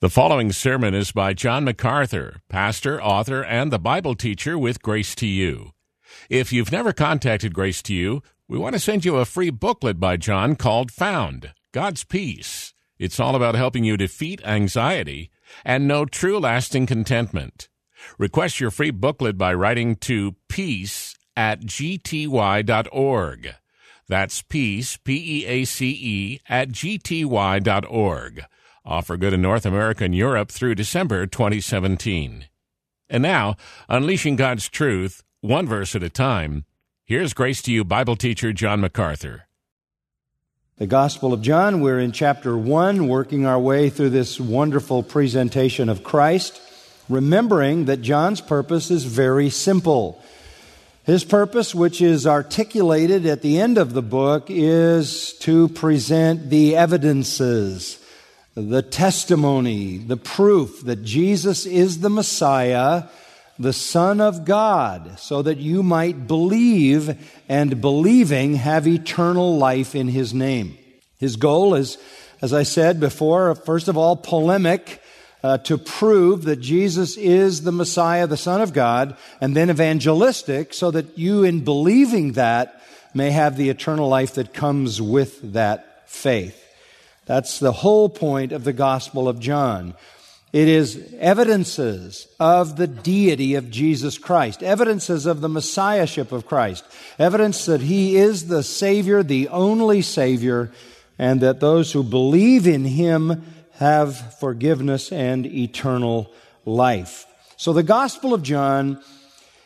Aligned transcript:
The 0.00 0.10
following 0.10 0.52
sermon 0.52 0.92
is 0.92 1.10
by 1.10 1.32
John 1.32 1.64
MacArthur, 1.64 2.42
pastor, 2.50 3.02
author, 3.02 3.42
and 3.42 3.72
the 3.72 3.78
Bible 3.78 4.14
teacher 4.14 4.58
with 4.58 4.82
Grace 4.82 5.14
to 5.14 5.26
You. 5.26 5.70
If 6.28 6.52
you've 6.52 6.70
never 6.70 6.92
contacted 6.92 7.54
Grace 7.54 7.80
to 7.84 7.94
You, 7.94 8.22
we 8.46 8.58
want 8.58 8.74
to 8.74 8.78
send 8.78 9.06
you 9.06 9.16
a 9.16 9.24
free 9.24 9.48
booklet 9.48 9.98
by 9.98 10.18
John 10.18 10.54
called 10.54 10.90
Found 10.92 11.54
God's 11.72 12.04
Peace. 12.04 12.74
It's 12.98 13.18
all 13.18 13.34
about 13.34 13.54
helping 13.54 13.84
you 13.84 13.96
defeat 13.96 14.42
anxiety 14.44 15.30
and 15.64 15.88
know 15.88 16.04
true 16.04 16.38
lasting 16.38 16.84
contentment. 16.84 17.70
Request 18.18 18.60
your 18.60 18.70
free 18.70 18.90
booklet 18.90 19.38
by 19.38 19.54
writing 19.54 19.96
to 19.96 20.36
peace 20.50 21.16
at 21.34 21.62
gty.org. 21.62 23.54
That's 24.08 24.42
peace, 24.42 24.98
P 24.98 25.40
E 25.40 25.46
A 25.46 25.64
C 25.64 25.88
E, 25.88 26.40
at 26.50 26.68
gty.org. 26.68 28.44
Offer 28.86 29.16
good 29.16 29.32
in 29.32 29.42
North 29.42 29.66
America 29.66 30.04
and 30.04 30.14
Europe 30.14 30.48
through 30.48 30.76
December 30.76 31.26
2017. 31.26 32.46
And 33.10 33.22
now, 33.22 33.56
unleashing 33.88 34.36
God's 34.36 34.68
truth, 34.68 35.24
one 35.40 35.66
verse 35.66 35.96
at 35.96 36.04
a 36.04 36.08
time, 36.08 36.64
here's 37.04 37.34
Grace 37.34 37.60
to 37.62 37.72
You 37.72 37.82
Bible 37.84 38.14
teacher 38.14 38.52
John 38.52 38.80
MacArthur. 38.80 39.48
The 40.76 40.86
Gospel 40.86 41.32
of 41.32 41.42
John, 41.42 41.80
we're 41.80 41.98
in 41.98 42.12
chapter 42.12 42.56
1, 42.56 43.08
working 43.08 43.44
our 43.44 43.58
way 43.58 43.90
through 43.90 44.10
this 44.10 44.38
wonderful 44.38 45.02
presentation 45.02 45.88
of 45.88 46.04
Christ, 46.04 46.60
remembering 47.08 47.86
that 47.86 48.02
John's 48.02 48.40
purpose 48.40 48.92
is 48.92 49.02
very 49.02 49.50
simple. 49.50 50.22
His 51.02 51.24
purpose, 51.24 51.74
which 51.74 52.00
is 52.00 52.24
articulated 52.24 53.26
at 53.26 53.42
the 53.42 53.58
end 53.58 53.78
of 53.78 53.94
the 53.94 54.02
book, 54.02 54.46
is 54.48 55.32
to 55.40 55.68
present 55.70 56.50
the 56.50 56.76
evidences 56.76 57.98
the 58.56 58.80
testimony, 58.80 59.98
the 59.98 60.16
proof 60.16 60.80
that 60.86 61.04
Jesus 61.04 61.66
is 61.66 62.00
the 62.00 62.08
Messiah, 62.08 63.04
the 63.58 63.74
Son 63.74 64.18
of 64.18 64.46
God, 64.46 65.18
so 65.18 65.42
that 65.42 65.58
you 65.58 65.82
might 65.82 66.26
believe 66.26 67.18
and 67.50 67.82
believing 67.82 68.54
have 68.54 68.88
eternal 68.88 69.58
life 69.58 69.94
in 69.94 70.08
His 70.08 70.32
name. 70.32 70.78
His 71.18 71.36
goal 71.36 71.74
is, 71.74 71.98
as 72.40 72.54
I 72.54 72.62
said 72.62 72.98
before, 72.98 73.54
first 73.54 73.88
of 73.88 73.96
all, 73.96 74.16
polemic. 74.16 75.02
Uh, 75.42 75.58
to 75.58 75.78
prove 75.78 76.42
that 76.44 76.56
Jesus 76.56 77.16
is 77.16 77.62
the 77.62 77.70
Messiah, 77.70 78.26
the 78.26 78.36
Son 78.38 78.60
of 78.60 78.72
God, 78.72 79.16
and 79.40 79.54
then 79.54 79.70
evangelistic, 79.70 80.74
so 80.74 80.90
that 80.90 81.16
you, 81.16 81.44
in 81.44 81.62
believing 81.62 82.32
that, 82.32 82.82
may 83.14 83.30
have 83.30 83.56
the 83.56 83.68
eternal 83.68 84.08
life 84.08 84.34
that 84.34 84.52
comes 84.52 85.00
with 85.00 85.52
that 85.52 86.10
faith. 86.10 86.65
That's 87.26 87.58
the 87.58 87.72
whole 87.72 88.08
point 88.08 88.52
of 88.52 88.64
the 88.64 88.72
Gospel 88.72 89.28
of 89.28 89.40
John. 89.40 89.94
It 90.52 90.68
is 90.68 91.14
evidences 91.18 92.28
of 92.40 92.76
the 92.76 92.86
deity 92.86 93.56
of 93.56 93.70
Jesus 93.70 94.16
Christ, 94.16 94.62
evidences 94.62 95.26
of 95.26 95.40
the 95.40 95.48
messiahship 95.48 96.32
of 96.32 96.46
Christ, 96.46 96.84
evidence 97.18 97.66
that 97.66 97.82
he 97.82 98.16
is 98.16 98.46
the 98.46 98.62
Savior, 98.62 99.22
the 99.22 99.48
only 99.48 100.02
Savior, 100.02 100.70
and 101.18 101.40
that 101.40 101.60
those 101.60 101.92
who 101.92 102.02
believe 102.02 102.66
in 102.66 102.84
him 102.84 103.44
have 103.72 104.38
forgiveness 104.38 105.12
and 105.12 105.44
eternal 105.46 106.32
life. 106.64 107.26
So 107.56 107.72
the 107.72 107.82
Gospel 107.82 108.32
of 108.32 108.42
John 108.42 109.02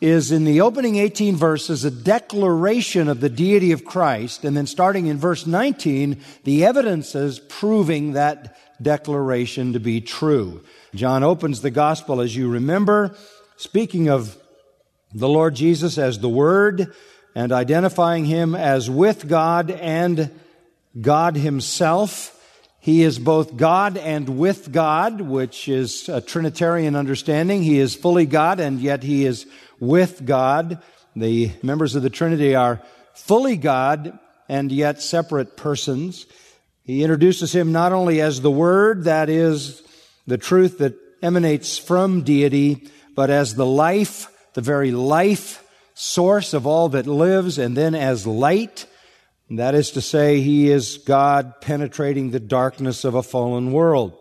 is 0.00 0.32
in 0.32 0.44
the 0.44 0.60
opening 0.62 0.96
18 0.96 1.36
verses 1.36 1.84
a 1.84 1.90
declaration 1.90 3.08
of 3.08 3.20
the 3.20 3.28
deity 3.28 3.72
of 3.72 3.84
Christ, 3.84 4.44
and 4.44 4.56
then 4.56 4.66
starting 4.66 5.06
in 5.06 5.18
verse 5.18 5.46
19, 5.46 6.20
the 6.44 6.64
evidences 6.64 7.38
proving 7.38 8.12
that 8.12 8.56
declaration 8.82 9.74
to 9.74 9.80
be 9.80 10.00
true. 10.00 10.64
John 10.94 11.22
opens 11.22 11.60
the 11.60 11.70
gospel, 11.70 12.20
as 12.20 12.34
you 12.34 12.48
remember, 12.48 13.14
speaking 13.56 14.08
of 14.08 14.38
the 15.12 15.28
Lord 15.28 15.54
Jesus 15.54 15.98
as 15.98 16.18
the 16.18 16.28
Word 16.28 16.94
and 17.34 17.52
identifying 17.52 18.24
him 18.24 18.54
as 18.54 18.88
with 18.88 19.28
God 19.28 19.70
and 19.70 20.30
God 21.00 21.36
himself. 21.36 22.36
He 22.80 23.02
is 23.02 23.18
both 23.18 23.56
God 23.56 23.96
and 23.96 24.38
with 24.38 24.72
God, 24.72 25.20
which 25.20 25.68
is 25.68 26.08
a 26.08 26.20
Trinitarian 26.20 26.96
understanding. 26.96 27.62
He 27.62 27.78
is 27.78 27.94
fully 27.94 28.26
God 28.26 28.58
and 28.58 28.80
yet 28.80 29.02
he 29.02 29.26
is 29.26 29.46
with 29.80 30.24
God. 30.24 30.80
The 31.16 31.50
members 31.62 31.96
of 31.96 32.02
the 32.02 32.10
Trinity 32.10 32.54
are 32.54 32.80
fully 33.14 33.56
God 33.56 34.18
and 34.48 34.70
yet 34.70 35.02
separate 35.02 35.56
persons. 35.56 36.26
He 36.84 37.02
introduces 37.02 37.54
him 37.54 37.72
not 37.72 37.92
only 37.92 38.20
as 38.20 38.40
the 38.40 38.50
Word, 38.50 39.04
that 39.04 39.28
is, 39.28 39.82
the 40.26 40.38
truth 40.38 40.78
that 40.78 40.94
emanates 41.22 41.78
from 41.78 42.22
deity, 42.22 42.88
but 43.14 43.30
as 43.30 43.54
the 43.54 43.66
life, 43.66 44.28
the 44.54 44.60
very 44.60 44.90
life 44.90 45.64
source 45.94 46.54
of 46.54 46.66
all 46.66 46.88
that 46.90 47.06
lives, 47.06 47.58
and 47.58 47.76
then 47.76 47.94
as 47.94 48.26
light. 48.26 48.86
That 49.50 49.74
is 49.74 49.90
to 49.92 50.00
say, 50.00 50.40
he 50.40 50.70
is 50.70 50.98
God 50.98 51.60
penetrating 51.60 52.30
the 52.30 52.40
darkness 52.40 53.04
of 53.04 53.14
a 53.14 53.22
fallen 53.22 53.72
world. 53.72 54.16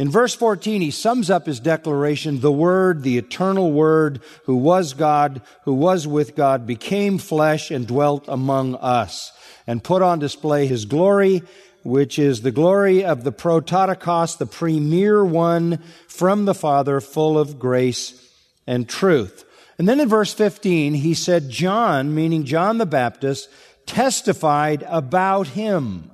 In 0.00 0.08
verse 0.08 0.34
14, 0.34 0.80
he 0.80 0.90
sums 0.90 1.28
up 1.28 1.44
his 1.44 1.60
declaration, 1.60 2.40
the 2.40 2.50
Word, 2.50 3.02
the 3.02 3.18
eternal 3.18 3.70
Word, 3.70 4.22
who 4.44 4.56
was 4.56 4.94
God, 4.94 5.42
who 5.64 5.74
was 5.74 6.06
with 6.06 6.34
God, 6.34 6.66
became 6.66 7.18
flesh 7.18 7.70
and 7.70 7.86
dwelt 7.86 8.24
among 8.26 8.76
us, 8.76 9.30
and 9.66 9.84
put 9.84 10.00
on 10.00 10.18
display 10.18 10.66
his 10.66 10.86
glory, 10.86 11.42
which 11.82 12.18
is 12.18 12.40
the 12.40 12.50
glory 12.50 13.04
of 13.04 13.24
the 13.24 13.30
prototokos, 13.30 14.38
the 14.38 14.46
premier 14.46 15.22
one 15.22 15.82
from 16.08 16.46
the 16.46 16.54
Father, 16.54 17.02
full 17.02 17.38
of 17.38 17.58
grace 17.58 18.26
and 18.66 18.88
truth. 18.88 19.44
And 19.76 19.86
then 19.86 20.00
in 20.00 20.08
verse 20.08 20.32
15, 20.32 20.94
he 20.94 21.12
said, 21.12 21.50
John, 21.50 22.14
meaning 22.14 22.44
John 22.44 22.78
the 22.78 22.86
Baptist, 22.86 23.50
testified 23.84 24.82
about 24.88 25.48
him. 25.48 26.12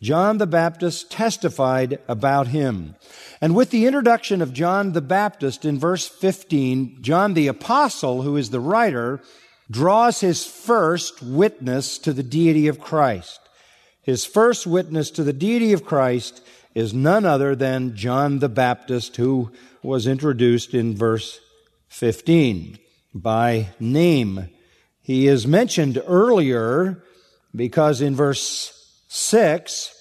John 0.00 0.38
the 0.38 0.46
Baptist 0.46 1.10
testified 1.10 1.98
about 2.06 2.48
him. 2.48 2.94
And 3.40 3.54
with 3.54 3.70
the 3.70 3.86
introduction 3.86 4.40
of 4.40 4.52
John 4.52 4.92
the 4.92 5.00
Baptist 5.00 5.64
in 5.64 5.78
verse 5.78 6.06
15, 6.06 6.98
John 7.00 7.34
the 7.34 7.48
Apostle, 7.48 8.22
who 8.22 8.36
is 8.36 8.50
the 8.50 8.60
writer, 8.60 9.20
draws 9.70 10.20
his 10.20 10.46
first 10.46 11.20
witness 11.22 11.98
to 11.98 12.12
the 12.12 12.22
deity 12.22 12.68
of 12.68 12.80
Christ. 12.80 13.40
His 14.02 14.24
first 14.24 14.66
witness 14.66 15.10
to 15.12 15.24
the 15.24 15.32
deity 15.32 15.72
of 15.72 15.84
Christ 15.84 16.42
is 16.74 16.94
none 16.94 17.26
other 17.26 17.56
than 17.56 17.96
John 17.96 18.38
the 18.38 18.48
Baptist, 18.48 19.16
who 19.16 19.50
was 19.82 20.06
introduced 20.06 20.74
in 20.74 20.96
verse 20.96 21.40
15 21.88 22.78
by 23.14 23.70
name. 23.80 24.48
He 25.02 25.26
is 25.26 25.46
mentioned 25.46 26.00
earlier 26.06 27.02
because 27.54 28.00
in 28.00 28.14
verse 28.14 28.77
6, 29.08 29.94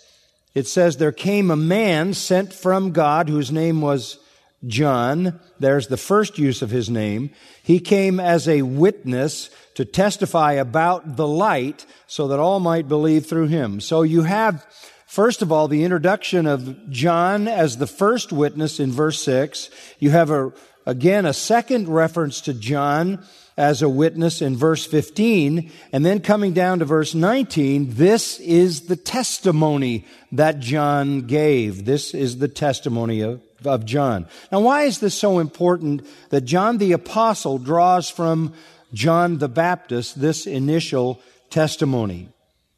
it 0.54 0.68
says, 0.68 0.98
There 0.98 1.12
came 1.12 1.50
a 1.50 1.56
man 1.56 2.14
sent 2.14 2.54
from 2.54 2.92
God 2.92 3.30
whose 3.30 3.52
name 3.52 3.82
was 3.82 4.20
John. 4.66 5.40
There's 5.60 5.88
the 5.88 5.98
first 5.98 6.38
use 6.38 6.62
of 6.62 6.70
his 6.70 6.90
name. 6.90 7.32
He 7.64 7.80
came 7.80 8.20
as 8.20 8.48
a 8.48 8.64
witness 8.64 9.50
to 9.76 9.86
testify 9.86 10.54
about 10.54 11.16
the 11.16 11.28
light 11.28 11.86
so 12.08 12.28
that 12.30 12.40
all 12.40 12.60
might 12.60 12.88
believe 12.88 13.26
through 13.26 13.48
him. 13.48 13.80
So 13.80 14.02
you 14.02 14.24
have, 14.24 14.66
first 15.06 15.42
of 15.42 15.52
all, 15.52 15.68
the 15.68 15.84
introduction 15.84 16.48
of 16.48 16.90
John 16.90 17.48
as 17.48 17.78
the 17.78 17.88
first 17.88 18.32
witness 18.34 18.80
in 18.80 18.92
verse 18.92 19.22
6. 19.22 19.70
You 20.00 20.10
have 20.10 20.32
a, 20.32 20.52
again, 20.86 21.26
a 21.26 21.34
second 21.34 21.88
reference 21.88 22.42
to 22.42 22.54
John 22.54 23.24
as 23.58 23.82
a 23.82 23.90
witness 23.90 24.42
in 24.42 24.56
verse 24.56 24.86
15. 24.86 25.72
And 25.92 26.06
then 26.06 26.22
coming 26.22 26.54
down 26.54 26.80
to 26.80 26.86
verse 26.86 27.16
19, 27.16 27.96
this 27.96 28.40
is 28.40 28.82
the 28.82 28.96
testimony 28.96 30.06
that 30.32 30.60
John 30.60 31.22
gave. 31.22 31.86
This 31.86 32.14
is 32.14 32.38
the 32.38 32.48
testimony 32.48 33.22
of, 33.22 33.42
of 33.66 33.86
John. 33.86 34.28
Now, 34.52 34.60
why 34.60 34.84
is 34.84 35.00
this 35.00 35.16
so 35.16 35.40
important 35.40 36.06
that 36.30 36.42
John 36.42 36.78
the 36.78 36.92
Apostle 36.92 37.58
draws 37.58 38.10
from 38.10 38.54
John 38.94 39.40
the 39.40 39.50
Baptist 39.50 40.22
this 40.22 40.46
initial 40.46 41.20
testimony? 41.50 42.30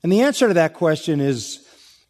And 0.01 0.11
the 0.11 0.21
answer 0.21 0.47
to 0.47 0.53
that 0.53 0.75
question 0.75 1.19
is, 1.19 1.65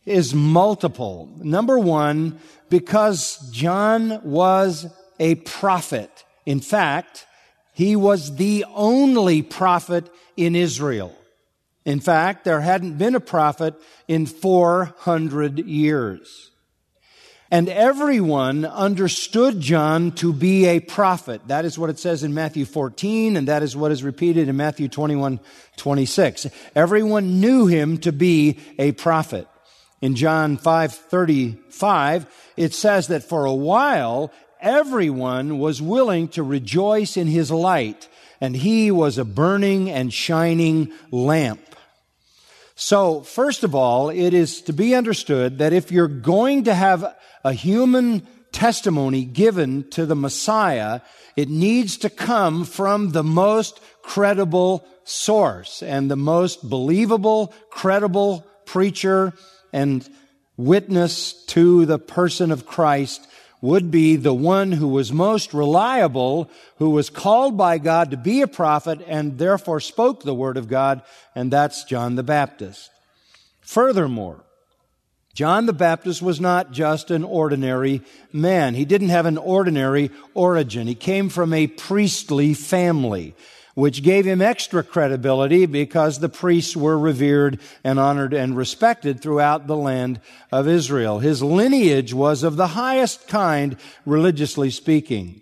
is 0.05 0.35
multiple. 0.35 1.29
Number 1.37 1.79
one, 1.79 2.39
because 2.69 3.49
John 3.51 4.21
was 4.23 4.85
a 5.19 5.35
prophet. 5.35 6.23
In 6.45 6.59
fact, 6.59 7.25
he 7.79 7.95
was 7.95 8.35
the 8.35 8.65
only 8.75 9.41
prophet 9.41 10.11
in 10.35 10.53
Israel. 10.53 11.15
In 11.85 12.01
fact, 12.01 12.43
there 12.43 12.59
hadn't 12.59 12.97
been 12.97 13.15
a 13.15 13.21
prophet 13.21 13.73
in 14.05 14.25
400 14.25 15.59
years. 15.59 16.51
And 17.49 17.69
everyone 17.69 18.65
understood 18.65 19.61
John 19.61 20.11
to 20.15 20.33
be 20.33 20.65
a 20.65 20.81
prophet. 20.81 21.39
That 21.47 21.63
is 21.63 21.79
what 21.79 21.89
it 21.89 21.99
says 21.99 22.21
in 22.21 22.33
Matthew 22.33 22.65
14, 22.65 23.37
and 23.37 23.47
that 23.47 23.63
is 23.63 23.77
what 23.77 23.93
is 23.93 24.03
repeated 24.03 24.49
in 24.49 24.57
Matthew 24.57 24.89
21, 24.89 25.39
26. 25.77 26.47
Everyone 26.75 27.39
knew 27.39 27.65
him 27.67 27.97
to 27.99 28.11
be 28.11 28.59
a 28.77 28.91
prophet. 28.91 29.47
In 30.01 30.15
John 30.15 30.57
5:35, 30.57 32.25
it 32.57 32.73
says 32.73 33.07
that 33.07 33.23
for 33.23 33.45
a 33.45 33.53
while 33.53 34.33
everyone 34.59 35.59
was 35.59 35.81
willing 35.81 36.27
to 36.29 36.43
rejoice 36.43 37.17
in 37.17 37.27
his 37.27 37.51
light, 37.51 38.07
and 38.41 38.55
he 38.55 38.91
was 38.91 39.17
a 39.17 39.25
burning 39.25 39.89
and 39.89 40.13
shining 40.13 40.91
lamp. 41.11 41.75
So, 42.75 43.21
first 43.21 43.63
of 43.63 43.75
all, 43.75 44.09
it 44.09 44.33
is 44.33 44.61
to 44.63 44.73
be 44.73 44.95
understood 44.95 45.57
that 45.57 45.73
if 45.73 45.91
you're 45.91 46.07
going 46.07 46.63
to 46.63 46.73
have 46.73 47.13
a 47.43 47.51
human 47.53 48.25
testimony 48.51 49.25
given 49.25 49.89
to 49.91 50.05
the 50.05 50.15
Messiah, 50.15 51.01
it 51.35 51.49
needs 51.49 51.97
to 51.97 52.09
come 52.09 52.65
from 52.65 53.11
the 53.11 53.23
most 53.23 53.79
credible 54.01 54.87
source 55.03 55.83
and 55.83 56.09
the 56.09 56.15
most 56.15 56.69
believable, 56.69 57.53
credible 57.69 58.45
preacher 58.65 59.33
and 59.73 60.07
witness 60.57 61.33
to 61.45 61.85
the 61.85 61.99
person 61.99 62.51
of 62.51 62.65
Christ 62.65 63.27
would 63.61 63.91
be 63.91 64.15
the 64.15 64.33
one 64.33 64.71
who 64.71 64.87
was 64.87 65.11
most 65.11 65.53
reliable, 65.53 66.49
who 66.77 66.89
was 66.89 67.09
called 67.09 67.57
by 67.57 67.77
God 67.77 68.11
to 68.11 68.17
be 68.17 68.41
a 68.41 68.47
prophet 68.47 68.99
and 69.05 69.37
therefore 69.37 69.79
spoke 69.79 70.23
the 70.23 70.33
word 70.33 70.57
of 70.57 70.69
God, 70.69 71.01
and 71.35 71.51
that's 71.51 71.83
John 71.83 72.15
the 72.15 72.23
Baptist. 72.23 72.89
Furthermore, 73.61 74.43
John 75.33 75.65
the 75.67 75.73
Baptist 75.73 76.21
was 76.21 76.41
not 76.41 76.71
just 76.71 77.11
an 77.11 77.23
ordinary 77.23 78.01
man. 78.33 78.75
He 78.75 78.85
didn't 78.85 79.09
have 79.09 79.25
an 79.25 79.37
ordinary 79.37 80.11
origin. 80.33 80.87
He 80.87 80.95
came 80.95 81.29
from 81.29 81.53
a 81.53 81.67
priestly 81.67 82.53
family 82.53 83.35
which 83.79 84.03
gave 84.03 84.25
him 84.25 84.41
extra 84.41 84.83
credibility 84.83 85.65
because 85.65 86.19
the 86.19 86.27
priests 86.27 86.75
were 86.75 86.99
revered 86.99 87.57
and 87.81 87.97
honored 87.97 88.33
and 88.33 88.57
respected 88.57 89.21
throughout 89.21 89.67
the 89.67 89.77
land 89.77 90.19
of 90.51 90.67
Israel. 90.67 91.19
His 91.19 91.41
lineage 91.41 92.13
was 92.13 92.43
of 92.43 92.57
the 92.57 92.67
highest 92.67 93.29
kind, 93.29 93.77
religiously 94.05 94.69
speaking. 94.69 95.41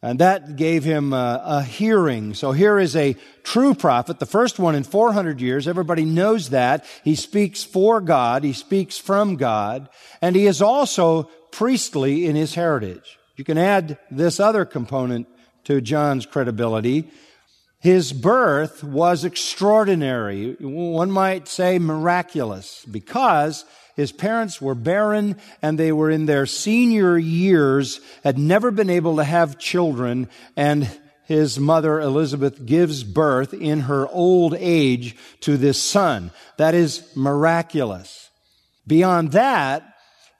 And 0.00 0.18
that 0.18 0.56
gave 0.56 0.82
him 0.84 1.12
a, 1.12 1.42
a, 1.44 1.62
hearing. 1.62 2.32
So 2.32 2.52
here 2.52 2.78
is 2.78 2.96
a 2.96 3.16
true 3.42 3.74
prophet, 3.74 4.18
the 4.18 4.24
first 4.24 4.58
one 4.58 4.74
in 4.74 4.82
400 4.82 5.40
years. 5.42 5.68
Everybody 5.68 6.06
knows 6.06 6.50
that. 6.50 6.86
He 7.04 7.14
speaks 7.14 7.64
for 7.64 8.00
God. 8.00 8.44
He 8.44 8.54
speaks 8.54 8.96
from 8.96 9.36
God. 9.36 9.90
And 10.22 10.34
he 10.34 10.46
is 10.46 10.62
also 10.62 11.24
priestly 11.52 12.24
in 12.24 12.34
his 12.34 12.54
heritage. 12.54 13.18
You 13.36 13.44
can 13.44 13.58
add 13.58 13.98
this 14.10 14.40
other 14.40 14.64
component 14.64 15.26
to 15.64 15.82
John's 15.82 16.24
credibility. 16.24 17.10
His 17.84 18.14
birth 18.14 18.82
was 18.82 19.26
extraordinary. 19.26 20.56
One 20.58 21.10
might 21.10 21.48
say 21.48 21.78
miraculous 21.78 22.82
because 22.90 23.66
his 23.94 24.10
parents 24.10 24.58
were 24.58 24.74
barren 24.74 25.36
and 25.60 25.78
they 25.78 25.92
were 25.92 26.10
in 26.10 26.24
their 26.24 26.46
senior 26.46 27.18
years, 27.18 28.00
had 28.22 28.38
never 28.38 28.70
been 28.70 28.88
able 28.88 29.16
to 29.16 29.24
have 29.24 29.58
children, 29.58 30.30
and 30.56 30.90
his 31.26 31.60
mother 31.60 32.00
Elizabeth 32.00 32.64
gives 32.64 33.04
birth 33.04 33.52
in 33.52 33.80
her 33.80 34.08
old 34.08 34.54
age 34.58 35.14
to 35.40 35.58
this 35.58 35.78
son. 35.78 36.30
That 36.56 36.72
is 36.72 37.06
miraculous. 37.14 38.30
Beyond 38.86 39.32
that, 39.32 39.93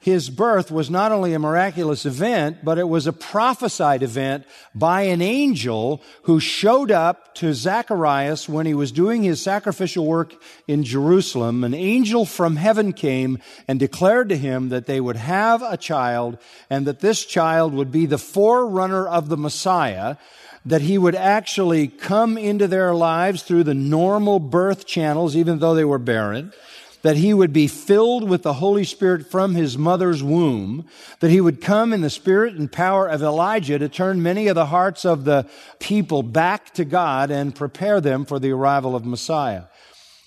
his 0.05 0.29
birth 0.29 0.71
was 0.71 0.91
not 0.91 1.13
only 1.13 1.33
a 1.33 1.39
miraculous 1.39 2.05
event, 2.05 2.59
but 2.63 2.77
it 2.77 2.91
was 2.91 3.07
a 3.07 3.13
prophesied 3.13 4.03
event 4.03 4.45
by 4.75 5.01
an 5.05 5.23
angel 5.23 6.03
who 6.25 6.39
showed 6.39 6.91
up 6.91 7.35
to 7.37 7.55
Zacharias 7.55 8.47
when 8.47 8.67
he 8.67 8.75
was 8.75 8.93
doing 8.93 9.23
his 9.23 9.41
sacrificial 9.41 10.05
work 10.05 10.35
in 10.69 10.85
Jerusalem. 10.85 11.65
An 11.65 11.73
angel 11.73 12.27
from 12.27 12.57
heaven 12.57 12.93
came 12.93 13.39
and 13.67 13.81
declared 13.81 14.29
to 14.29 14.37
him 14.37 14.69
that 14.69 14.85
they 14.85 15.01
would 15.01 15.17
have 15.17 15.63
a 15.63 15.79
child 15.79 16.37
and 16.69 16.87
that 16.87 17.01
this 17.01 17.25
child 17.25 17.73
would 17.73 17.91
be 17.91 18.05
the 18.05 18.19
forerunner 18.19 19.09
of 19.09 19.31
the 19.31 19.39
Messiah 19.39 20.17
that 20.67 20.83
he 20.83 20.99
would 20.99 21.15
actually 21.15 21.89
come 21.89 22.37
into 22.37 22.67
their 22.67 22.95
lives 22.95 23.43
through 23.43 23.65
the 23.65 23.75
normal 23.75 24.39
birth 24.39 24.87
channels, 24.87 25.35
even 25.35 25.61
though 25.61 25.75
they 25.75 25.85
were 25.85 25.99
barren, 25.99 26.53
that 27.05 27.19
he 27.19 27.35
would 27.35 27.53
be 27.53 27.69
filled 27.69 28.27
with 28.27 28.43
the 28.43 28.55
Holy 28.55 28.83
Spirit 28.83 29.31
from 29.31 29.55
his 29.55 29.77
mother's 29.77 30.23
womb, 30.23 30.87
that 31.21 31.31
he 31.31 31.39
would 31.39 31.61
come 31.61 31.93
in 31.93 32.01
the 32.01 32.09
spirit 32.09 32.55
and 32.55 32.73
power 32.73 33.07
of 33.07 33.23
Elijah 33.23 33.79
to 33.79 33.91
turn 33.91 34.23
many 34.23 34.49
of 34.49 34.55
the 34.55 34.65
hearts 34.65 35.05
of 35.05 35.25
the 35.25 35.47
people 35.81 36.23
back 36.23 36.73
to 36.73 36.83
God 36.83 37.31
and 37.31 37.55
prepare 37.55 38.01
them 38.01 38.25
for 38.25 38.39
the 38.39 38.53
arrival 38.53 38.97
of 38.97 39.05
Messiah. 39.05 39.65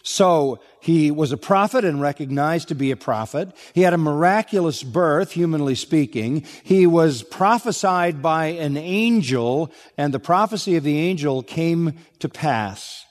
So 0.03 0.59
he 0.79 1.09
was 1.09 1.31
a 1.31 1.38
prophet 1.38 1.83
and 1.83 2.00
recognized 2.00 2.68
to 2.68 2.75
be 2.75 2.91
a 2.91 2.95
prophet. 2.95 3.56
He 3.74 3.81
had 3.81 3.95
a 3.95 3.97
miraculous 3.97 4.83
birth, 4.83 5.31
humanly 5.31 5.74
speaking. 5.74 6.45
He 6.63 6.85
was 6.85 7.24
prophesied 7.24 8.21
by 8.21 8.50
an 8.50 8.77
angel, 8.77 9.71
and 9.97 10.13
the 10.13 10.19
prophecy 10.19 10.75
of 10.75 10.83
the 10.83 11.00
angel 11.00 11.41
came 11.41 11.95
to 12.19 12.29
pass. 12.29 13.06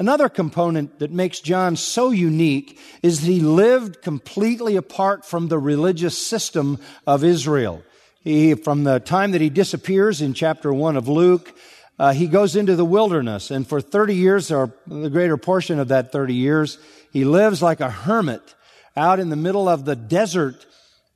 Another 0.00 0.28
component 0.28 1.00
that 1.00 1.10
makes 1.10 1.40
John 1.40 1.74
so 1.74 2.10
unique 2.10 2.78
is 3.02 3.20
that 3.20 3.26
he 3.26 3.40
lived 3.40 4.00
completely 4.00 4.76
apart 4.76 5.24
from 5.24 5.48
the 5.48 5.58
religious 5.58 6.16
system 6.16 6.78
of 7.04 7.24
Israel. 7.24 7.82
He, 8.20 8.54
from 8.54 8.84
the 8.84 9.00
time 9.00 9.32
that 9.32 9.40
he 9.40 9.50
disappears 9.50 10.20
in 10.20 10.34
chapter 10.34 10.72
1 10.72 10.96
of 10.96 11.08
Luke, 11.08 11.52
uh, 11.98 12.12
he 12.12 12.28
goes 12.28 12.54
into 12.54 12.76
the 12.76 12.84
wilderness, 12.84 13.50
and 13.50 13.66
for 13.66 13.80
30 13.80 14.14
years, 14.14 14.52
or 14.52 14.72
the 14.86 15.10
greater 15.10 15.36
portion 15.36 15.80
of 15.80 15.88
that 15.88 16.12
30 16.12 16.32
years, 16.32 16.78
he 17.12 17.24
lives 17.24 17.60
like 17.60 17.80
a 17.80 17.90
hermit 17.90 18.54
out 18.96 19.18
in 19.18 19.30
the 19.30 19.36
middle 19.36 19.68
of 19.68 19.84
the 19.84 19.96
desert 19.96 20.64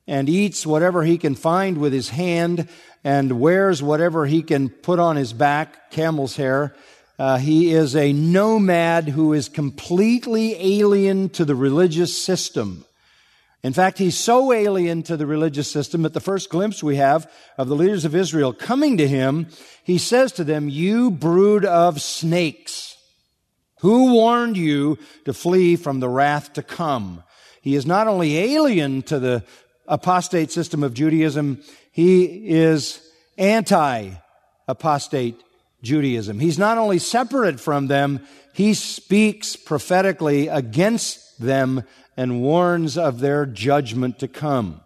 and 0.09 0.29
eats 0.29 0.67
whatever 0.67 1.05
he 1.05 1.19
can 1.19 1.37
find 1.37 1.79
with 1.79 1.93
his 1.93 2.09
hand 2.09 2.69
and 3.05 3.39
wears 3.39 3.81
whatever 3.81 4.27
he 4.27 4.43
can 4.43 4.69
put 4.69 4.99
on 4.99 5.15
his 5.15 5.33
back, 5.33 5.93
camel's 5.93 6.35
hair, 6.35 6.75
uh, 7.23 7.37
he 7.37 7.73
is 7.73 7.95
a 7.95 8.13
nomad 8.13 9.11
who 9.11 9.33
is 9.33 9.49
completely 9.49 10.57
alien 10.81 11.29
to 11.29 11.45
the 11.45 11.55
religious 11.55 12.21
system. 12.21 12.85
In 13.63 13.73
fact, 13.73 13.99
he's 13.99 14.19
so 14.19 14.53
alien 14.53 15.05
to 15.05 15.17
the 15.17 15.25
religious 15.25 15.71
system 15.71 16.03
that 16.03 16.15
the 16.15 16.21
first 16.21 16.51
glimpse 16.51 16.83
we 16.83 16.97
have 16.97 17.31
of 17.57 17.69
the 17.69 17.77
leaders 17.77 18.05
of 18.05 18.17
Israel 18.17 18.53
coming 18.53 18.97
to 18.97 19.07
him, 19.07 19.47
he 19.85 19.99
says 19.99 20.33
to 20.33 20.43
them, 20.43 20.69
You 20.69 21.13
brood 21.13 21.65
of 21.65 22.03
snakes, 22.03 22.97
who 23.83 24.15
warned 24.15 24.57
you 24.57 24.99
to 25.25 25.33
flee 25.33 25.77
from 25.77 26.01
the 26.01 26.09
wrath 26.09 26.55
to 26.55 26.63
come? 26.65 27.23
He 27.61 27.77
is 27.77 27.87
not 27.87 28.09
only 28.09 28.37
alien 28.37 29.01
to 29.03 29.21
the 29.21 29.45
apostate 29.87 30.51
system 30.51 30.83
of 30.83 30.93
Judaism, 30.93 31.63
he 31.93 32.49
is 32.51 33.01
anti 33.39 34.11
apostate 34.67 35.41
Judaism. 35.83 36.39
He's 36.39 36.59
not 36.59 36.79
only 36.79 36.99
separate 36.99 37.61
from 37.61 37.89
them, 37.89 38.21
he 38.55 38.75
speaks 38.75 39.57
prophetically 39.57 40.49
against 40.49 41.41
them 41.41 41.85
and 42.17 42.43
warns 42.43 42.99
of 42.99 43.21
their 43.21 43.47
judgment 43.47 44.19
to 44.19 44.29
come. 44.29 44.81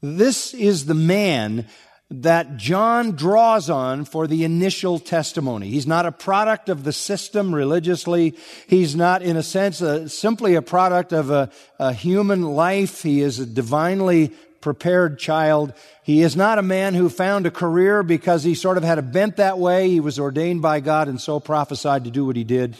This 0.00 0.54
is 0.54 0.86
the 0.86 0.94
man 0.94 1.66
that 2.10 2.56
John 2.56 3.12
draws 3.12 3.70
on 3.70 4.04
for 4.04 4.26
the 4.26 4.42
initial 4.42 4.98
testimony. 4.98 5.68
He's 5.68 5.86
not 5.86 6.06
a 6.06 6.12
product 6.12 6.68
of 6.68 6.82
the 6.82 6.92
system 6.92 7.54
religiously. 7.54 8.34
He's 8.66 8.96
not, 8.96 9.22
in 9.22 9.36
a 9.36 9.44
sense, 9.44 9.80
a, 9.80 10.08
simply 10.08 10.56
a 10.56 10.62
product 10.62 11.12
of 11.12 11.30
a, 11.30 11.50
a 11.78 11.92
human 11.92 12.42
life. 12.42 13.02
He 13.02 13.20
is 13.20 13.38
a 13.38 13.46
divinely 13.46 14.32
prepared 14.60 15.18
child. 15.18 15.72
He 16.02 16.22
is 16.22 16.36
not 16.36 16.58
a 16.58 16.62
man 16.62 16.94
who 16.94 17.08
found 17.08 17.46
a 17.46 17.50
career 17.50 18.02
because 18.02 18.44
he 18.44 18.54
sort 18.54 18.76
of 18.76 18.84
had 18.84 18.98
a 18.98 19.02
bent 19.02 19.36
that 19.36 19.58
way. 19.58 19.88
He 19.88 20.00
was 20.00 20.18
ordained 20.18 20.62
by 20.62 20.80
God 20.80 21.08
and 21.08 21.20
so 21.20 21.40
prophesied 21.40 22.04
to 22.04 22.10
do 22.10 22.24
what 22.24 22.36
he 22.36 22.44
did. 22.44 22.76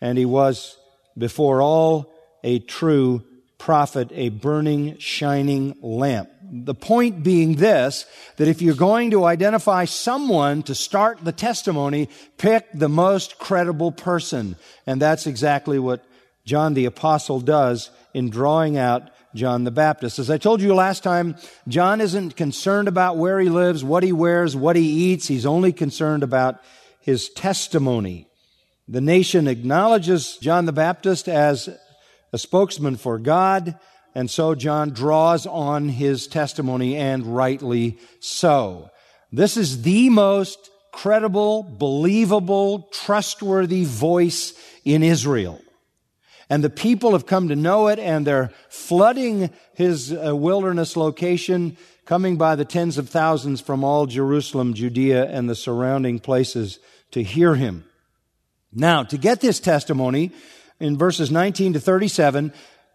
And 0.00 0.18
he 0.18 0.24
was, 0.24 0.76
before 1.16 1.62
all, 1.62 2.12
a 2.44 2.58
true 2.58 3.24
prophet, 3.58 4.10
a 4.12 4.28
burning, 4.28 4.98
shining 4.98 5.76
lamp. 5.80 6.30
The 6.48 6.74
point 6.74 7.24
being 7.24 7.56
this, 7.56 8.06
that 8.36 8.46
if 8.46 8.62
you're 8.62 8.74
going 8.74 9.10
to 9.10 9.24
identify 9.24 9.84
someone 9.84 10.62
to 10.64 10.74
start 10.74 11.24
the 11.24 11.32
testimony, 11.32 12.08
pick 12.38 12.66
the 12.72 12.88
most 12.88 13.38
credible 13.38 13.90
person. 13.90 14.54
And 14.86 15.02
that's 15.02 15.26
exactly 15.26 15.78
what 15.78 16.04
John 16.44 16.74
the 16.74 16.84
Apostle 16.84 17.40
does 17.40 17.90
in 18.14 18.30
drawing 18.30 18.78
out 18.78 19.10
John 19.36 19.64
the 19.64 19.70
Baptist. 19.70 20.18
As 20.18 20.30
I 20.30 20.38
told 20.38 20.60
you 20.60 20.74
last 20.74 21.02
time, 21.02 21.36
John 21.68 22.00
isn't 22.00 22.36
concerned 22.36 22.88
about 22.88 23.18
where 23.18 23.38
he 23.38 23.48
lives, 23.48 23.84
what 23.84 24.02
he 24.02 24.12
wears, 24.12 24.56
what 24.56 24.74
he 24.76 25.12
eats. 25.12 25.28
He's 25.28 25.46
only 25.46 25.72
concerned 25.72 26.22
about 26.22 26.60
his 27.00 27.28
testimony. 27.28 28.26
The 28.88 29.00
nation 29.00 29.46
acknowledges 29.46 30.36
John 30.38 30.64
the 30.64 30.72
Baptist 30.72 31.28
as 31.28 31.68
a 32.32 32.38
spokesman 32.38 32.96
for 32.96 33.18
God, 33.18 33.78
and 34.14 34.30
so 34.30 34.54
John 34.54 34.90
draws 34.90 35.46
on 35.46 35.88
his 35.88 36.26
testimony, 36.26 36.96
and 36.96 37.36
rightly 37.36 37.98
so. 38.20 38.90
This 39.30 39.56
is 39.56 39.82
the 39.82 40.08
most 40.10 40.70
credible, 40.92 41.62
believable, 41.62 42.88
trustworthy 42.92 43.84
voice 43.84 44.54
in 44.84 45.02
Israel. 45.02 45.60
And 46.48 46.62
the 46.62 46.70
people 46.70 47.12
have 47.12 47.26
come 47.26 47.48
to 47.48 47.56
know 47.56 47.88
it 47.88 47.98
and 47.98 48.26
they're 48.26 48.52
flooding 48.68 49.50
his 49.74 50.12
uh, 50.12 50.34
wilderness 50.36 50.96
location, 50.96 51.76
coming 52.04 52.36
by 52.36 52.54
the 52.54 52.64
tens 52.64 52.98
of 52.98 53.08
thousands 53.08 53.60
from 53.60 53.82
all 53.82 54.06
Jerusalem, 54.06 54.74
Judea, 54.74 55.24
and 55.26 55.50
the 55.50 55.56
surrounding 55.56 56.20
places 56.20 56.78
to 57.10 57.22
hear 57.22 57.56
him. 57.56 57.84
Now, 58.72 59.02
to 59.04 59.18
get 59.18 59.40
this 59.40 59.58
testimony, 59.58 60.32
in 60.78 60.98
verses 60.98 61.30
19 61.30 61.74
to 61.74 61.80
37, 61.80 62.52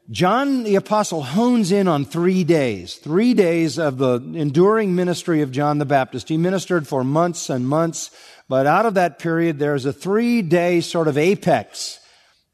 John 0.10 0.64
the 0.64 0.76
Apostle 0.76 1.24
hones 1.24 1.72
in 1.72 1.88
on 1.88 2.06
three 2.06 2.44
days, 2.44 2.96
three 2.96 3.34
days 3.34 3.80
of 3.80 3.98
the 3.98 4.16
enduring 4.36 4.96
ministry 4.96 5.42
of 5.42 5.52
John 5.52 5.78
the 5.78 5.86
Baptist. 5.86 6.30
He 6.30 6.38
ministered 6.38 6.88
for 6.88 7.04
months 7.04 7.50
and 7.50 7.68
months, 7.68 8.12
but 8.50 8.68
out 8.68 8.86
of 8.86 8.96
that 8.96 9.20
period, 9.20 9.58
there's 9.58 9.86
a 9.86 9.94
three 9.94 10.42
day 10.42 10.82
sort 10.82 11.08
of 11.08 11.18
apex. 11.18 12.01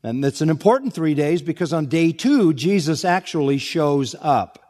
And 0.03 0.23
it's 0.23 0.41
an 0.41 0.49
important 0.49 0.93
three 0.93 1.15
days 1.15 1.41
because 1.41 1.73
on 1.73 1.87
day 1.87 2.11
two, 2.11 2.53
Jesus 2.53 3.03
actually 3.03 3.57
shows 3.57 4.15
up. 4.21 4.63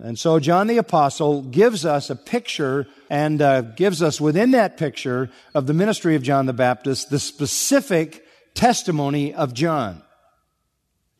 And 0.00 0.18
so 0.18 0.38
John 0.38 0.66
the 0.68 0.78
Apostle 0.78 1.42
gives 1.42 1.84
us 1.84 2.08
a 2.08 2.16
picture 2.16 2.86
and 3.10 3.42
uh, 3.42 3.62
gives 3.62 4.02
us 4.02 4.20
within 4.20 4.52
that 4.52 4.76
picture 4.76 5.30
of 5.54 5.66
the 5.66 5.74
ministry 5.74 6.14
of 6.14 6.22
John 6.22 6.46
the 6.46 6.52
Baptist 6.52 7.10
the 7.10 7.18
specific 7.18 8.24
testimony 8.54 9.34
of 9.34 9.54
John. 9.54 10.02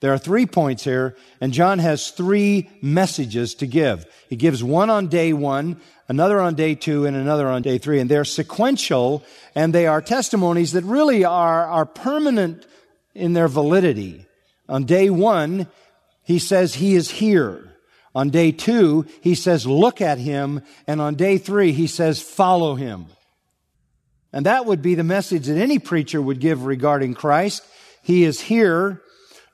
There 0.01 0.13
are 0.13 0.19
three 0.19 0.47
points 0.47 0.85
here, 0.85 1.17
and 1.41 1.53
John 1.53 1.81
has 1.81 2.11
three 2.11 2.71
messages 2.81 3.57
to 3.57 3.67
give. 3.67 4.07
He 4.29 4.37
gives 4.37 4.63
one 4.63 4.91
on 4.91 5.09
day 5.09 5.33
one, 5.33 5.81
another 6.07 6.39
on 6.39 6.55
day 6.55 6.77
two, 6.77 7.05
and 7.05 7.17
another 7.17 7.49
on 7.49 7.63
day 7.63 7.79
three. 7.79 7.99
And 7.99 8.09
they're 8.09 8.25
sequential, 8.25 9.25
and 9.57 9.75
they 9.75 9.89
are 9.89 10.01
testimonies 10.01 10.73
that 10.73 10.85
really 10.85 11.25
are, 11.25 11.67
are 11.67 11.87
permanent 11.87 12.65
in 13.19 13.33
their 13.33 13.49
validity. 13.49 14.27
On 14.69 14.85
day 14.85 15.11
one, 15.11 15.67
he 16.25 16.39
says 16.39 16.75
he 16.75 16.95
is 16.95 17.11
here. 17.11 17.65
On 18.15 18.31
day 18.31 18.53
two, 18.53 19.07
he 19.21 19.35
says 19.35 19.67
look 19.67 20.01
at 20.01 20.19
him. 20.19 20.63
And 20.87 21.01
on 21.01 21.15
day 21.15 21.39
three, 21.39 21.73
he 21.73 21.87
says 21.87 22.21
follow 22.21 22.75
him. 22.75 23.07
And 24.33 24.47
that 24.47 24.67
would 24.67 24.83
be 24.83 24.95
the 24.95 25.05
message 25.05 25.47
that 25.47 25.59
any 25.59 25.79
preacher 25.79 26.21
would 26.21 26.41
give 26.41 26.65
regarding 26.65 27.15
Christ. 27.15 27.63
He 28.03 28.25
is 28.25 28.41
here. 28.41 29.03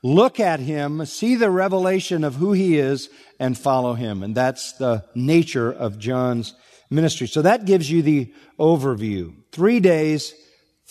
Look 0.02 0.38
at 0.38 0.61
him, 0.61 1.06
see 1.06 1.35
the 1.35 1.50
revelation 1.50 2.25
of 2.25 2.35
who 2.35 2.52
he 2.52 2.76
is, 2.78 3.09
and 3.40 3.56
follow 3.56 3.94
him. 3.94 4.23
And 4.23 4.35
that's 4.35 4.75
the 4.75 5.02
nature 5.14 5.73
of 5.73 5.99
John's 5.99 6.52
ministry. 6.90 7.26
So 7.26 7.40
that 7.40 7.64
gives 7.64 7.90
you 7.90 8.02
the 8.02 8.35
overview. 8.59 9.35
Three 9.50 9.80
days, 9.80 10.35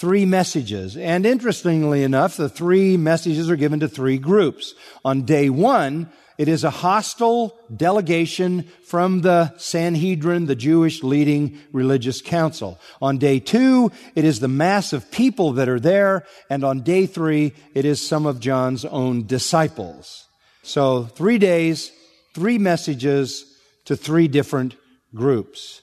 three 0.03 0.25
messages. 0.25 0.98
And 0.98 1.25
interestingly 1.25 2.03
enough, 2.03 2.36
the 2.36 2.50
three 2.50 2.98
messages 2.98 3.50
are 3.50 3.55
given 3.55 3.79
to 3.79 3.88
three 3.88 4.17
groups. 4.17 4.74
On 5.05 5.22
day 5.22 5.50
one, 5.50 6.12
it 6.38 6.50
is 6.50 6.65
a 6.65 6.69
hostile 6.69 7.57
delegation 7.74 8.69
from 8.86 9.22
the 9.22 9.57
Sanhedrin, 9.57 10.45
the 10.45 10.57
Jewish 10.57 11.03
leading 11.03 11.57
religious 11.72 12.22
council. 12.22 12.81
On 13.01 13.17
day 13.17 13.39
two, 13.39 13.93
it 14.13 14.25
is 14.25 14.41
the 14.41 14.50
mass 14.50 14.91
of 14.91 15.10
people 15.10 15.53
that 15.53 15.69
are 15.69 15.79
there. 15.79 16.25
And 16.50 16.65
on 16.65 16.81
day 16.81 17.05
three, 17.05 17.53
it 17.74 17.86
is 17.86 18.05
some 18.05 18.25
of 18.25 18.41
John's 18.41 18.83
own 18.83 19.25
disciples. 19.25 20.27
So 20.63 21.05
three 21.05 21.38
days, 21.38 21.93
three 22.36 22.57
messages 22.57 23.45
to 23.86 23.95
three 23.95 24.27
different 24.27 24.75
groups. 25.15 25.81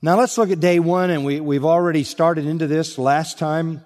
Now 0.00 0.16
let's 0.16 0.38
look 0.38 0.52
at 0.52 0.60
day 0.60 0.78
one, 0.78 1.10
and 1.10 1.24
we, 1.24 1.40
we've 1.40 1.64
already 1.64 2.04
started 2.04 2.46
into 2.46 2.68
this 2.68 2.98
last 2.98 3.36
time. 3.36 3.84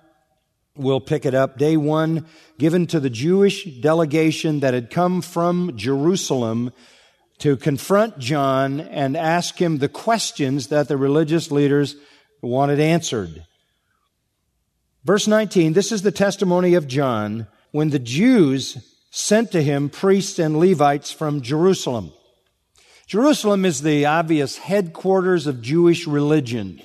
We'll 0.77 1.01
pick 1.01 1.25
it 1.25 1.35
up. 1.35 1.57
Day 1.57 1.79
one, 1.79 2.27
given 2.59 2.87
to 2.89 3.01
the 3.01 3.09
Jewish 3.09 3.65
delegation 3.81 4.61
that 4.61 4.75
had 4.75 4.91
come 4.91 5.23
from 5.23 5.75
Jerusalem 5.75 6.71
to 7.39 7.57
confront 7.57 8.19
John 8.19 8.79
and 8.79 9.17
ask 9.17 9.57
him 9.57 9.79
the 9.79 9.89
questions 9.89 10.67
that 10.67 10.87
the 10.87 10.99
religious 10.99 11.51
leaders 11.51 11.97
wanted 12.43 12.79
answered. 12.79 13.47
Verse 15.05 15.27
19, 15.27 15.73
this 15.73 15.93
is 15.93 16.03
the 16.03 16.13
testimony 16.13 16.75
of 16.75 16.87
John 16.87 17.47
when 17.71 17.89
the 17.89 17.99
Jews 17.99 18.77
sent 19.11 19.51
to 19.53 19.63
him 19.63 19.89
priests 19.89 20.39
and 20.39 20.59
Levites 20.59 21.11
from 21.11 21.41
Jerusalem. 21.41 22.13
Jerusalem 23.13 23.67
is 23.67 23.83
the 23.83 24.07
obvious 24.07 24.57
headquarters 24.57 25.47
of 25.47 25.61
Jewish 25.61 26.07
religion 26.07 26.81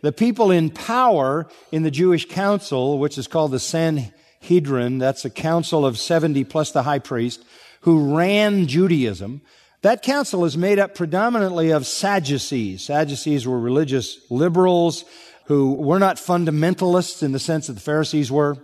the 0.00 0.10
people 0.10 0.50
in 0.50 0.70
power 0.70 1.46
in 1.70 1.82
the 1.82 1.90
Jewish 1.90 2.26
council, 2.26 2.98
which 2.98 3.18
is 3.18 3.26
called 3.26 3.50
the 3.50 3.60
Sanhedrin, 3.60 4.96
that's 4.96 5.26
a 5.26 5.28
council 5.28 5.84
of 5.84 5.98
70 5.98 6.44
plus 6.44 6.70
the 6.70 6.84
high 6.84 6.98
priest, 6.98 7.44
who 7.82 8.16
ran 8.16 8.68
Judaism. 8.68 9.42
That 9.82 10.00
council 10.00 10.46
is 10.46 10.56
made 10.56 10.78
up 10.78 10.94
predominantly 10.94 11.72
of 11.72 11.86
Sadducees. 11.86 12.84
Sadducees 12.84 13.46
were 13.46 13.60
religious 13.60 14.18
liberals 14.30 15.04
who 15.44 15.74
were 15.74 15.98
not 15.98 16.16
fundamentalists 16.16 17.22
in 17.22 17.32
the 17.32 17.38
sense 17.38 17.66
that 17.66 17.74
the 17.74 17.80
Pharisees 17.80 18.32
were. 18.32 18.56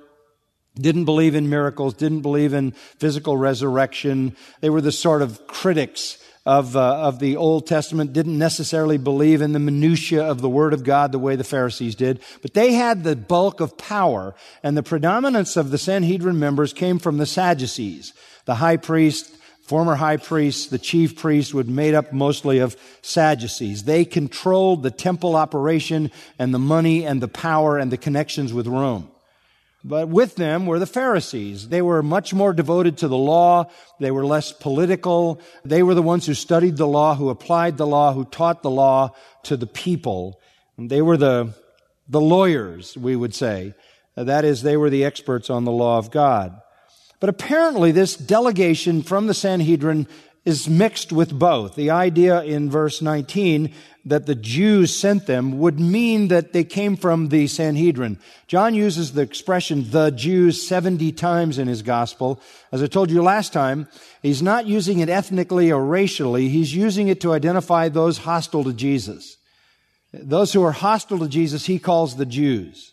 Didn't 0.76 1.04
believe 1.04 1.34
in 1.34 1.50
miracles, 1.50 1.92
didn't 1.92 2.22
believe 2.22 2.54
in 2.54 2.70
physical 2.70 3.36
resurrection. 3.36 4.34
They 4.62 4.70
were 4.70 4.80
the 4.80 4.92
sort 4.92 5.20
of 5.20 5.46
critics 5.46 6.16
of, 6.46 6.76
uh, 6.76 6.98
of 6.98 7.18
the 7.18 7.36
Old 7.36 7.66
Testament 7.66 8.12
didn't 8.12 8.38
necessarily 8.38 8.98
believe 8.98 9.42
in 9.42 9.52
the 9.52 9.58
minutiae 9.58 10.24
of 10.24 10.40
the 10.40 10.48
Word 10.48 10.72
of 10.72 10.84
God 10.84 11.10
the 11.10 11.18
way 11.18 11.34
the 11.34 11.42
Pharisees 11.42 11.96
did, 11.96 12.20
but 12.40 12.54
they 12.54 12.72
had 12.72 13.02
the 13.02 13.16
bulk 13.16 13.60
of 13.60 13.76
power, 13.76 14.34
and 14.62 14.76
the 14.76 14.82
predominance 14.84 15.56
of 15.56 15.70
the 15.70 15.78
Sanhedrin 15.78 16.38
members 16.38 16.72
came 16.72 17.00
from 17.00 17.18
the 17.18 17.26
Sadducees. 17.26 18.14
The 18.44 18.54
high 18.54 18.76
priest, 18.76 19.36
former 19.62 19.96
high 19.96 20.18
priest, 20.18 20.70
the 20.70 20.78
chief 20.78 21.16
priest 21.16 21.52
would 21.52 21.68
made 21.68 21.94
up 21.94 22.12
mostly 22.12 22.60
of 22.60 22.76
Sadducees. 23.02 23.82
They 23.82 24.04
controlled 24.04 24.84
the 24.84 24.92
temple 24.92 25.34
operation 25.34 26.12
and 26.38 26.54
the 26.54 26.60
money 26.60 27.04
and 27.04 27.20
the 27.20 27.28
power 27.28 27.76
and 27.76 27.90
the 27.90 27.96
connections 27.96 28.52
with 28.52 28.68
Rome. 28.68 29.10
But 29.88 30.08
with 30.08 30.34
them 30.34 30.66
were 30.66 30.80
the 30.80 30.86
Pharisees. 30.86 31.68
They 31.68 31.80
were 31.80 32.02
much 32.02 32.34
more 32.34 32.52
devoted 32.52 32.98
to 32.98 33.08
the 33.08 33.16
law. 33.16 33.70
They 34.00 34.10
were 34.10 34.26
less 34.26 34.50
political. 34.50 35.40
They 35.64 35.84
were 35.84 35.94
the 35.94 36.02
ones 36.02 36.26
who 36.26 36.34
studied 36.34 36.76
the 36.76 36.88
law, 36.88 37.14
who 37.14 37.30
applied 37.30 37.76
the 37.76 37.86
law, 37.86 38.12
who 38.12 38.24
taught 38.24 38.64
the 38.64 38.70
law 38.70 39.14
to 39.44 39.56
the 39.56 39.68
people. 39.68 40.40
And 40.76 40.90
they 40.90 41.02
were 41.02 41.16
the, 41.16 41.54
the 42.08 42.20
lawyers, 42.20 42.96
we 42.96 43.14
would 43.14 43.32
say. 43.32 43.74
That 44.16 44.44
is, 44.44 44.62
they 44.62 44.76
were 44.76 44.90
the 44.90 45.04
experts 45.04 45.50
on 45.50 45.64
the 45.64 45.70
law 45.70 45.98
of 45.98 46.10
God. 46.10 46.60
But 47.20 47.30
apparently 47.30 47.92
this 47.92 48.16
delegation 48.16 49.04
from 49.04 49.28
the 49.28 49.34
Sanhedrin 49.34 50.08
is 50.46 50.68
mixed 50.68 51.12
with 51.12 51.36
both. 51.36 51.74
The 51.74 51.90
idea 51.90 52.42
in 52.42 52.70
verse 52.70 53.02
19 53.02 53.74
that 54.04 54.26
the 54.26 54.36
Jews 54.36 54.94
sent 54.94 55.26
them 55.26 55.58
would 55.58 55.80
mean 55.80 56.28
that 56.28 56.52
they 56.52 56.62
came 56.62 56.96
from 56.96 57.30
the 57.30 57.48
Sanhedrin. 57.48 58.20
John 58.46 58.72
uses 58.72 59.12
the 59.12 59.22
expression 59.22 59.90
the 59.90 60.10
Jews 60.10 60.66
70 60.66 61.10
times 61.12 61.58
in 61.58 61.66
his 61.66 61.82
gospel. 61.82 62.40
As 62.70 62.80
I 62.80 62.86
told 62.86 63.10
you 63.10 63.20
last 63.20 63.52
time, 63.52 63.88
he's 64.22 64.40
not 64.40 64.66
using 64.66 65.00
it 65.00 65.08
ethnically 65.08 65.72
or 65.72 65.84
racially. 65.84 66.48
He's 66.48 66.72
using 66.72 67.08
it 67.08 67.20
to 67.22 67.32
identify 67.32 67.88
those 67.88 68.18
hostile 68.18 68.62
to 68.62 68.72
Jesus. 68.72 69.36
Those 70.12 70.52
who 70.52 70.62
are 70.62 70.72
hostile 70.72 71.18
to 71.18 71.28
Jesus, 71.28 71.66
he 71.66 71.80
calls 71.80 72.14
the 72.14 72.24
Jews. 72.24 72.92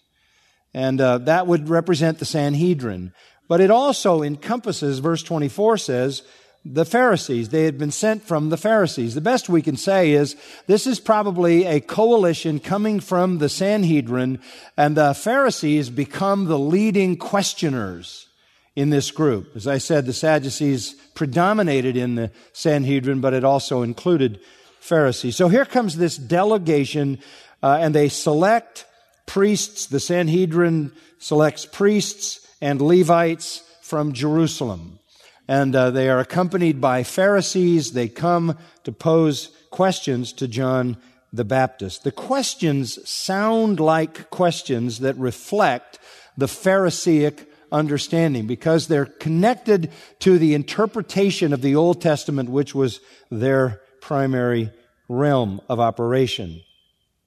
And 0.74 1.00
uh, 1.00 1.20
that 1.20 1.46
would 1.46 1.70
represent 1.70 2.18
the 2.18 2.26
Sanhedrin. 2.26 3.14
But 3.48 3.62
it 3.62 3.70
also 3.70 4.24
encompasses, 4.24 4.98
verse 4.98 5.22
24 5.22 5.78
says, 5.78 6.24
the 6.66 6.86
Pharisees. 6.86 7.50
They 7.50 7.66
had 7.66 7.78
been 7.78 7.92
sent 7.92 8.24
from 8.24 8.50
the 8.50 8.58
Pharisees. 8.58 9.16
The 9.16 9.22
best 9.22 9.50
we 9.50 9.62
can 9.62 9.76
say 9.76 10.12
is 10.12 10.36
this 10.68 10.88
is 10.88 11.00
probably 11.00 11.66
a 11.66 11.82
coalition 11.82 12.60
coming 12.60 13.00
from 13.00 13.40
the 13.40 13.50
Sanhedrin, 13.50 14.40
and 14.78 14.96
the 14.96 15.14
Pharisees 15.14 15.90
become 15.90 16.46
the 16.46 16.60
leading 16.60 17.18
questioners 17.18 18.28
in 18.76 18.90
this 18.90 19.12
group. 19.12 19.56
As 19.56 19.68
I 19.68 19.78
said, 19.78 20.06
the 20.06 20.14
Sadducees 20.14 20.94
predominated 21.16 21.98
in 21.98 22.16
the 22.16 22.32
Sanhedrin, 22.54 23.20
but 23.20 23.34
it 23.34 23.44
also 23.44 23.82
included 23.82 24.40
Pharisees. 24.80 25.36
So 25.36 25.50
here 25.50 25.66
comes 25.66 25.98
this 25.98 26.18
delegation, 26.18 27.20
uh, 27.62 27.78
and 27.82 27.94
they 27.94 28.10
select 28.10 28.86
priests. 29.26 29.86
The 29.86 30.00
Sanhedrin 30.00 30.94
selects 31.20 31.66
priests 31.66 32.48
and 32.62 32.82
Levites 32.82 33.64
from 33.82 34.14
Jerusalem 34.14 35.00
and 35.48 35.76
uh, 35.76 35.92
they 35.92 36.10
are 36.10 36.20
accompanied 36.20 36.80
by 36.80 37.04
Pharisees. 37.04 37.94
They 37.94 38.08
come 38.08 38.58
to 38.84 38.92
pose 38.92 39.50
questions 39.70 40.32
to 40.34 40.48
John 40.48 40.98
the 41.32 41.44
Baptist. 41.44 42.04
The 42.04 42.12
questions 42.12 43.08
sound 43.10 43.80
like 43.80 44.30
questions 44.30 45.00
that 45.00 45.18
reflect 45.18 46.00
the 46.38 46.48
Pharisaic 46.48 47.50
understanding 47.72 48.46
because 48.46 48.88
they're 48.88 49.06
connected 49.06 49.92
to 50.20 50.38
the 50.38 50.54
interpretation 50.54 51.52
of 51.52 51.62
the 51.62 51.76
Old 51.76 52.02
Testament, 52.02 52.50
which 52.50 52.76
was 52.76 53.00
their 53.32 53.82
primary 54.00 54.72
realm 55.10 55.60
of 55.68 55.80
operation. 55.80 56.62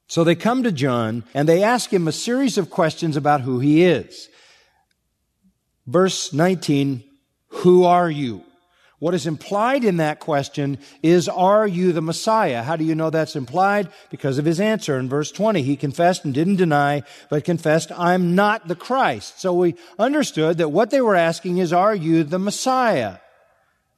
So 0.07 0.23
they 0.23 0.35
come 0.35 0.63
to 0.63 0.71
John 0.71 1.25
and 1.33 1.47
they 1.47 1.63
ask 1.63 1.91
him 1.91 2.07
a 2.07 2.13
series 2.13 2.57
of 2.57 2.69
questions 2.69 3.17
about 3.17 3.41
who 3.41 3.59
he 3.59 3.83
is. 3.83 4.29
Verse 5.85 6.31
19, 6.31 7.03
who 7.57 7.83
are 7.83 8.09
you? 8.09 8.43
What 8.99 9.13
is 9.13 9.27
implied 9.27 9.83
in 9.83 9.97
that 9.97 10.19
question 10.19 10.79
is, 11.03 11.29
are 11.29 11.67
you 11.67 11.91
the 11.91 12.01
Messiah? 12.01 12.63
How 12.63 12.75
do 12.75 12.83
you 12.83 12.95
know 12.95 13.11
that's 13.11 13.35
implied? 13.35 13.89
Because 14.09 14.39
of 14.39 14.45
his 14.45 14.59
answer 14.59 14.97
in 14.97 15.07
verse 15.07 15.31
20. 15.31 15.61
He 15.61 15.75
confessed 15.75 16.25
and 16.25 16.33
didn't 16.33 16.55
deny, 16.55 17.03
but 17.29 17.43
confessed, 17.43 17.91
I'm 17.91 18.33
not 18.33 18.67
the 18.67 18.75
Christ. 18.75 19.39
So 19.39 19.53
we 19.53 19.75
understood 19.99 20.57
that 20.57 20.69
what 20.69 20.89
they 20.89 21.01
were 21.01 21.15
asking 21.15 21.59
is, 21.59 21.71
are 21.71 21.93
you 21.93 22.23
the 22.23 22.39
Messiah? 22.39 23.17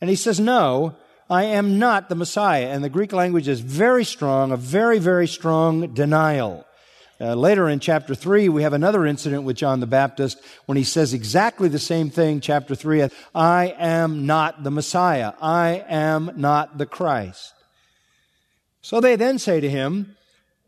And 0.01 0.09
he 0.09 0.17
says, 0.17 0.37
no, 0.37 0.95
I 1.29 1.43
am 1.45 1.79
not 1.79 2.09
the 2.09 2.15
Messiah. 2.15 2.67
And 2.67 2.83
the 2.83 2.89
Greek 2.89 3.13
language 3.13 3.47
is 3.47 3.61
very 3.61 4.03
strong, 4.03 4.51
a 4.51 4.57
very, 4.57 4.99
very 4.99 5.27
strong 5.27 5.93
denial. 5.93 6.65
Uh, 7.21 7.33
later 7.33 7.67
in 7.67 7.81
chapter 7.81 8.15
3, 8.15 8.47
we 8.47 8.63
have 8.63 8.71
another 8.71 9.05
incident 9.05 9.43
with 9.43 9.57
John 9.57 9.81
the 9.81 9.87
Baptist 9.87 10.41
when 10.67 10.77
he 10.77 10.85
says 10.85 11.13
exactly 11.13 11.67
the 11.67 11.77
same 11.77 12.09
thing, 12.09 12.39
chapter 12.39 12.75
3, 12.75 13.09
I 13.35 13.75
am 13.77 14.25
not 14.25 14.63
the 14.63 14.71
Messiah. 14.71 15.33
I 15.41 15.83
am 15.89 16.31
not 16.37 16.77
the 16.77 16.85
Christ. 16.85 17.53
So 18.81 19.01
they 19.01 19.17
then 19.17 19.37
say 19.37 19.59
to 19.59 19.69
him, 19.69 20.15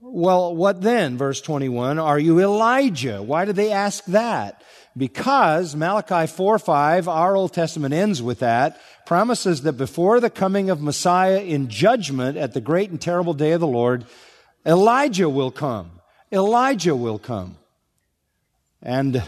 well, 0.02 0.54
what 0.54 0.82
then? 0.82 1.18
Verse 1.18 1.40
21, 1.40 2.00
are 2.00 2.20
you 2.20 2.42
Elijah? 2.42 3.22
Why 3.22 3.46
do 3.46 3.54
they 3.54 3.72
ask 3.72 4.04
that? 4.06 4.62
Because 4.98 5.74
Malachi 5.74 6.28
4 6.28 6.60
5, 6.60 7.08
our 7.08 7.36
Old 7.36 7.54
Testament 7.54 7.94
ends 7.94 8.22
with 8.22 8.40
that, 8.40 8.82
promises 9.06 9.62
that 9.62 9.74
before 9.74 10.20
the 10.20 10.30
coming 10.30 10.70
of 10.70 10.82
Messiah 10.82 11.40
in 11.40 11.70
judgment 11.70 12.38
at 12.38 12.54
the 12.54 12.60
great 12.60 12.90
and 12.90 13.00
terrible 13.00 13.34
day 13.34 13.54
of 13.54 13.62
the 13.62 13.68
Lord, 13.68 14.06
Elijah 14.66 15.30
will 15.30 15.52
come. 15.52 16.01
Elijah 16.32 16.96
will 16.96 17.20
come. 17.20 17.58
And 18.82 19.24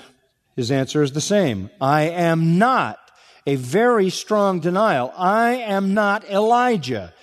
his 0.55 0.71
answer 0.71 1.03
is 1.03 1.11
the 1.11 1.21
same. 1.21 1.69
I 1.79 2.03
am 2.03 2.57
not. 2.57 2.99
A 3.45 3.55
very 3.55 4.09
strong 4.09 4.61
denial. 4.61 5.13
I 5.17 5.55
am 5.55 5.93
not 5.93 6.23
Elijah. 6.29 7.13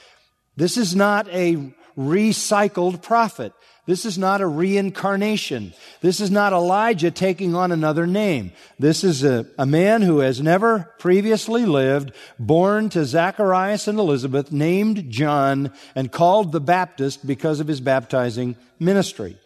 This 0.57 0.77
is 0.77 0.95
not 0.95 1.29
a 1.29 1.73
recycled 1.97 3.03
prophet. 3.03 3.53
This 3.87 4.05
is 4.05 4.19
not 4.19 4.41
a 4.41 4.47
reincarnation. 4.47 5.73
This 6.01 6.21
is 6.21 6.31
not 6.31 6.53
Elijah 6.53 7.11
taking 7.11 7.55
on 7.55 7.73
another 7.73 8.07
name. 8.07 8.53
This 8.79 9.03
is 9.03 9.25
a, 9.25 9.47
a, 9.59 9.67
man 9.67 10.03
who 10.03 10.19
has 10.19 10.41
never 10.41 10.95
previously 10.99 11.65
lived, 11.65 12.13
born 12.39 12.91
to 12.91 13.05
Zacharias 13.05 13.89
and 13.89 13.99
Elizabeth, 13.99 14.53
named 14.53 15.11
John, 15.11 15.73
and 15.95 16.13
called 16.13 16.53
the 16.53 16.61
Baptist 16.61 17.27
because 17.27 17.59
of 17.59 17.67
his 17.67 17.81
baptizing 17.81 18.55
ministry. 18.79 19.39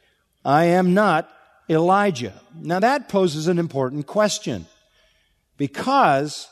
I 0.44 0.64
am 0.64 0.94
not 0.94 1.30
Elijah. 1.68 2.34
Now 2.54 2.80
that 2.80 3.08
poses 3.08 3.48
an 3.48 3.58
important 3.58 4.06
question 4.06 4.66
because 5.56 6.48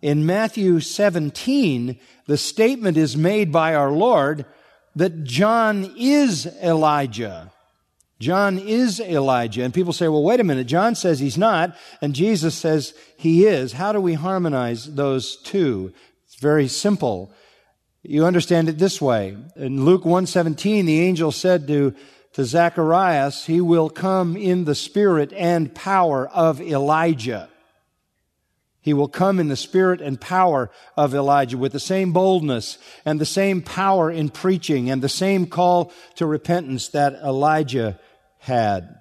in 0.00 0.26
Matthew 0.26 0.80
17, 0.80 1.98
the 2.26 2.36
statement 2.36 2.96
is 2.96 3.16
made 3.16 3.50
by 3.50 3.74
our 3.74 3.90
Lord 3.90 4.44
that 4.94 5.24
John 5.24 5.94
is 5.96 6.46
Elijah. 6.62 7.50
John 8.20 8.58
is 8.58 9.00
Elijah. 9.00 9.64
And 9.64 9.74
people 9.74 9.92
say, 9.92 10.08
well, 10.08 10.22
wait 10.22 10.40
a 10.40 10.44
minute. 10.44 10.66
John 10.66 10.94
says 10.94 11.18
he's 11.18 11.36
not, 11.36 11.76
and 12.00 12.14
Jesus 12.14 12.54
says 12.54 12.94
he 13.16 13.46
is. 13.46 13.72
How 13.72 13.92
do 13.92 14.00
we 14.00 14.14
harmonize 14.14 14.94
those 14.94 15.36
two? 15.36 15.92
It's 16.26 16.36
very 16.36 16.68
simple. 16.68 17.32
You 18.02 18.24
understand 18.24 18.68
it 18.68 18.78
this 18.78 19.00
way. 19.00 19.36
In 19.56 19.84
Luke 19.84 20.04
117, 20.04 20.86
the 20.86 21.00
angel 21.00 21.32
said 21.32 21.66
to 21.68 21.94
to 22.34 22.44
Zacharias, 22.44 23.46
he 23.46 23.60
will 23.60 23.88
come 23.88 24.36
in 24.36 24.64
the 24.64 24.74
spirit 24.74 25.32
and 25.32 25.74
power 25.74 26.28
of 26.28 26.60
Elijah. 26.60 27.48
He 28.80 28.92
will 28.92 29.08
come 29.08 29.40
in 29.40 29.48
the 29.48 29.56
spirit 29.56 30.02
and 30.02 30.20
power 30.20 30.70
of 30.96 31.14
Elijah 31.14 31.56
with 31.56 31.72
the 31.72 31.80
same 31.80 32.12
boldness 32.12 32.76
and 33.04 33.20
the 33.20 33.24
same 33.24 33.62
power 33.62 34.10
in 34.10 34.28
preaching 34.28 34.90
and 34.90 35.00
the 35.00 35.08
same 35.08 35.46
call 35.46 35.92
to 36.16 36.26
repentance 36.26 36.88
that 36.88 37.14
Elijah 37.14 37.98
had. 38.38 39.00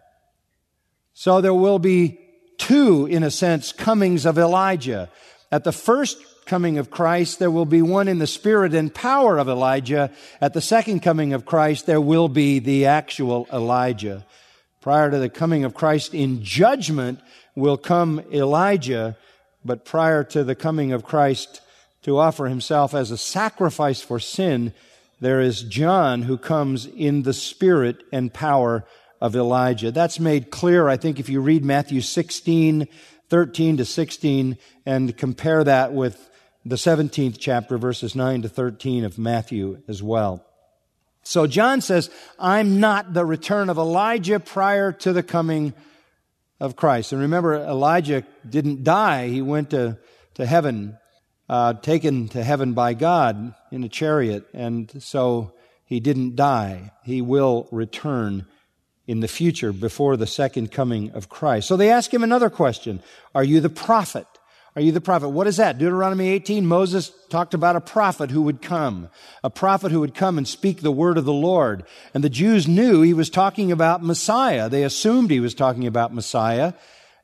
So 1.14 1.42
there 1.42 1.54
will 1.54 1.80
be 1.80 2.20
two, 2.58 3.08
in 3.08 3.24
a 3.24 3.32
sense, 3.32 3.74
comings 3.74 4.26
of 4.26 4.38
Elijah. 4.38 5.10
At 5.52 5.64
the 5.64 5.72
first 5.72 6.18
coming 6.46 6.78
of 6.78 6.90
Christ, 6.90 7.40
there 7.40 7.52
will 7.52 7.66
be 7.66 7.82
one 7.82 8.08
in 8.08 8.20
the 8.20 8.28
spirit 8.28 8.74
and 8.74 8.94
power 8.94 9.38
of 9.38 9.50
Elijah. 9.50 10.12
At 10.42 10.54
the 10.54 10.62
second 10.62 11.02
coming 11.02 11.34
of 11.34 11.46
Christ, 11.46 11.86
there 11.86 12.02
will 12.02 12.30
be 12.30 12.60
the 12.60 12.86
actual 12.86 13.48
Elijah. 13.52 14.26
Prior 14.82 15.10
to 15.10 15.18
the 15.20 15.30
coming 15.30 15.64
of 15.64 15.74
Christ 15.74 16.14
in 16.14 16.44
judgment 16.44 17.20
will 17.56 17.78
come 17.78 18.22
Elijah, 18.32 19.18
but 19.64 19.86
prior 19.86 20.24
to 20.26 20.44
the 20.44 20.56
coming 20.56 20.92
of 20.92 21.04
Christ 21.04 21.62
to 22.04 22.18
offer 22.18 22.48
himself 22.48 22.94
as 22.94 23.12
a 23.12 23.18
sacrifice 23.18 24.02
for 24.02 24.20
sin, 24.20 24.74
there 25.22 25.40
is 25.40 25.64
John 25.64 26.24
who 26.24 26.38
comes 26.38 26.86
in 26.86 27.24
the 27.24 27.34
spirit 27.34 28.04
and 28.12 28.34
power 28.34 28.86
of 29.22 29.38
Elijah. 29.38 29.90
That's 29.90 30.20
made 30.20 30.52
clear, 30.52 30.90
I 30.90 30.98
think, 30.98 31.18
if 31.18 31.30
you 31.30 31.40
read 31.40 31.64
Matthew 31.64 32.02
16, 32.02 32.90
13 33.30 33.78
to 33.78 33.86
16 33.86 34.58
and 34.86 35.18
compare 35.18 35.64
that 35.64 35.94
with 35.94 36.30
the 36.66 36.76
17th 36.76 37.38
chapter, 37.40 37.78
verses 37.78 38.16
9 38.16 38.44
to 38.44 38.50
13 38.50 39.04
of 39.04 39.18
Matthew 39.18 39.82
as 39.88 40.02
well. 40.02 40.46
So 41.24 41.48
John 41.48 41.82
says, 41.82 42.10
I'm 42.38 42.80
not 42.80 43.14
the 43.14 43.26
return 43.26 43.70
of 43.70 43.78
Elijah 43.78 44.40
prior 44.40 44.92
to 44.92 45.14
the 45.14 45.24
coming 45.24 45.74
of 46.60 46.76
Christ. 46.76 47.12
And 47.12 47.22
remember, 47.22 47.56
Elijah 47.56 48.24
didn't 48.48 48.84
die. 48.84 49.28
He 49.28 49.42
went 49.42 49.72
to, 49.72 49.98
to 50.36 50.46
heaven, 50.46 50.98
uh, 51.50 51.74
taken 51.74 52.28
to 52.30 52.44
heaven 52.44 52.74
by 52.74 52.94
God 52.94 53.54
in 53.72 53.84
a 53.84 53.90
chariot. 53.90 54.46
And 54.54 54.92
so 55.02 55.54
he 55.86 56.00
didn't 56.00 56.36
die. 56.36 56.92
He 57.04 57.22
will 57.22 57.68
return 57.72 58.46
in 59.06 59.20
the 59.20 59.28
future 59.28 59.74
before 59.74 60.16
the 60.16 60.28
second 60.28 60.72
coming 60.72 61.12
of 61.12 61.30
Christ. 61.30 61.68
So 61.68 61.76
they 61.76 61.90
ask 61.90 62.14
him 62.14 62.24
another 62.24 62.50
question. 62.50 63.02
Are 63.36 63.44
you 63.44 63.60
the 63.60 63.70
prophet? 63.70 64.28
Are 64.76 64.82
you 64.82 64.92
the 64.92 65.02
prophet? 65.02 65.30
What 65.30 65.46
is 65.46 65.58
that? 65.58 65.78
Deuteronomy 65.78 66.30
18, 66.30 66.66
Moses 66.66 67.12
talked 67.30 67.54
about 67.54 67.76
a 67.76 67.82
prophet 67.82 68.32
who 68.32 68.42
would 68.42 68.62
come. 68.62 69.10
A 69.44 69.50
prophet 69.50 69.92
who 69.92 70.00
would 70.00 70.16
come 70.16 70.40
and 70.40 70.48
speak 70.48 70.82
the 70.82 70.92
word 70.92 71.20
of 71.20 71.26
the 71.26 71.34
Lord. 71.34 71.84
And 72.14 72.24
the 72.24 72.30
Jews 72.30 72.68
knew 72.68 73.02
he 73.02 73.14
was 73.14 73.30
talking 73.30 73.72
about 73.72 74.04
Messiah. 74.04 74.70
They 74.70 74.84
assumed 74.84 75.30
he 75.30 75.40
was 75.40 75.54
talking 75.54 75.86
about 75.86 76.14
Messiah. 76.14 76.74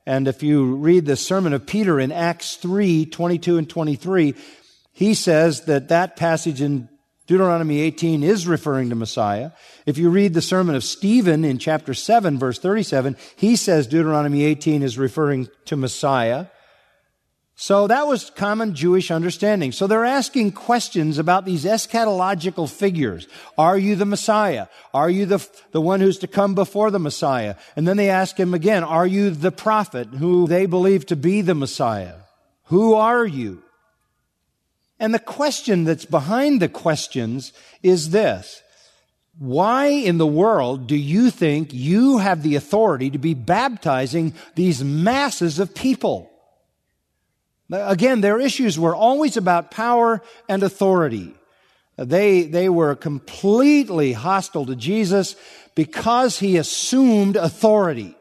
And 0.06 0.28
if 0.28 0.44
you 0.44 0.76
read 0.76 1.06
the 1.06 1.16
sermon 1.16 1.52
of 1.52 1.66
Peter 1.66 1.98
in 1.98 2.12
Acts 2.12 2.54
3, 2.56 3.06
22 3.06 3.58
and 3.58 3.68
23, 3.68 4.34
he 4.92 5.14
says 5.14 5.62
that 5.62 5.88
that 5.88 6.16
passage 6.16 6.60
in 6.60 6.88
Deuteronomy 7.26 7.80
18 7.80 8.22
is 8.22 8.46
referring 8.46 8.90
to 8.90 8.94
Messiah. 8.94 9.50
If 9.86 9.98
you 9.98 10.10
read 10.10 10.34
the 10.34 10.42
sermon 10.42 10.74
of 10.74 10.84
Stephen 10.84 11.44
in 11.44 11.58
chapter 11.58 11.94
7, 11.94 12.38
verse 12.38 12.58
37, 12.58 13.16
he 13.36 13.56
says 13.56 13.86
Deuteronomy 13.86 14.44
18 14.44 14.82
is 14.82 14.98
referring 14.98 15.48
to 15.66 15.76
Messiah. 15.76 16.46
So 17.60 17.88
that 17.88 18.06
was 18.06 18.30
common 18.30 18.74
Jewish 18.74 19.10
understanding. 19.10 19.70
So 19.72 19.86
they're 19.86 20.06
asking 20.06 20.52
questions 20.52 21.18
about 21.18 21.44
these 21.44 21.66
eschatological 21.66 22.70
figures. 22.70 23.28
Are 23.58 23.76
you 23.76 23.96
the 23.96 24.06
Messiah? 24.06 24.68
Are 24.94 25.10
you 25.10 25.26
the, 25.26 25.46
the 25.72 25.80
one 25.82 26.00
who's 26.00 26.16
to 26.20 26.26
come 26.26 26.54
before 26.54 26.90
the 26.90 26.98
Messiah? 26.98 27.56
And 27.76 27.86
then 27.86 27.98
they 27.98 28.08
ask 28.08 28.40
him 28.40 28.54
again, 28.54 28.82
are 28.82 29.06
you 29.06 29.28
the 29.28 29.52
prophet 29.52 30.08
who 30.08 30.46
they 30.46 30.64
believe 30.64 31.04
to 31.06 31.16
be 31.16 31.42
the 31.42 31.54
Messiah? 31.54 32.14
Who 32.68 32.94
are 32.94 33.26
you? 33.26 33.62
And 34.98 35.12
the 35.12 35.18
question 35.18 35.84
that's 35.84 36.06
behind 36.06 36.62
the 36.62 36.68
questions 36.70 37.52
is 37.82 38.08
this. 38.08 38.62
Why 39.38 39.88
in 39.88 40.16
the 40.16 40.26
world 40.26 40.86
do 40.86 40.96
you 40.96 41.28
think 41.30 41.74
you 41.74 42.16
have 42.16 42.42
the 42.42 42.54
authority 42.54 43.10
to 43.10 43.18
be 43.18 43.34
baptizing 43.34 44.32
these 44.54 44.82
masses 44.82 45.58
of 45.58 45.74
people? 45.74 46.29
Again, 47.70 48.20
their 48.20 48.40
issues 48.40 48.78
were 48.78 48.94
always 48.94 49.36
about 49.36 49.70
power 49.70 50.22
and 50.48 50.62
authority. 50.62 51.34
They, 51.96 52.42
they 52.42 52.68
were 52.68 52.96
completely 52.96 54.12
hostile 54.12 54.66
to 54.66 54.74
Jesus 54.74 55.36
because 55.74 56.38
he 56.38 56.56
assumed 56.56 57.36
authority 57.36 58.16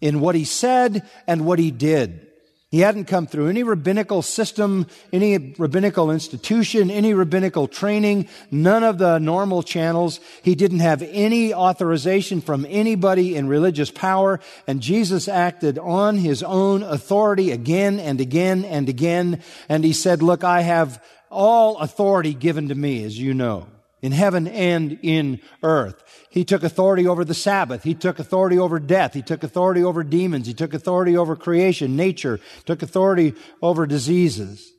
in 0.00 0.20
what 0.20 0.34
he 0.34 0.44
said 0.44 1.08
and 1.26 1.46
what 1.46 1.58
he 1.58 1.70
did. 1.70 2.26
He 2.72 2.80
hadn't 2.80 3.04
come 3.04 3.26
through 3.26 3.48
any 3.48 3.62
rabbinical 3.64 4.22
system, 4.22 4.86
any 5.12 5.54
rabbinical 5.58 6.10
institution, 6.10 6.90
any 6.90 7.12
rabbinical 7.12 7.68
training, 7.68 8.28
none 8.50 8.82
of 8.82 8.96
the 8.96 9.18
normal 9.18 9.62
channels. 9.62 10.20
He 10.42 10.54
didn't 10.54 10.78
have 10.78 11.02
any 11.02 11.52
authorization 11.52 12.40
from 12.40 12.64
anybody 12.66 13.36
in 13.36 13.46
religious 13.46 13.90
power, 13.90 14.40
and 14.66 14.80
Jesus 14.80 15.28
acted 15.28 15.78
on 15.78 16.16
his 16.16 16.42
own 16.42 16.82
authority 16.82 17.50
again 17.50 18.00
and 18.00 18.22
again 18.22 18.64
and 18.64 18.88
again. 18.88 19.42
And 19.68 19.84
he 19.84 19.92
said, 19.92 20.22
look, 20.22 20.42
I 20.42 20.62
have 20.62 21.04
all 21.30 21.76
authority 21.76 22.32
given 22.32 22.68
to 22.68 22.74
me, 22.74 23.04
as 23.04 23.18
you 23.18 23.34
know. 23.34 23.66
In 24.02 24.12
heaven 24.12 24.48
and 24.48 24.98
in 25.02 25.40
earth. 25.62 26.26
He 26.28 26.44
took 26.44 26.64
authority 26.64 27.06
over 27.06 27.24
the 27.24 27.34
Sabbath. 27.34 27.84
He 27.84 27.94
took 27.94 28.18
authority 28.18 28.58
over 28.58 28.78
death. 28.80 29.14
He 29.14 29.22
took 29.22 29.44
authority 29.44 29.82
over 29.82 30.02
demons. 30.02 30.46
He 30.46 30.54
took 30.54 30.74
authority 30.74 31.16
over 31.16 31.36
creation, 31.36 31.96
nature, 31.96 32.40
took 32.66 32.82
authority 32.82 33.34
over 33.62 33.86
diseases. 33.86 34.72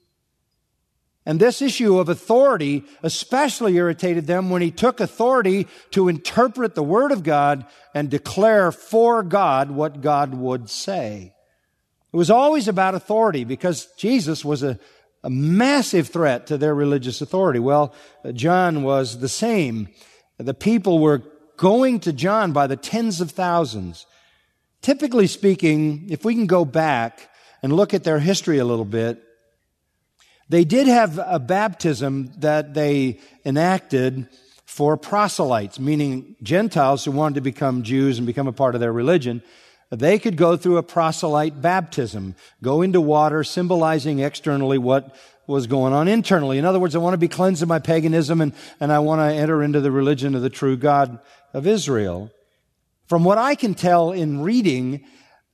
And 1.25 1.39
this 1.39 1.62
issue 1.62 1.99
of 1.99 2.09
authority 2.09 2.83
especially 3.01 3.77
irritated 3.77 4.27
them 4.27 4.49
when 4.49 4.62
he 4.62 4.71
took 4.71 4.99
authority 4.99 5.67
to 5.91 6.09
interpret 6.09 6.75
the 6.75 6.83
Word 6.83 7.13
of 7.13 7.23
God 7.23 7.65
and 7.95 8.09
declare 8.09 8.73
for 8.73 9.23
God 9.23 9.71
what 9.71 10.01
God 10.01 10.33
would 10.33 10.69
say. 10.69 11.33
It 12.12 12.17
was 12.17 12.29
always 12.29 12.67
about 12.67 12.93
authority 12.93 13.45
because 13.45 13.88
Jesus 13.97 14.43
was 14.43 14.63
a, 14.63 14.77
a 15.23 15.29
massive 15.29 16.09
threat 16.09 16.47
to 16.47 16.57
their 16.57 16.75
religious 16.75 17.21
authority. 17.21 17.59
Well, 17.59 17.93
uh, 18.23 18.31
John 18.31 18.83
was 18.83 19.19
the 19.19 19.29
same. 19.29 19.88
The 20.38 20.53
people 20.53 20.99
were 20.99 21.23
going 21.57 21.99
to 22.01 22.13
John 22.13 22.51
by 22.51 22.67
the 22.67 22.75
tens 22.75 23.21
of 23.21 23.31
thousands. 23.31 24.05
Typically 24.81 25.27
speaking, 25.27 26.07
if 26.09 26.25
we 26.25 26.36
can 26.36 26.47
go 26.47 26.65
back 26.65 27.29
and 27.62 27.71
look 27.71 27.93
at 27.93 28.03
their 28.03 28.19
history 28.19 28.57
a 28.57 28.65
little 28.65 28.86
bit, 28.86 29.23
they 30.49 30.65
did 30.65 30.88
have 30.88 31.19
a 31.25 31.39
baptism 31.39 32.31
that 32.39 32.73
they 32.73 33.19
enacted 33.45 34.27
for 34.65 34.97
proselytes, 34.97 35.79
meaning 35.79 36.36
Gentiles 36.43 37.05
who 37.05 37.12
wanted 37.12 37.36
to 37.36 37.41
become 37.41 37.83
Jews 37.83 38.17
and 38.17 38.27
become 38.27 38.47
a 38.47 38.51
part 38.51 38.75
of 38.75 38.81
their 38.81 38.91
religion. 38.91 39.41
They 39.99 40.17
could 40.17 40.38
go 40.38 40.58
through 40.58 40.77
a 40.77 40.84
proselyte 40.84 41.62
baptism, 41.62 42.36
go 42.62 42.82
into 42.82 42.99
water, 42.99 43.43
symbolizing 43.43 44.19
externally 44.19 44.77
what 44.77 45.15
was 45.45 45.67
going 45.67 45.93
on 45.93 46.08
internally. 46.08 46.58
In 46.58 46.65
other 46.65 46.79
words, 46.79 46.95
I 46.95 46.99
want 46.99 47.13
to 47.13 47.19
be 47.19 47.27
cleansed 47.27 47.62
of 47.62 47.69
my 47.69 47.79
paganism 47.79 48.41
and, 48.41 48.53
and 48.79 48.91
I 48.91 48.99
want 48.99 49.19
to 49.19 49.36
enter 49.36 49.62
into 49.62 49.82
the 49.82 49.91
religion 49.91 50.36
of 50.36 50.41
the 50.41 50.49
true 50.49 50.77
God 50.77 51.19
of 51.53 51.67
Israel. 51.67 52.32
From 53.08 53.23
what 53.23 53.38
I 53.38 53.56
can 53.56 53.75
tell 53.75 54.12
in 54.12 54.41
reading, 54.41 55.06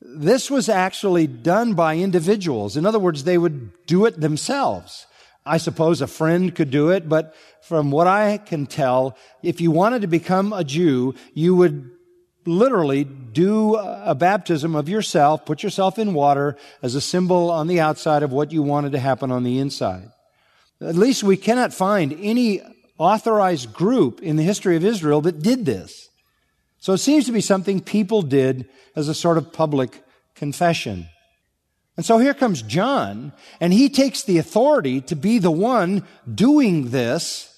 this 0.01 0.49
was 0.49 0.69
actually 0.69 1.27
done 1.27 1.73
by 1.73 1.97
individuals. 1.97 2.77
In 2.77 2.85
other 2.85 2.99
words, 2.99 3.23
they 3.23 3.37
would 3.37 3.71
do 3.85 4.05
it 4.05 4.21
themselves. 4.21 5.07
I 5.45 5.57
suppose 5.57 6.01
a 6.01 6.07
friend 6.07 6.53
could 6.53 6.69
do 6.69 6.89
it, 6.89 7.09
but 7.09 7.35
from 7.63 7.91
what 7.91 8.07
I 8.07 8.37
can 8.37 8.67
tell, 8.67 9.17
if 9.41 9.59
you 9.59 9.71
wanted 9.71 10.01
to 10.03 10.07
become 10.07 10.53
a 10.53 10.63
Jew, 10.63 11.15
you 11.33 11.55
would 11.55 11.89
literally 12.45 13.03
do 13.03 13.75
a 13.75 14.15
baptism 14.15 14.75
of 14.75 14.89
yourself, 14.89 15.45
put 15.45 15.63
yourself 15.63 15.99
in 15.99 16.13
water 16.13 16.57
as 16.81 16.95
a 16.95 17.01
symbol 17.01 17.51
on 17.51 17.67
the 17.67 17.79
outside 17.79 18.23
of 18.23 18.31
what 18.31 18.51
you 18.51 18.63
wanted 18.63 18.93
to 18.93 18.99
happen 18.99 19.31
on 19.31 19.43
the 19.43 19.59
inside. 19.59 20.09
At 20.81 20.95
least 20.95 21.23
we 21.23 21.37
cannot 21.37 21.73
find 21.73 22.17
any 22.21 22.61
authorized 22.97 23.73
group 23.73 24.21
in 24.21 24.35
the 24.35 24.43
history 24.43 24.75
of 24.75 24.85
Israel 24.85 25.21
that 25.21 25.41
did 25.41 25.65
this. 25.65 26.09
So 26.79 26.93
it 26.93 26.99
seems 26.99 27.25
to 27.25 27.31
be 27.31 27.41
something 27.41 27.81
people 27.81 28.21
did 28.21 28.69
as 28.95 29.09
a 29.09 29.13
sort 29.13 29.37
of 29.37 29.51
public 29.51 30.03
confession. 30.35 31.07
And 31.97 32.05
so 32.05 32.17
here 32.17 32.33
comes 32.33 32.61
John, 32.61 33.33
and 33.59 33.73
he 33.73 33.89
takes 33.89 34.23
the 34.23 34.37
authority 34.37 35.01
to 35.01 35.15
be 35.17 35.39
the 35.39 35.51
one 35.51 36.07
doing 36.33 36.91
this, 36.91 37.53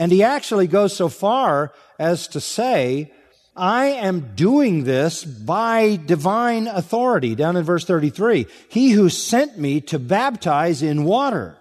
and 0.00 0.10
he 0.10 0.24
actually 0.24 0.66
goes 0.66 0.96
so 0.96 1.08
far 1.08 1.72
as 1.98 2.26
to 2.28 2.40
say, 2.40 3.12
I 3.58 3.86
am 3.86 4.34
doing 4.34 4.84
this 4.84 5.24
by 5.24 5.96
divine 5.96 6.66
authority. 6.68 7.34
Down 7.34 7.56
in 7.56 7.64
verse 7.64 7.84
33, 7.84 8.46
he 8.68 8.90
who 8.90 9.08
sent 9.08 9.58
me 9.58 9.80
to 9.82 9.98
baptize 9.98 10.82
in 10.82 11.04
water. 11.04 11.56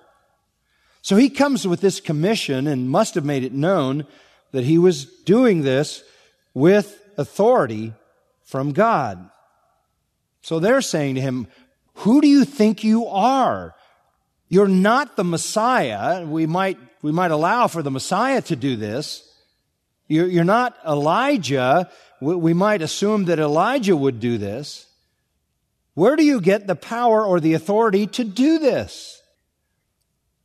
So 1.02 1.16
he 1.16 1.30
comes 1.30 1.68
with 1.68 1.82
this 1.82 2.00
commission 2.00 2.68
and 2.68 2.90
must 2.90 3.16
have 3.16 3.26
made 3.26 3.44
it 3.44 3.54
known 3.54 4.06
that 4.52 4.64
he 4.64 4.78
was 4.78 5.06
doing 5.06 5.62
this 5.62 6.04
with 6.54 7.02
authority 7.18 7.94
from 8.44 8.72
God. 8.74 9.30
So 10.42 10.60
they're 10.60 10.82
saying 10.82 11.16
to 11.16 11.22
him, 11.22 11.48
who 11.96 12.22
do 12.22 12.28
you 12.28 12.46
think 12.46 12.84
you 12.84 13.08
are? 13.08 13.76
You're 14.50 14.68
not 14.68 15.16
the 15.16 15.24
Messiah. 15.24 16.26
We 16.26 16.46
might, 16.46 16.78
we 17.02 17.12
might 17.12 17.32
allow 17.32 17.68
for 17.68 17.82
the 17.82 17.92
Messiah 17.92 18.42
to 18.44 18.56
do 18.56 18.76
this. 18.76 19.27
You're, 20.08 20.44
not 20.44 20.78
Elijah. 20.86 21.90
We 22.22 22.54
might 22.54 22.82
assume 22.82 23.26
that 23.26 23.40
Elijah 23.40 23.96
would 23.96 24.20
do 24.20 24.38
this. 24.38 24.88
Where 25.94 26.16
do 26.16 26.24
you 26.24 26.40
get 26.40 26.68
the 26.68 26.76
power 26.76 27.26
or 27.26 27.40
the 27.40 27.54
authority 27.54 28.08
to 28.08 28.24
do 28.24 28.60
this? 28.60 29.22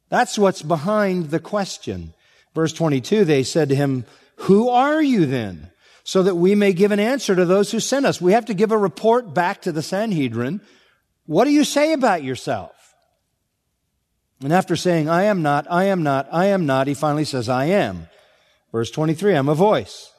That's 0.08 0.38
what's 0.38 0.62
behind 0.62 1.30
the 1.30 1.40
question. 1.40 2.14
Verse 2.54 2.72
22, 2.72 3.24
they 3.24 3.42
said 3.42 3.68
to 3.68 3.76
him, 3.76 4.04
Who 4.36 4.68
are 4.68 5.02
you 5.02 5.26
then? 5.26 5.70
So 6.04 6.24
that 6.24 6.34
we 6.34 6.54
may 6.54 6.72
give 6.72 6.90
an 6.90 7.00
answer 7.00 7.36
to 7.36 7.44
those 7.44 7.70
who 7.70 7.80
sent 7.80 8.06
us. 8.06 8.20
We 8.20 8.32
have 8.32 8.46
to 8.46 8.54
give 8.54 8.72
a 8.72 8.78
report 8.78 9.32
back 9.32 9.62
to 9.62 9.72
the 9.72 9.82
Sanhedrin. 9.82 10.60
What 11.26 11.44
do 11.44 11.50
you 11.50 11.64
say 11.64 11.92
about 11.92 12.24
yourself? 12.24 12.72
And 14.42 14.52
after 14.52 14.74
saying, 14.74 15.08
I 15.08 15.24
am 15.24 15.42
not, 15.42 15.66
I 15.70 15.84
am 15.84 16.02
not, 16.02 16.28
I 16.32 16.46
am 16.46 16.66
not, 16.66 16.88
he 16.88 16.94
finally 16.94 17.24
says, 17.24 17.48
I 17.48 17.66
am. 17.66 18.08
Verse 18.72 18.90
23, 18.90 19.34
I'm 19.34 19.50
a 19.50 19.54
voice. 19.54 20.10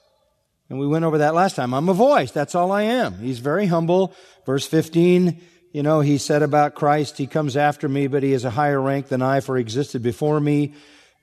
And 0.69 0.79
we 0.79 0.87
went 0.87 1.05
over 1.05 1.17
that 1.19 1.33
last 1.33 1.55
time. 1.55 1.73
I'm 1.73 1.89
a 1.89 1.93
voice. 1.93 2.31
That's 2.31 2.55
all 2.55 2.71
I 2.71 2.83
am. 2.83 3.17
He's 3.19 3.39
very 3.39 3.65
humble. 3.65 4.13
Verse 4.45 4.65
15, 4.65 5.41
you 5.73 5.83
know, 5.83 6.01
he 6.01 6.17
said 6.19 6.43
about 6.43 6.75
Christ, 6.75 7.17
He 7.17 7.27
comes 7.27 7.57
after 7.57 7.89
me, 7.89 8.07
but 8.07 8.23
He 8.23 8.33
is 8.33 8.45
a 8.45 8.51
higher 8.51 8.79
rank 8.79 9.07
than 9.07 9.21
I, 9.21 9.39
for 9.39 9.57
existed 9.57 10.03
before 10.03 10.39
me. 10.39 10.73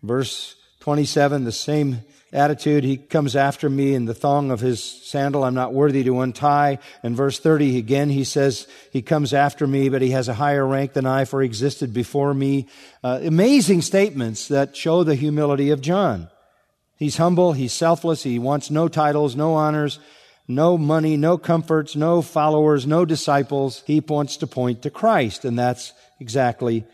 Verse 0.02 0.56
27, 0.80 1.44
the 1.44 1.52
same 1.52 2.00
attitude. 2.32 2.84
He 2.84 2.96
comes 2.96 3.36
after 3.36 3.70
me 3.70 3.94
in 3.94 4.06
the 4.06 4.14
thong 4.14 4.50
of 4.50 4.60
His 4.60 4.82
sandal. 4.82 5.44
I'm 5.44 5.54
not 5.54 5.72
worthy 5.72 6.02
to 6.04 6.20
untie. 6.20 6.78
And 7.02 7.16
verse 7.16 7.38
30, 7.38 7.78
again, 7.78 8.10
He 8.10 8.24
says, 8.24 8.66
He 8.92 9.02
comes 9.02 9.32
after 9.32 9.66
me, 9.66 9.88
but 9.88 10.02
He 10.02 10.10
has 10.10 10.28
a 10.28 10.34
higher 10.34 10.66
rank 10.66 10.94
than 10.94 11.06
I, 11.06 11.24
for 11.24 11.42
existed 11.42 11.94
before 11.94 12.34
me. 12.34 12.66
Uh, 13.04 13.20
amazing 13.22 13.82
statements 13.82 14.48
that 14.48 14.76
show 14.76 15.04
the 15.04 15.14
humility 15.14 15.70
of 15.70 15.80
John. 15.80 16.28
He's 17.00 17.16
humble. 17.16 17.54
He's 17.54 17.72
selfless. 17.72 18.22
He 18.22 18.38
wants 18.38 18.70
no 18.70 18.86
titles, 18.86 19.34
no 19.34 19.54
honors 19.54 19.98
no 20.50 20.76
money, 20.76 21.16
no 21.16 21.38
comforts, 21.38 21.96
no 21.96 22.20
followers, 22.20 22.86
no 22.86 23.04
disciples. 23.04 23.82
He 23.86 24.00
wants 24.00 24.36
to 24.38 24.46
point 24.46 24.82
to 24.82 24.90
Christ, 24.90 25.44
and 25.44 25.58
that's 25.58 25.92
exactly 26.18 26.84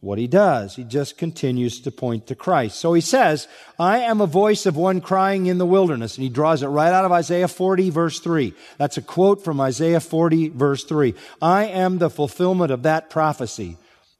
what 0.00 0.18
he 0.18 0.28
does. 0.28 0.76
He 0.76 0.84
just 0.84 1.18
continues 1.18 1.80
to 1.80 1.90
point 1.90 2.28
to 2.28 2.36
Christ. 2.36 2.78
So 2.78 2.92
he 2.92 3.00
says, 3.00 3.48
I 3.78 4.00
am 4.00 4.20
a 4.20 4.26
voice 4.26 4.66
of 4.66 4.76
one 4.76 5.00
crying 5.00 5.46
in 5.46 5.58
the 5.58 5.66
wilderness. 5.66 6.16
And 6.16 6.22
he 6.22 6.28
draws 6.28 6.62
it 6.62 6.68
right 6.68 6.92
out 6.92 7.04
of 7.04 7.10
Isaiah 7.10 7.48
40 7.48 7.90
verse 7.90 8.20
3. 8.20 8.54
That's 8.76 8.96
a 8.96 9.02
quote 9.02 9.42
from 9.42 9.60
Isaiah 9.60 9.98
40 9.98 10.50
verse 10.50 10.84
3. 10.84 11.14
I 11.42 11.64
am 11.64 11.98
the 11.98 12.10
fulfillment 12.10 12.70
of 12.70 12.84
that 12.84 13.10
prophecy. 13.10 13.76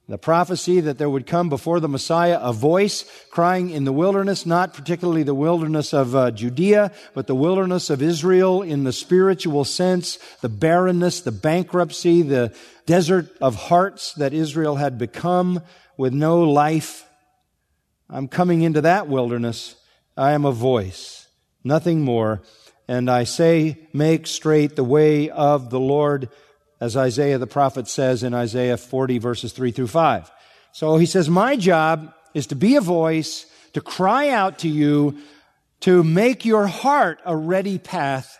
The 0.08 0.16
prophecy 0.16 0.80
that 0.80 0.96
there 0.96 1.10
would 1.10 1.26
come 1.26 1.50
before 1.50 1.80
the 1.80 1.88
Messiah 1.88 2.38
a 2.40 2.50
voice 2.50 3.04
crying 3.30 3.68
in 3.68 3.84
the 3.84 3.92
wilderness, 3.92 4.46
not 4.46 4.72
particularly 4.72 5.22
the 5.22 5.34
wilderness 5.34 5.92
of 5.92 6.16
uh, 6.16 6.30
Judea, 6.30 6.92
but 7.12 7.26
the 7.26 7.34
wilderness 7.34 7.90
of 7.90 8.00
Israel 8.00 8.62
in 8.62 8.84
the 8.84 8.92
spiritual 8.92 9.66
sense, 9.66 10.18
the 10.40 10.48
barrenness, 10.48 11.20
the 11.20 11.30
bankruptcy, 11.30 12.22
the 12.22 12.54
desert 12.86 13.36
of 13.42 13.54
hearts 13.54 14.14
that 14.14 14.32
Israel 14.32 14.76
had 14.76 14.96
become 14.96 15.60
with 15.98 16.14
no 16.14 16.42
life. 16.42 17.06
I'm 18.08 18.28
coming 18.28 18.62
into 18.62 18.80
that 18.80 19.08
wilderness. 19.08 19.76
I 20.16 20.32
am 20.32 20.46
a 20.46 20.52
voice, 20.52 21.28
nothing 21.62 22.00
more. 22.00 22.40
And 22.88 23.10
I 23.10 23.24
say, 23.24 23.76
make 23.92 24.26
straight 24.26 24.74
the 24.74 24.84
way 24.84 25.28
of 25.28 25.68
the 25.68 25.78
Lord 25.78 26.30
as 26.80 26.96
Isaiah 26.96 27.38
the 27.38 27.46
prophet 27.46 27.88
says 27.88 28.22
in 28.22 28.34
Isaiah 28.34 28.76
40 28.76 29.18
verses 29.18 29.52
3 29.52 29.70
through 29.72 29.88
5. 29.88 30.30
So 30.72 30.96
he 30.96 31.06
says, 31.06 31.28
my 31.28 31.56
job 31.56 32.12
is 32.34 32.48
to 32.48 32.56
be 32.56 32.76
a 32.76 32.80
voice, 32.80 33.46
to 33.72 33.80
cry 33.80 34.28
out 34.28 34.60
to 34.60 34.68
you, 34.68 35.18
to 35.80 36.02
make 36.02 36.44
your 36.44 36.66
heart 36.66 37.20
a 37.24 37.36
ready 37.36 37.78
path 37.78 38.38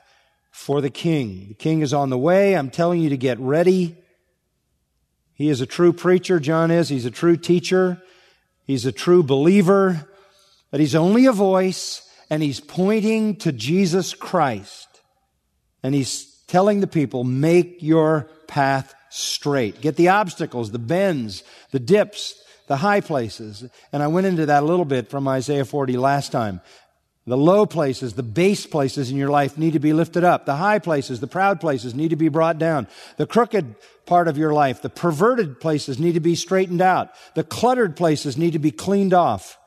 for 0.50 0.80
the 0.80 0.90
king. 0.90 1.46
The 1.48 1.54
king 1.54 1.82
is 1.82 1.94
on 1.94 2.10
the 2.10 2.18
way. 2.18 2.56
I'm 2.56 2.70
telling 2.70 3.00
you 3.00 3.10
to 3.10 3.16
get 3.16 3.38
ready. 3.38 3.96
He 5.34 5.48
is 5.48 5.60
a 5.60 5.66
true 5.66 5.92
preacher, 5.92 6.40
John 6.40 6.70
is. 6.70 6.88
He's 6.88 7.06
a 7.06 7.10
true 7.10 7.36
teacher. 7.36 8.02
He's 8.64 8.84
a 8.84 8.92
true 8.92 9.22
believer, 9.22 10.08
but 10.70 10.80
he's 10.80 10.94
only 10.94 11.26
a 11.26 11.32
voice 11.32 12.02
and 12.28 12.42
he's 12.42 12.60
pointing 12.60 13.36
to 13.36 13.52
Jesus 13.52 14.12
Christ. 14.12 14.86
And 15.82 15.94
he's 15.94 16.27
telling 16.48 16.80
the 16.80 16.86
people, 16.86 17.24
make 17.24 17.82
your 17.82 18.28
path 18.46 18.94
straight. 19.10 19.80
Get 19.80 19.96
the 19.96 20.08
obstacles, 20.08 20.70
the 20.70 20.78
bends, 20.78 21.44
the 21.70 21.78
dips, 21.78 22.34
the 22.66 22.76
high 22.76 23.00
places. 23.00 23.64
And 23.92 24.02
I 24.02 24.08
went 24.08 24.26
into 24.26 24.46
that 24.46 24.62
a 24.62 24.66
little 24.66 24.84
bit 24.84 25.10
from 25.10 25.28
Isaiah 25.28 25.64
40 25.64 25.96
last 25.96 26.32
time. 26.32 26.60
The 27.26 27.36
low 27.36 27.66
places, 27.66 28.14
the 28.14 28.22
base 28.22 28.64
places 28.64 29.10
in 29.10 29.18
your 29.18 29.28
life 29.28 29.58
need 29.58 29.74
to 29.74 29.78
be 29.78 29.92
lifted 29.92 30.24
up. 30.24 30.46
The 30.46 30.56
high 30.56 30.78
places, 30.78 31.20
the 31.20 31.26
proud 31.26 31.60
places 31.60 31.94
need 31.94 32.08
to 32.08 32.16
be 32.16 32.30
brought 32.30 32.58
down. 32.58 32.88
The 33.18 33.26
crooked 33.26 33.74
part 34.06 34.28
of 34.28 34.38
your 34.38 34.54
life, 34.54 34.80
the 34.80 34.88
perverted 34.88 35.60
places 35.60 35.98
need 35.98 36.14
to 36.14 36.20
be 36.20 36.34
straightened 36.34 36.80
out. 36.80 37.10
The 37.34 37.44
cluttered 37.44 37.96
places 37.96 38.38
need 38.38 38.54
to 38.54 38.58
be 38.58 38.70
cleaned 38.70 39.12
off 39.12 39.58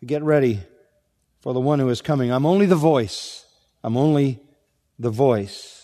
to 0.00 0.06
get 0.06 0.22
ready 0.22 0.60
for 1.42 1.52
the 1.52 1.60
one 1.60 1.80
who 1.80 1.90
is 1.90 2.00
coming. 2.00 2.32
I'm 2.32 2.46
only 2.46 2.64
the 2.64 2.76
voice. 2.76 3.44
I'm 3.84 3.98
only 3.98 4.40
the 4.98 5.10
voice. 5.10 5.81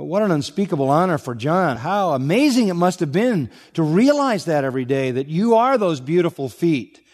But 0.00 0.06
what 0.06 0.22
an 0.22 0.30
unspeakable 0.30 0.88
honor 0.88 1.18
for 1.18 1.34
John. 1.34 1.76
How 1.76 2.14
amazing 2.14 2.68
it 2.68 2.74
must 2.74 3.00
have 3.00 3.12
been 3.12 3.50
to 3.74 3.82
realize 3.82 4.46
that 4.46 4.64
every 4.64 4.86
day, 4.86 5.10
that 5.10 5.28
you 5.28 5.56
are 5.56 5.76
those 5.76 6.00
beautiful 6.00 6.48
feet 6.48 7.04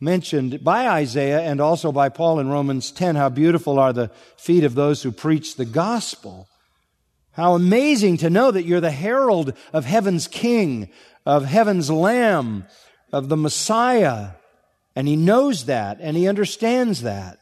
mentioned 0.00 0.64
by 0.64 0.88
Isaiah 0.88 1.38
and 1.38 1.60
also 1.60 1.92
by 1.92 2.08
Paul 2.08 2.40
in 2.40 2.48
Romans 2.48 2.90
10. 2.90 3.14
How 3.14 3.28
beautiful 3.28 3.78
are 3.78 3.92
the 3.92 4.10
feet 4.36 4.64
of 4.64 4.74
those 4.74 5.04
who 5.04 5.12
preach 5.12 5.54
the 5.54 5.64
gospel. 5.64 6.48
How 7.30 7.54
amazing 7.54 8.16
to 8.16 8.28
know 8.28 8.50
that 8.50 8.64
you're 8.64 8.80
the 8.80 8.90
herald 8.90 9.52
of 9.72 9.84
heaven's 9.84 10.26
king, 10.26 10.90
of 11.24 11.44
heaven's 11.44 11.92
lamb, 11.92 12.66
of 13.12 13.28
the 13.28 13.36
Messiah. 13.36 14.30
And 14.96 15.06
he 15.06 15.14
knows 15.14 15.66
that 15.66 15.98
and 16.00 16.16
he 16.16 16.26
understands 16.26 17.02
that. 17.02 17.38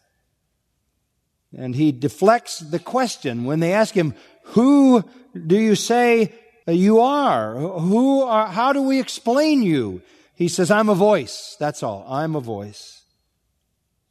And 1.57 1.75
he 1.75 1.91
deflects 1.91 2.61
the 2.61 2.79
question 2.79 3.45
when 3.45 3.61
they 3.61 3.73
ask 3.73 3.95
him, 3.95 4.15
who 4.43 5.05
do 5.47 5.59
you 5.59 5.75
say 5.75 6.33
you 6.67 7.01
are? 7.01 7.55
Who 7.57 8.23
are, 8.23 8.47
how 8.47 8.73
do 8.73 8.83
we 8.83 9.01
explain 9.01 9.63
you? 9.63 10.03
He 10.35 10.49
says, 10.49 10.71
I'm 10.71 10.89
a 10.89 10.95
voice. 10.95 11.57
That's 11.61 11.83
all. 11.83 12.07
I'm 12.09 12.35
a 12.35 12.41
voice. 12.41 13.03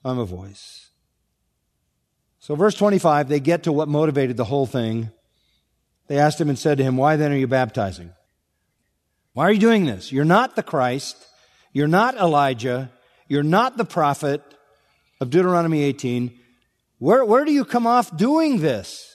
I'm 0.04 0.20
a 0.20 0.26
voice. 0.26 0.90
So 2.40 2.56
verse 2.56 2.76
25, 2.76 3.30
they 3.30 3.40
get 3.40 3.64
to 3.64 3.72
what 3.72 3.88
motivated 3.88 4.38
the 4.38 4.46
whole 4.46 4.66
thing. 4.66 5.12
They 6.08 6.18
asked 6.18 6.40
him 6.40 6.50
and 6.50 6.58
said 6.58 6.78
to 6.78 6.84
him, 6.84 6.98
why 6.98 7.16
then 7.16 7.32
are 7.32 7.38
you 7.38 7.48
baptizing? 7.48 8.12
Why 9.34 9.46
are 9.46 9.52
you 9.52 9.60
doing 9.60 9.86
this? 9.86 10.12
You're 10.12 10.26
not 10.26 10.56
the 10.56 10.64
Christ. 10.64 11.16
You're 11.74 11.88
not 11.88 12.16
Elijah. 12.16 12.92
You're 13.28 13.44
not 13.44 13.78
the 13.78 13.86
prophet 13.86 14.42
of 15.22 15.30
Deuteronomy 15.30 15.84
18. 15.84 16.38
Where, 16.98 17.24
where 17.24 17.46
do 17.46 17.52
you 17.52 17.66
come 17.66 17.86
off 17.86 18.16
doing 18.16 18.60
this? 18.60 19.09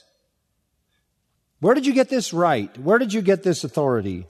Where 1.59 1.73
did 1.73 1.85
you 1.85 1.93
get 1.93 2.09
this 2.09 2.33
right? 2.33 2.75
Where 2.77 2.97
did 2.97 3.13
you 3.13 3.21
get 3.21 3.43
this 3.43 3.63
authority? 3.63 4.27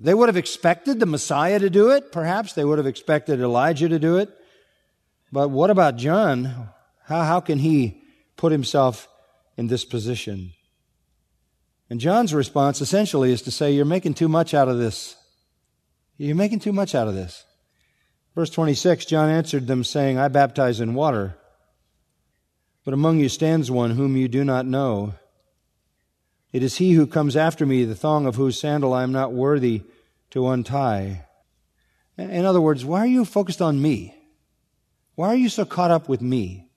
They 0.00 0.14
would 0.14 0.28
have 0.28 0.36
expected 0.36 1.00
the 1.00 1.06
Messiah 1.06 1.58
to 1.58 1.70
do 1.70 1.90
it. 1.90 2.12
Perhaps 2.12 2.52
they 2.52 2.64
would 2.64 2.78
have 2.78 2.86
expected 2.86 3.40
Elijah 3.40 3.88
to 3.88 3.98
do 3.98 4.16
it. 4.16 4.30
But 5.32 5.50
what 5.50 5.70
about 5.70 5.96
John? 5.96 6.70
How, 7.04 7.24
how 7.24 7.40
can 7.40 7.58
he 7.58 8.02
put 8.36 8.52
himself 8.52 9.08
in 9.56 9.66
this 9.66 9.84
position? 9.84 10.52
And 11.90 12.00
John's 12.00 12.34
response 12.34 12.80
essentially 12.80 13.32
is 13.32 13.42
to 13.42 13.50
say, 13.50 13.72
You're 13.72 13.84
making 13.84 14.14
too 14.14 14.28
much 14.28 14.54
out 14.54 14.68
of 14.68 14.78
this. 14.78 15.16
You're 16.16 16.36
making 16.36 16.60
too 16.60 16.72
much 16.72 16.94
out 16.94 17.08
of 17.08 17.14
this. 17.14 17.44
Verse 18.34 18.50
26 18.50 19.04
John 19.06 19.30
answered 19.30 19.66
them, 19.66 19.82
saying, 19.82 20.18
I 20.18 20.28
baptize 20.28 20.80
in 20.80 20.94
water, 20.94 21.36
but 22.84 22.94
among 22.94 23.18
you 23.18 23.28
stands 23.28 23.70
one 23.70 23.90
whom 23.90 24.16
you 24.16 24.28
do 24.28 24.44
not 24.44 24.66
know. 24.66 25.14
It 26.52 26.62
is 26.62 26.78
he 26.78 26.92
who 26.92 27.06
comes 27.06 27.36
after 27.36 27.66
me, 27.66 27.84
the 27.84 27.94
thong 27.94 28.26
of 28.26 28.36
whose 28.36 28.58
sandal 28.58 28.94
I 28.94 29.02
am 29.02 29.12
not 29.12 29.32
worthy 29.32 29.82
to 30.30 30.48
untie. 30.48 31.26
In 32.16 32.44
other 32.44 32.60
words, 32.60 32.84
why 32.84 33.00
are 33.00 33.06
you 33.06 33.24
focused 33.24 33.62
on 33.62 33.80
me? 33.80 34.14
Why 35.14 35.28
are 35.28 35.36
you 35.36 35.48
so 35.48 35.64
caught 35.64 35.90
up 35.90 36.08
with 36.08 36.22
me? 36.22 36.68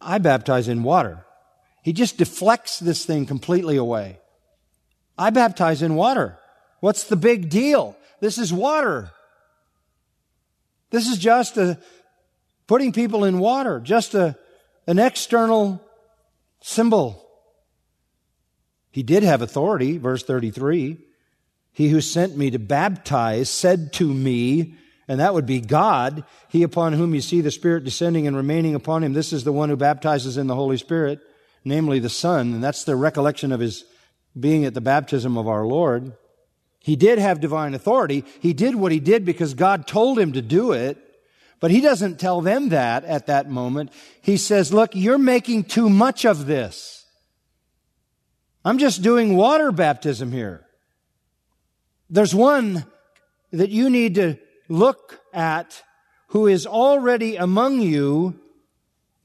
I 0.00 0.18
baptize 0.18 0.68
in 0.68 0.82
water. 0.82 1.24
He 1.82 1.92
just 1.92 2.18
deflects 2.18 2.78
this 2.78 3.04
thing 3.04 3.26
completely 3.26 3.76
away. 3.76 4.18
I 5.16 5.30
baptize 5.30 5.82
in 5.82 5.94
water. 5.94 6.38
What's 6.80 7.04
the 7.04 7.16
big 7.16 7.48
deal? 7.48 7.96
This 8.20 8.36
is 8.36 8.52
water. 8.52 9.10
This 10.90 11.08
is 11.08 11.18
just 11.18 11.56
a, 11.56 11.78
putting 12.66 12.92
people 12.92 13.24
in 13.24 13.38
water, 13.38 13.80
just 13.80 14.14
a, 14.14 14.36
an 14.86 14.98
external 14.98 15.82
symbol. 16.60 17.23
He 18.94 19.02
did 19.02 19.24
have 19.24 19.42
authority, 19.42 19.98
verse 19.98 20.22
33. 20.22 20.98
He 21.72 21.88
who 21.88 22.00
sent 22.00 22.36
me 22.36 22.50
to 22.52 22.60
baptize 22.60 23.50
said 23.50 23.92
to 23.94 24.06
me, 24.06 24.76
and 25.08 25.18
that 25.18 25.34
would 25.34 25.46
be 25.46 25.60
God, 25.60 26.22
he 26.48 26.62
upon 26.62 26.92
whom 26.92 27.12
you 27.12 27.20
see 27.20 27.40
the 27.40 27.50
Spirit 27.50 27.82
descending 27.82 28.28
and 28.28 28.36
remaining 28.36 28.76
upon 28.76 29.02
him. 29.02 29.12
This 29.12 29.32
is 29.32 29.42
the 29.42 29.52
one 29.52 29.68
who 29.68 29.76
baptizes 29.76 30.36
in 30.36 30.46
the 30.46 30.54
Holy 30.54 30.76
Spirit 30.76 31.20
namely 31.64 31.98
the 31.98 32.08
Son, 32.08 32.54
and 32.54 32.62
that's 32.62 32.84
the 32.84 32.94
recollection 32.94 33.50
of 33.50 33.58
his 33.58 33.84
being 34.38 34.64
at 34.64 34.74
the 34.74 34.80
baptism 34.80 35.36
of 35.36 35.48
our 35.48 35.66
Lord. 35.66 36.12
He 36.78 36.94
did 36.94 37.18
have 37.18 37.40
divine 37.40 37.74
authority. 37.74 38.24
He 38.40 38.52
did 38.52 38.74
what 38.74 38.92
he 38.92 39.00
did 39.00 39.24
because 39.24 39.54
God 39.54 39.86
told 39.88 40.18
him 40.18 40.32
to 40.34 40.42
do 40.42 40.72
it. 40.72 40.98
But 41.58 41.70
he 41.70 41.80
doesn't 41.80 42.20
tell 42.20 42.42
them 42.42 42.68
that 42.68 43.04
at 43.04 43.26
that 43.26 43.48
moment. 43.48 43.90
He 44.20 44.36
says, 44.36 44.72
look, 44.72 44.94
you're 44.94 45.18
making 45.18 45.64
too 45.64 45.88
much 45.88 46.26
of 46.26 46.46
this. 46.46 46.93
I'm 48.64 48.78
just 48.78 49.02
doing 49.02 49.36
water 49.36 49.72
baptism 49.72 50.32
here. 50.32 50.64
There's 52.08 52.34
one 52.34 52.84
that 53.52 53.70
you 53.70 53.90
need 53.90 54.14
to 54.14 54.38
look 54.68 55.20
at 55.32 55.82
who 56.28 56.46
is 56.46 56.66
already 56.66 57.36
among 57.36 57.80
you 57.80 58.40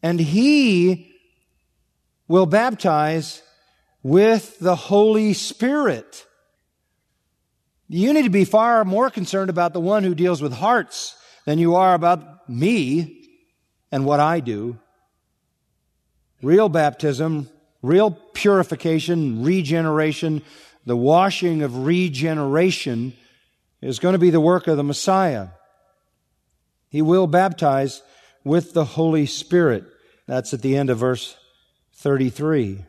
and 0.04 0.19
he 0.19 1.13
will 2.28 2.45
baptize 2.45 3.41
with 4.04 4.60
the 4.60 4.75
Holy 4.75 5.34
Spirit. 5.34 6.25
You 7.88 8.13
need 8.13 8.23
to 8.23 8.30
be 8.30 8.45
far 8.45 8.86
more 8.86 9.10
concerned 9.10 9.49
about 9.49 9.73
the 9.73 9.80
one 9.80 10.04
who 10.04 10.13
deals 10.13 10.41
with 10.41 10.54
hearts 10.54 11.15
than 11.45 11.58
you 11.58 11.75
are 11.75 11.93
about 11.95 12.47
me 12.49 13.28
and 13.91 14.06
what 14.06 14.19
I 14.19 14.39
do. 14.39 14.78
Real 16.41 16.69
baptism, 16.69 17.49
real 17.81 18.11
purification, 18.11 19.43
regeneration, 19.43 20.41
the 20.85 20.97
washing 20.97 21.61
of 21.61 21.85
regeneration 21.85 23.13
is 23.81 23.99
going 23.99 24.13
to 24.13 24.19
be 24.19 24.29
the 24.29 24.41
work 24.41 24.67
of 24.67 24.77
the 24.77 24.83
Messiah. 24.83 25.49
He 26.89 27.01
will 27.01 27.27
baptize 27.27 28.01
with 28.43 28.73
the 28.73 28.85
Holy 28.85 29.25
Spirit. 29.25 29.85
That's 30.27 30.53
at 30.53 30.61
the 30.61 30.75
end 30.75 30.89
of 30.89 30.97
verse 30.97 31.37
33. 31.95 32.85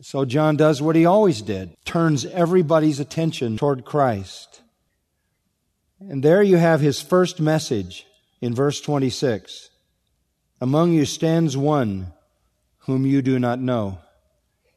So 0.00 0.24
John 0.24 0.56
does 0.56 0.80
what 0.80 0.94
he 0.94 1.04
always 1.04 1.42
did, 1.42 1.74
turns 1.84 2.24
everybody's 2.24 3.00
attention 3.00 3.56
toward 3.56 3.84
Christ. 3.84 4.62
And 6.00 6.22
there 6.22 6.42
you 6.42 6.56
have 6.56 6.80
his 6.80 7.02
first 7.02 7.40
message 7.40 8.06
in 8.40 8.54
verse 8.54 8.80
26. 8.80 9.70
Among 10.60 10.92
you 10.92 11.04
stands 11.04 11.56
one 11.56 12.12
whom 12.88 13.04
you 13.04 13.20
do 13.20 13.38
not 13.38 13.60
know. 13.60 13.98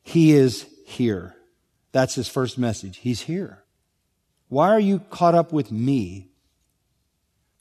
He 0.03 0.33
is 0.33 0.67
here. 0.85 1.33
That's 1.93 2.13
his 2.13 2.27
first 2.27 2.57
message. 2.57 2.97
He's 2.97 3.21
here. 3.21 3.63
Why 4.49 4.67
are 4.67 4.81
you 4.81 4.99
caught 5.09 5.33
up 5.33 5.53
with 5.53 5.71
me? 5.71 6.27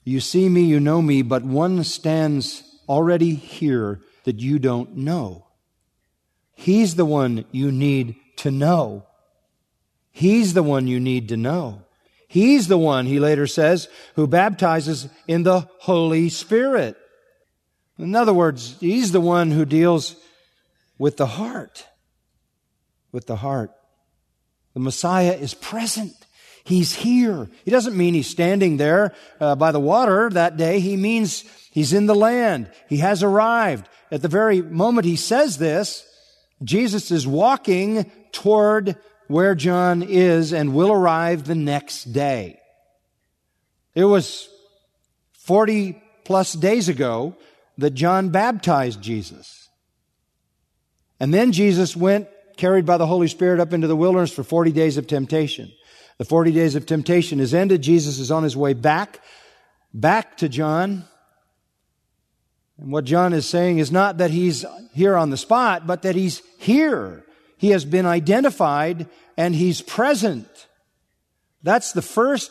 You 0.03 0.19
see 0.19 0.49
me, 0.49 0.63
you 0.63 0.81
know 0.81 1.01
me, 1.01 1.21
but 1.21 1.45
one 1.45 1.85
stands 1.85 2.63
already 2.89 3.33
here 3.33 4.01
that 4.25 4.41
you 4.41 4.59
don't 4.59 4.97
know. 4.97 5.47
He's 6.53 6.95
the 6.95 7.05
one 7.05 7.45
you 7.53 7.71
need 7.71 8.15
to 8.39 8.51
know. 8.51 9.05
He's 10.11 10.53
the 10.53 10.63
one 10.63 10.85
you 10.85 10.99
need 10.99 11.29
to 11.29 11.37
know. 11.37 11.83
He's 12.27 12.67
the 12.67 12.77
one, 12.77 13.05
he 13.05 13.21
later 13.21 13.47
says, 13.47 13.87
who 14.15 14.27
baptizes 14.27 15.07
in 15.29 15.43
the 15.43 15.69
Holy 15.79 16.27
Spirit. 16.27 16.97
In 17.97 18.15
other 18.15 18.33
words, 18.33 18.75
he's 18.81 19.13
the 19.13 19.21
one 19.21 19.51
who 19.51 19.63
deals 19.63 20.17
with 21.01 21.17
the 21.17 21.25
heart. 21.25 21.87
With 23.11 23.25
the 23.25 23.37
heart. 23.37 23.71
The 24.75 24.79
Messiah 24.79 25.33
is 25.33 25.55
present. 25.55 26.13
He's 26.63 26.93
here. 26.93 27.49
He 27.65 27.71
doesn't 27.71 27.97
mean 27.97 28.13
he's 28.13 28.29
standing 28.29 28.77
there 28.77 29.15
uh, 29.39 29.55
by 29.55 29.71
the 29.71 29.79
water 29.79 30.29
that 30.29 30.57
day. 30.57 30.79
He 30.79 30.95
means 30.95 31.43
he's 31.71 31.91
in 31.91 32.05
the 32.05 32.13
land. 32.13 32.69
He 32.87 32.97
has 32.97 33.23
arrived. 33.23 33.89
At 34.11 34.21
the 34.21 34.27
very 34.27 34.61
moment 34.61 35.05
he 35.05 35.15
says 35.15 35.57
this, 35.57 36.05
Jesus 36.63 37.09
is 37.09 37.25
walking 37.25 38.11
toward 38.31 38.95
where 39.27 39.55
John 39.55 40.03
is 40.03 40.53
and 40.53 40.75
will 40.75 40.91
arrive 40.91 41.45
the 41.45 41.55
next 41.55 42.13
day. 42.13 42.59
It 43.95 44.05
was 44.05 44.47
40 45.39 45.99
plus 46.25 46.53
days 46.53 46.89
ago 46.89 47.35
that 47.79 47.95
John 47.95 48.29
baptized 48.29 49.01
Jesus. 49.01 49.60
And 51.21 51.31
then 51.31 51.51
Jesus 51.51 51.95
went, 51.95 52.27
carried 52.57 52.87
by 52.87 52.97
the 52.97 53.05
Holy 53.05 53.27
Spirit, 53.27 53.59
up 53.59 53.73
into 53.73 53.85
the 53.85 53.95
wilderness 53.95 54.33
for 54.33 54.41
40 54.41 54.71
days 54.71 54.97
of 54.97 55.05
temptation. 55.05 55.71
The 56.17 56.25
40 56.25 56.51
days 56.51 56.73
of 56.73 56.87
temptation 56.87 57.39
is 57.39 57.53
ended. 57.53 57.83
Jesus 57.83 58.17
is 58.17 58.31
on 58.31 58.41
his 58.41 58.57
way 58.57 58.73
back, 58.73 59.19
back 59.93 60.37
to 60.37 60.49
John. 60.49 61.05
And 62.79 62.91
what 62.91 63.05
John 63.05 63.33
is 63.33 63.47
saying 63.47 63.77
is 63.77 63.91
not 63.91 64.17
that 64.17 64.31
he's 64.31 64.65
here 64.95 65.15
on 65.15 65.29
the 65.29 65.37
spot, 65.37 65.85
but 65.85 66.01
that 66.01 66.15
he's 66.15 66.41
here. 66.57 67.23
He 67.59 67.69
has 67.69 67.85
been 67.85 68.07
identified 68.07 69.07
and 69.37 69.53
he's 69.53 69.83
present. 69.83 70.47
That's 71.61 71.91
the 71.91 72.01
first 72.01 72.49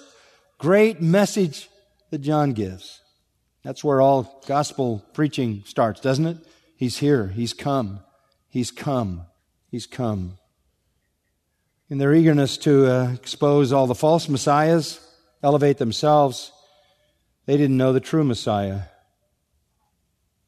great 0.59 1.03
message 1.03 1.69
that 2.11 2.19
John 2.19 2.53
gives. 2.53 3.01
That's 3.65 3.83
where 3.83 4.01
all 4.01 4.45
gospel 4.47 5.05
preaching 5.13 5.65
starts, 5.67 6.01
doesn't 6.01 6.27
it? 6.27 6.37
He's 6.77 6.99
here. 6.99 7.27
He's 7.27 7.53
come. 7.53 8.03
He's 8.51 8.71
come. 8.71 9.23
He's 9.71 9.87
come. 9.87 10.37
In 11.89 11.99
their 11.99 12.13
eagerness 12.13 12.57
to 12.59 12.87
uh, 12.87 13.13
expose 13.13 13.73
all 13.73 13.87
the 13.87 13.95
false 13.95 14.29
messiahs, 14.29 15.01
elevate 15.43 15.79
themselves, 15.79 16.53
they 17.47 17.57
didn't 17.57 17.77
know 17.77 17.93
the 17.93 18.01
true 18.01 18.23
Messiah. 18.23 18.83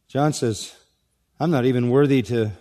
John 0.09 0.33
says, 0.33 0.77
I'm 1.41 1.51
not 1.51 1.65
even 1.65 1.91
worthy 1.91 2.23
to 2.23 2.53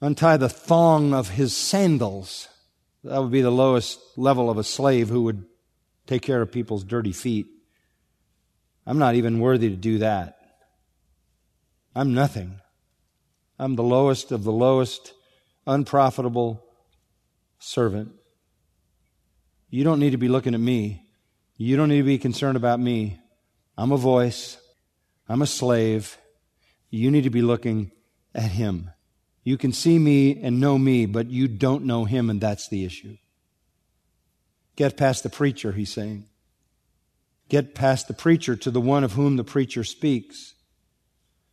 untie 0.00 0.36
the 0.36 0.48
thong 0.48 1.12
of 1.12 1.30
his 1.30 1.56
sandals. 1.56 2.48
That 3.04 3.20
would 3.20 3.30
be 3.30 3.42
the 3.42 3.50
lowest 3.50 4.00
level 4.16 4.50
of 4.50 4.58
a 4.58 4.64
slave 4.64 5.08
who 5.08 5.22
would 5.24 5.44
take 6.06 6.22
care 6.22 6.40
of 6.40 6.50
people's 6.50 6.84
dirty 6.84 7.12
feet. 7.12 7.46
I'm 8.86 8.98
not 8.98 9.14
even 9.14 9.40
worthy 9.40 9.68
to 9.68 9.76
do 9.76 9.98
that. 9.98 10.38
I'm 11.94 12.14
nothing. 12.14 12.60
I'm 13.58 13.76
the 13.76 13.82
lowest 13.82 14.30
of 14.30 14.44
the 14.44 14.52
lowest, 14.52 15.12
unprofitable 15.66 16.64
servant. 17.58 18.12
You 19.70 19.84
don't 19.84 19.98
need 19.98 20.10
to 20.10 20.16
be 20.16 20.28
looking 20.28 20.54
at 20.54 20.60
me. 20.60 21.02
You 21.56 21.76
don't 21.76 21.88
need 21.88 21.98
to 21.98 22.04
be 22.04 22.18
concerned 22.18 22.56
about 22.56 22.78
me. 22.78 23.18
I'm 23.76 23.92
a 23.92 23.96
voice. 23.96 24.58
I'm 25.28 25.42
a 25.42 25.46
slave. 25.46 26.16
You 26.90 27.10
need 27.10 27.24
to 27.24 27.30
be 27.30 27.42
looking 27.42 27.90
at 28.34 28.50
him. 28.50 28.90
You 29.42 29.58
can 29.58 29.72
see 29.72 29.98
me 29.98 30.40
and 30.42 30.60
know 30.60 30.78
me, 30.78 31.06
but 31.06 31.30
you 31.30 31.48
don't 31.48 31.84
know 31.84 32.04
him, 32.04 32.30
and 32.30 32.40
that's 32.40 32.68
the 32.68 32.84
issue. 32.84 33.16
Get 34.76 34.96
past 34.96 35.22
the 35.22 35.30
preacher, 35.30 35.72
he's 35.72 35.92
saying. 35.92 36.26
Get 37.48 37.74
past 37.74 38.08
the 38.08 38.14
preacher 38.14 38.54
to 38.56 38.70
the 38.70 38.80
one 38.80 39.04
of 39.04 39.14
whom 39.14 39.36
the 39.36 39.44
preacher 39.44 39.82
speaks. 39.82 40.54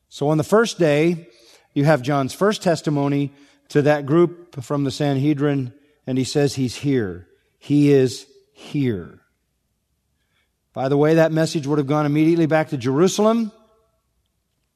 So 0.10 0.30
on 0.30 0.38
the 0.38 0.44
first 0.44 0.78
day, 0.78 1.28
you 1.76 1.86
have 1.86 2.02
John's 2.02 2.34
first 2.34 2.64
testimony 2.64 3.32
to 3.70 3.84
that 3.84 4.08
group 4.08 4.64
from 4.64 4.84
the 4.84 4.92
Sanhedrin, 4.92 5.74
and 6.08 6.18
he 6.18 6.24
says 6.24 6.56
he's 6.56 6.78
here. 6.78 7.28
He 7.60 7.92
is 7.92 8.26
here. 8.54 9.20
By 10.74 10.90
the 10.90 10.98
way, 10.98 11.16
that 11.16 11.32
message 11.32 11.68
would 11.68 11.78
have 11.78 11.88
gone 11.88 12.06
immediately 12.06 12.48
back 12.48 12.70
to 12.70 12.78
Jerusalem 12.78 13.52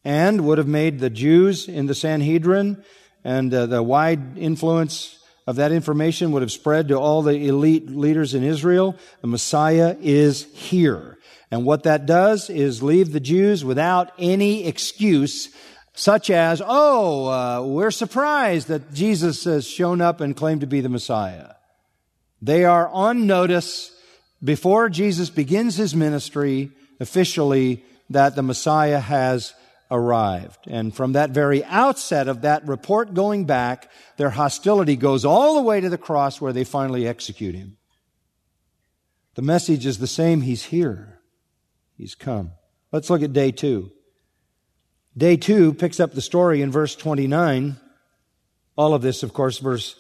and 0.04 0.46
would 0.46 0.58
have 0.58 0.68
made 0.68 1.00
the 1.00 1.10
Jews 1.10 1.68
in 1.68 1.88
the 1.88 1.96
Sanhedrin 1.96 2.84
and 3.24 3.54
uh, 3.54 3.66
the 3.66 3.84
wide 3.84 4.38
influence 4.38 5.20
of 5.46 5.56
that 5.58 5.72
information 5.72 6.32
would 6.32 6.42
have 6.42 6.52
spread 6.52 6.90
to 6.90 7.00
all 7.00 7.22
the 7.22 7.48
elite 7.48 7.90
leaders 7.90 8.34
in 8.34 8.44
Israel. 8.44 8.96
The 9.22 9.28
Messiah 9.28 9.96
is 10.00 10.46
here. 10.54 11.18
And 11.52 11.66
what 11.66 11.84
that 11.84 12.06
does 12.06 12.50
is 12.50 12.84
leave 12.84 13.12
the 13.12 13.20
Jews 13.20 13.66
without 13.66 14.12
any 14.20 14.68
excuse, 14.68 15.50
such 16.00 16.30
as, 16.30 16.62
oh, 16.66 17.28
uh, 17.28 17.62
we're 17.62 17.92
surprised 17.92 18.70
that 18.70 18.94
Jesus 18.94 19.44
has 19.44 19.68
shown 19.68 20.00
up 20.00 20.22
and 20.22 20.34
claimed 20.34 20.62
to 20.62 20.68
be 20.68 20.80
the 20.80 20.88
Messiah. 20.88 21.56
They 22.42 22.64
are 22.64 22.88
on 22.88 23.28
notice 23.28 23.92
before 24.42 24.88
Jesus 24.88 25.30
begins 25.30 25.76
his 25.76 25.94
ministry 25.94 26.72
officially 27.02 27.84
that 28.10 28.38
the 28.38 28.42
Messiah 28.42 29.02
has 29.02 29.54
arrived. 29.92 30.68
And 30.68 30.96
from 30.96 31.12
that 31.14 31.32
very 31.32 31.66
outset 31.66 32.30
of 32.30 32.44
that 32.44 32.66
report 32.66 33.14
going 33.14 33.44
back, 33.44 33.92
their 34.16 34.30
hostility 34.30 34.96
goes 34.96 35.26
all 35.26 35.56
the 35.56 35.64
way 35.64 35.82
to 35.82 35.90
the 35.90 35.98
cross 35.98 36.40
where 36.40 36.54
they 36.54 36.64
finally 36.64 37.10
execute 37.10 37.56
him. 37.56 37.76
The 39.36 39.42
message 39.42 39.86
is 39.86 39.98
the 39.98 40.08
same. 40.08 40.40
He's 40.40 40.64
here. 40.64 41.20
He's 41.98 42.16
come. 42.16 42.52
Let's 42.94 43.10
look 43.10 43.22
at 43.22 43.34
day 43.34 43.52
two. 43.52 43.92
Day 45.18 45.38
two 45.38 45.74
picks 45.74 46.00
up 46.00 46.14
the 46.14 46.22
story 46.22 46.62
in 46.62 46.72
verse 46.72 46.96
29. 46.96 47.78
All 48.78 48.94
of 48.94 49.02
this, 49.02 49.24
of 49.24 49.34
course, 49.34 49.58
verse 49.58 49.96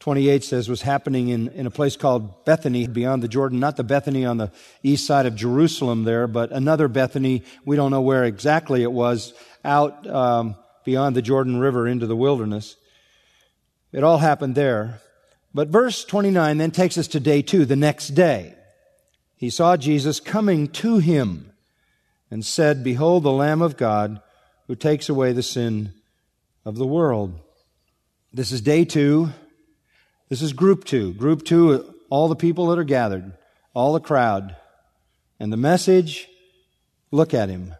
28 0.00 0.44
says 0.44 0.68
was 0.68 0.82
happening 0.82 1.28
in, 1.28 1.48
in 1.48 1.66
a 1.66 1.70
place 1.70 1.96
called 1.96 2.44
Bethany 2.44 2.86
beyond 2.86 3.22
the 3.22 3.28
Jordan, 3.28 3.58
not 3.58 3.76
the 3.76 3.84
Bethany 3.84 4.24
on 4.24 4.36
the 4.36 4.50
east 4.82 5.06
side 5.06 5.26
of 5.26 5.34
Jerusalem 5.34 6.04
there, 6.04 6.26
but 6.26 6.52
another 6.52 6.88
Bethany. 6.88 7.42
We 7.64 7.76
don't 7.76 7.90
know 7.90 8.00
where 8.00 8.24
exactly 8.24 8.82
it 8.82 8.92
was 8.92 9.34
out 9.64 10.06
um, 10.06 10.56
beyond 10.84 11.16
the 11.16 11.22
Jordan 11.22 11.58
River 11.58 11.86
into 11.86 12.06
the 12.06 12.16
wilderness. 12.16 12.76
It 13.92 14.04
all 14.04 14.18
happened 14.18 14.54
there. 14.54 15.00
But 15.52 15.68
verse 15.68 16.04
29 16.04 16.58
then 16.58 16.70
takes 16.70 16.96
us 16.96 17.08
to 17.08 17.20
day 17.20 17.42
two, 17.42 17.64
the 17.64 17.76
next 17.76 18.08
day. 18.08 18.54
He 19.36 19.50
saw 19.50 19.76
Jesus 19.76 20.20
coming 20.20 20.68
to 20.68 20.98
him 20.98 21.52
and 22.30 22.44
said, 22.44 22.84
Behold 22.84 23.22
the 23.22 23.32
Lamb 23.32 23.62
of 23.62 23.76
God 23.76 24.20
who 24.70 24.76
takes 24.76 25.08
away 25.08 25.32
the 25.32 25.42
sin 25.42 25.92
of 26.64 26.76
the 26.76 26.86
world. 26.86 27.36
This 28.32 28.52
is 28.52 28.60
day 28.60 28.84
two. 28.84 29.30
This 30.28 30.42
is 30.42 30.52
group 30.52 30.84
two. 30.84 31.12
Group 31.14 31.44
two, 31.44 31.92
all 32.08 32.28
the 32.28 32.36
people 32.36 32.68
that 32.68 32.78
are 32.78 32.84
gathered, 32.84 33.32
all 33.74 33.94
the 33.94 33.98
crowd. 33.98 34.54
And 35.40 35.52
the 35.52 35.56
message, 35.56 36.28
look 37.10 37.34
at 37.34 37.48
him. 37.48 37.74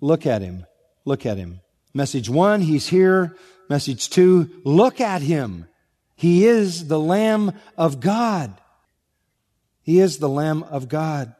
Look 0.00 0.24
at 0.24 0.40
him. 0.40 0.64
Look 1.04 1.26
at 1.26 1.36
him. 1.36 1.60
Message 1.92 2.30
one, 2.30 2.62
he's 2.62 2.88
here. 2.88 3.36
Message 3.68 4.08
two, 4.08 4.48
look 4.64 5.02
at 5.02 5.20
him. 5.20 5.66
He 6.16 6.46
is 6.46 6.86
the 6.86 6.98
Lamb 6.98 7.52
of 7.76 8.00
God. 8.00 8.58
He 9.82 10.00
is 10.00 10.16
the 10.16 10.30
Lamb 10.30 10.62
of 10.62 10.88
God. 10.88 11.34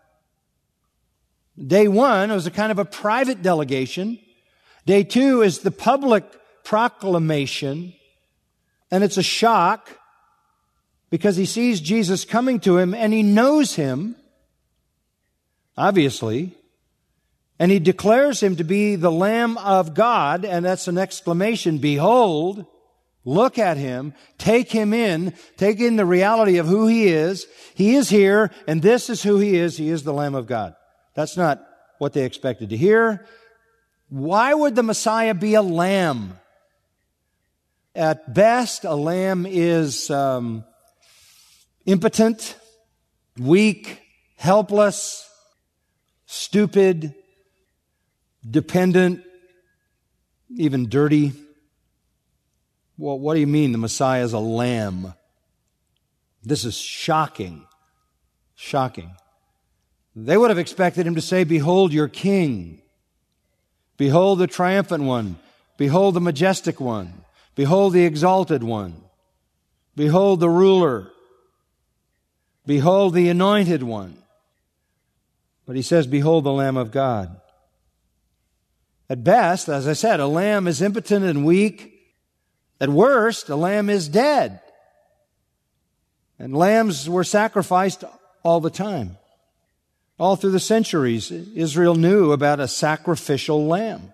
Day 1.56 1.88
one 1.88 2.30
was 2.30 2.46
a 2.46 2.50
kind 2.50 2.70
of 2.70 2.78
a 2.78 2.84
private 2.84 3.40
delegation. 3.40 4.18
Day 4.86 5.04
two 5.04 5.42
is 5.42 5.60
the 5.60 5.70
public 5.70 6.24
proclamation. 6.64 7.94
And 8.90 9.02
it's 9.02 9.16
a 9.16 9.22
shock 9.22 9.88
because 11.10 11.36
he 11.36 11.46
sees 11.46 11.80
Jesus 11.80 12.24
coming 12.24 12.60
to 12.60 12.78
him 12.78 12.94
and 12.94 13.12
he 13.12 13.22
knows 13.22 13.74
him, 13.74 14.16
obviously, 15.76 16.54
and 17.58 17.70
he 17.70 17.78
declares 17.78 18.42
him 18.42 18.56
to 18.56 18.64
be 18.64 18.96
the 18.96 19.10
Lamb 19.10 19.56
of 19.58 19.94
God, 19.94 20.44
and 20.44 20.64
that's 20.64 20.88
an 20.88 20.98
exclamation, 20.98 21.78
behold, 21.78 22.66
look 23.24 23.58
at 23.58 23.76
him, 23.76 24.14
take 24.36 24.72
him 24.72 24.92
in, 24.92 25.32
take 25.56 25.78
in 25.78 25.96
the 25.96 26.04
reality 26.04 26.58
of 26.58 26.66
who 26.66 26.86
he 26.86 27.08
is. 27.08 27.46
He 27.74 27.94
is 27.94 28.08
here, 28.08 28.50
and 28.66 28.82
this 28.82 29.08
is 29.08 29.22
who 29.22 29.38
he 29.38 29.56
is. 29.56 29.76
He 29.76 29.90
is 29.90 30.02
the 30.02 30.12
Lamb 30.12 30.34
of 30.34 30.46
God. 30.46 30.74
That's 31.14 31.36
not 31.36 31.64
what 31.98 32.14
they 32.14 32.24
expected 32.24 32.70
to 32.70 32.76
hear. 32.76 33.26
Why 34.12 34.52
would 34.52 34.74
the 34.74 34.82
Messiah 34.82 35.32
be 35.32 35.54
a 35.54 35.62
lamb? 35.62 36.38
At 37.94 38.34
best, 38.34 38.84
a 38.84 38.94
lamb 38.94 39.46
is 39.46 40.10
um, 40.10 40.64
impotent, 41.86 42.54
weak, 43.38 44.02
helpless, 44.36 45.26
stupid, 46.26 47.14
dependent, 48.48 49.24
even 50.58 50.90
dirty. 50.90 51.32
Well, 52.98 53.18
what 53.18 53.32
do 53.32 53.40
you 53.40 53.46
mean 53.46 53.72
the 53.72 53.78
Messiah 53.78 54.24
is 54.24 54.34
a 54.34 54.38
lamb? 54.38 55.14
This 56.42 56.66
is 56.66 56.76
shocking. 56.76 57.64
Shocking. 58.56 59.16
They 60.14 60.36
would 60.36 60.50
have 60.50 60.58
expected 60.58 61.06
him 61.06 61.14
to 61.14 61.22
say, 61.22 61.44
Behold 61.44 61.94
your 61.94 62.08
king. 62.08 62.81
Behold 64.02 64.40
the 64.40 64.48
triumphant 64.48 65.04
one. 65.04 65.38
Behold 65.76 66.14
the 66.14 66.20
majestic 66.20 66.80
one. 66.80 67.22
Behold 67.54 67.92
the 67.92 68.04
exalted 68.04 68.64
one. 68.64 69.00
Behold 69.94 70.40
the 70.40 70.50
ruler. 70.50 71.12
Behold 72.66 73.14
the 73.14 73.28
anointed 73.28 73.84
one. 73.84 74.16
But 75.68 75.76
he 75.76 75.82
says, 75.82 76.08
Behold 76.08 76.42
the 76.42 76.52
Lamb 76.52 76.76
of 76.76 76.90
God. 76.90 77.40
At 79.08 79.22
best, 79.22 79.68
as 79.68 79.86
I 79.86 79.92
said, 79.92 80.18
a 80.18 80.26
lamb 80.26 80.66
is 80.66 80.82
impotent 80.82 81.24
and 81.24 81.46
weak. 81.46 81.92
At 82.80 82.88
worst, 82.88 83.50
a 83.50 83.54
lamb 83.54 83.88
is 83.88 84.08
dead. 84.08 84.60
And 86.40 86.56
lambs 86.56 87.08
were 87.08 87.22
sacrificed 87.22 88.02
all 88.42 88.58
the 88.58 88.68
time. 88.68 89.16
All 90.22 90.36
through 90.36 90.52
the 90.52 90.60
centuries, 90.60 91.32
Israel 91.32 91.96
knew 91.96 92.30
about 92.30 92.60
a 92.60 92.68
sacrificial 92.68 93.66
lamb. 93.66 94.12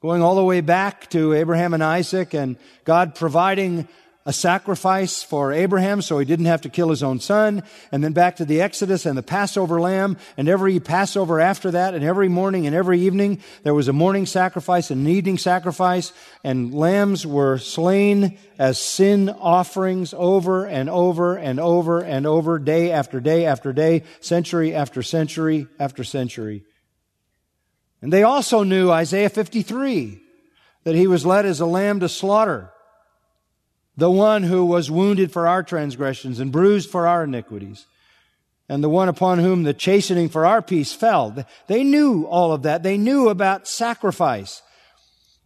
Going 0.00 0.22
all 0.22 0.34
the 0.34 0.42
way 0.42 0.62
back 0.62 1.10
to 1.10 1.34
Abraham 1.34 1.74
and 1.74 1.84
Isaac 1.84 2.32
and 2.32 2.56
God 2.86 3.14
providing 3.14 3.86
a 4.30 4.32
sacrifice 4.32 5.24
for 5.24 5.52
Abraham 5.52 6.00
so 6.00 6.20
he 6.20 6.24
didn't 6.24 6.46
have 6.46 6.60
to 6.60 6.68
kill 6.68 6.90
his 6.90 7.02
own 7.02 7.18
son. 7.18 7.64
And 7.90 8.04
then 8.04 8.12
back 8.12 8.36
to 8.36 8.44
the 8.44 8.60
Exodus 8.60 9.04
and 9.04 9.18
the 9.18 9.24
Passover 9.24 9.80
lamb. 9.80 10.18
And 10.36 10.48
every 10.48 10.78
Passover 10.78 11.40
after 11.40 11.72
that, 11.72 11.94
and 11.94 12.04
every 12.04 12.28
morning 12.28 12.64
and 12.64 12.76
every 12.76 13.00
evening, 13.00 13.42
there 13.64 13.74
was 13.74 13.88
a 13.88 13.92
morning 13.92 14.26
sacrifice 14.26 14.92
and 14.92 15.04
an 15.04 15.12
evening 15.12 15.36
sacrifice. 15.36 16.12
And 16.44 16.72
lambs 16.72 17.26
were 17.26 17.58
slain 17.58 18.38
as 18.56 18.78
sin 18.78 19.30
offerings 19.30 20.14
over 20.16 20.64
and 20.64 20.88
over 20.88 21.36
and 21.36 21.58
over 21.58 22.00
and 22.00 22.24
over, 22.24 22.60
day 22.60 22.92
after 22.92 23.18
day 23.18 23.46
after 23.46 23.72
day, 23.72 24.04
century 24.20 24.72
after 24.72 25.02
century 25.02 25.66
after 25.80 26.04
century. 26.04 26.62
And 28.00 28.12
they 28.12 28.22
also 28.22 28.62
knew 28.62 28.92
Isaiah 28.92 29.28
53, 29.28 30.22
that 30.84 30.94
he 30.94 31.08
was 31.08 31.26
led 31.26 31.46
as 31.46 31.58
a 31.58 31.66
lamb 31.66 31.98
to 31.98 32.08
slaughter, 32.08 32.70
the 33.96 34.10
one 34.10 34.44
who 34.44 34.64
was 34.64 34.90
wounded 34.90 35.32
for 35.32 35.46
our 35.46 35.62
transgressions 35.62 36.40
and 36.40 36.52
bruised 36.52 36.90
for 36.90 37.06
our 37.06 37.24
iniquities, 37.24 37.86
and 38.68 38.84
the 38.84 38.88
one 38.88 39.08
upon 39.08 39.38
whom 39.40 39.64
the 39.64 39.74
chastening 39.74 40.28
for 40.28 40.46
our 40.46 40.62
peace 40.62 40.92
fell. 40.92 41.44
They 41.66 41.82
knew 41.82 42.24
all 42.24 42.52
of 42.52 42.62
that. 42.62 42.82
They 42.82 42.96
knew 42.96 43.28
about 43.28 43.66
sacrifice. 43.66 44.62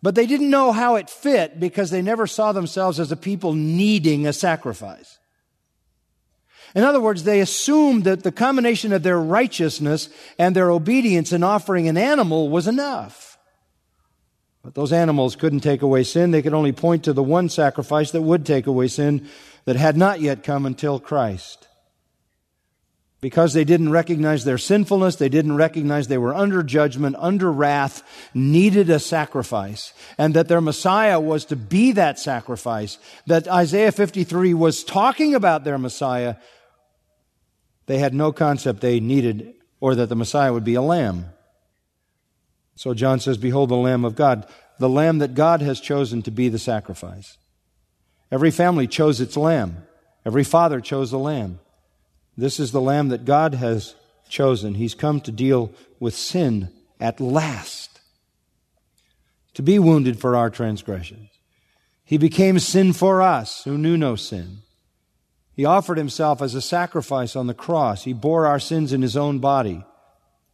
But 0.03 0.15
they 0.15 0.27
didn't 0.27 0.51
know 0.51 0.73
how 0.73 0.97
it 0.97 1.09
fit 1.09 1.59
because 1.59 1.91
they 1.91 2.03
never 2.03 2.27
saw 2.27 2.53
themselves 2.53 3.01
as 3.01 3.11
a 3.11 3.17
people 3.17 3.55
needing 3.55 4.27
a 4.27 4.35
sacrifice. 4.35 5.19
In 6.75 6.85
other 6.85 7.01
words, 7.01 7.23
they 7.23 7.41
assumed 7.41 8.05
that 8.05 8.23
the 8.23 8.33
combination 8.33 8.93
of 8.93 9.03
their 9.03 9.19
righteousness 9.19 10.11
and 10.39 10.55
their 10.55 10.71
obedience 10.71 11.33
in 11.33 11.43
offering 11.43 11.89
an 11.89 11.97
animal 11.97 12.51
was 12.51 12.69
enough. 12.69 13.24
But 14.65 14.75
those 14.75 14.93
animals 14.95 15.37
couldn't 15.37 15.61
take 15.61 15.83
away 15.83 16.05
sin. 16.05 16.31
They 16.31 16.41
could 16.41 16.55
only 16.55 16.73
point 16.73 17.05
to 17.05 17.13
the 17.13 17.23
one 17.23 17.51
sacrifice 17.51 18.11
that 18.13 18.23
would 18.23 18.47
take 18.47 18.67
away 18.67 18.89
sin 18.89 19.29
that 19.67 19.77
had 19.77 19.97
not 19.97 20.23
yet 20.23 20.43
come 20.43 20.65
until 20.65 20.99
Christ 20.99 21.69
because 23.21 23.55
they 23.55 23.65
didn't 23.65 23.91
recognize 23.91 24.45
their 24.45 24.59
sinfulness, 24.59 25.17
they 25.17 25.31
didn't 25.31 25.57
recognize 25.57 26.09
they 26.09 26.19
were 26.19 26.35
under 26.35 26.63
judgment, 26.63 27.17
under 27.19 27.51
wrath, 27.51 28.03
needed 28.35 28.91
a 28.91 28.99
sacrifice, 28.99 29.95
and 30.19 30.35
that 30.35 30.49
their 30.49 30.61
Messiah 30.61 31.19
was 31.19 31.47
to 31.47 31.57
be 31.57 31.93
that 31.93 32.19
sacrifice, 32.19 32.99
that 33.27 33.49
Isaiah 33.49 33.93
53 33.93 34.53
was 34.53 34.85
talking 34.85 35.35
about 35.35 35.65
their 35.65 35.79
Messiah, 35.79 36.37
they 37.87 37.97
had 37.97 38.13
no 38.13 38.31
concept 38.31 38.83
they 38.83 39.01
needed 39.01 39.55
or 39.81 39.95
that 39.95 40.11
the 40.11 40.17
Messiah 40.17 40.53
would 40.53 40.65
be 40.65 40.75
a 40.75 40.83
lamb. 40.83 41.34
So 42.77 42.95
John 42.95 43.21
says, 43.21 43.39
Behold 43.39 43.69
the 43.69 43.77
Lamb 43.77 44.05
of 44.05 44.17
God, 44.17 44.47
the 44.79 44.89
Lamb 44.89 45.19
that 45.19 45.35
God 45.35 45.63
has 45.63 45.81
chosen 45.81 46.23
to 46.23 46.31
be 46.31 46.49
the 46.49 46.59
sacrifice. 46.59 47.39
Every 48.31 48.51
family 48.51 48.87
chose 48.87 49.21
its 49.21 49.37
lamb. 49.37 49.87
Every 50.27 50.45
father 50.45 50.81
chose 50.81 51.13
a 51.13 51.19
lamb. 51.19 51.61
This 52.37 52.59
is 52.59 52.73
the 52.73 52.81
Lamb 52.81 53.09
that 53.11 53.25
God 53.25 53.55
has 53.55 53.95
chosen. 54.29 54.75
He's 54.75 54.95
come 54.95 55.21
to 55.21 55.31
deal 55.31 55.71
with 56.01 56.17
sin 56.17 56.71
at 56.99 57.21
last, 57.21 58.01
to 59.55 59.63
be 59.63 59.79
wounded 59.79 60.19
for 60.19 60.35
our 60.35 60.51
transgressions. 60.51 61.29
He 62.05 62.19
became 62.19 62.59
sin 62.59 62.93
for 62.93 63.23
us 63.23 63.63
who 63.65 63.79
knew 63.79 63.97
no 63.97 64.17
sin. 64.17 64.59
He 65.53 65.65
offered 65.65 65.99
himself 65.99 66.43
as 66.43 66.55
a 66.55 66.61
sacrifice 66.61 67.37
on 67.37 67.47
the 67.47 67.55
cross. 67.55 68.05
He 68.05 68.13
bore 68.13 68.47
our 68.47 68.59
sins 68.59 68.93
in 68.93 69.03
his 69.03 69.17
own 69.17 69.39
body. 69.39 69.85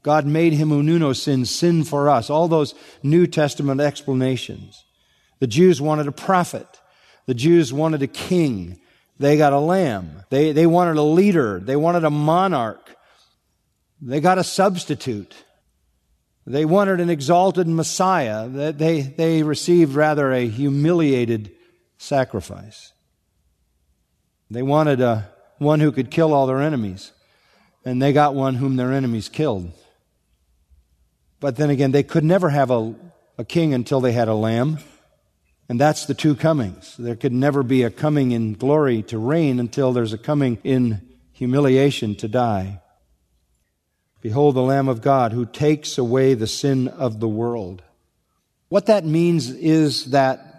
God 0.02 0.26
made 0.26 0.54
him 0.54 0.70
who 0.70 0.82
knew 0.82 0.98
no 0.98 1.12
sin 1.12 1.44
sin 1.44 1.84
for 1.84 2.08
us. 2.08 2.30
All 2.30 2.48
those 2.48 2.74
New 3.02 3.26
Testament 3.26 3.80
explanations. 3.80 4.84
The 5.40 5.46
Jews 5.46 5.80
wanted 5.80 6.06
a 6.06 6.12
prophet. 6.12 6.66
The 7.26 7.34
Jews 7.34 7.72
wanted 7.72 8.02
a 8.02 8.06
king. 8.06 8.80
They 9.18 9.36
got 9.36 9.52
a 9.52 9.58
lamb. 9.58 10.24
They, 10.30 10.52
they 10.52 10.66
wanted 10.66 10.96
a 10.96 11.02
leader. 11.02 11.60
They 11.60 11.76
wanted 11.76 12.04
a 12.04 12.10
monarch. 12.10 12.96
They 14.00 14.20
got 14.20 14.38
a 14.38 14.44
substitute. 14.44 15.34
They 16.46 16.64
wanted 16.64 17.00
an 17.00 17.10
exalted 17.10 17.68
Messiah. 17.68 18.48
They, 18.48 19.02
they 19.02 19.42
received 19.42 19.94
rather 19.94 20.32
a 20.32 20.48
humiliated 20.48 21.52
sacrifice. 21.98 22.92
They 24.50 24.62
wanted 24.62 25.00
a, 25.02 25.28
one 25.58 25.80
who 25.80 25.92
could 25.92 26.10
kill 26.10 26.32
all 26.32 26.46
their 26.46 26.60
enemies. 26.60 27.12
And 27.84 28.00
they 28.00 28.12
got 28.12 28.34
one 28.34 28.56
whom 28.56 28.76
their 28.76 28.92
enemies 28.92 29.28
killed. 29.28 29.72
But 31.40 31.56
then 31.56 31.70
again, 31.70 31.92
they 31.92 32.02
could 32.02 32.24
never 32.24 32.50
have 32.50 32.70
a, 32.70 32.94
a 33.38 33.44
king 33.44 33.74
until 33.74 34.00
they 34.00 34.12
had 34.12 34.28
a 34.28 34.34
lamb. 34.34 34.78
And 35.68 35.80
that's 35.80 36.06
the 36.06 36.14
two 36.14 36.34
comings. 36.34 36.96
There 36.98 37.16
could 37.16 37.32
never 37.32 37.62
be 37.62 37.82
a 37.82 37.90
coming 37.90 38.32
in 38.32 38.54
glory 38.54 39.02
to 39.04 39.18
reign 39.18 39.58
until 39.58 39.92
there's 39.92 40.12
a 40.12 40.18
coming 40.18 40.58
in 40.64 41.00
humiliation 41.32 42.14
to 42.16 42.28
die. 42.28 42.82
Behold 44.20 44.54
the 44.54 44.62
Lamb 44.62 44.88
of 44.88 45.00
God 45.00 45.32
who 45.32 45.46
takes 45.46 45.96
away 45.96 46.34
the 46.34 46.46
sin 46.46 46.88
of 46.88 47.20
the 47.20 47.28
world. 47.28 47.82
What 48.68 48.86
that 48.86 49.06
means 49.06 49.48
is 49.50 50.10
that 50.10 50.50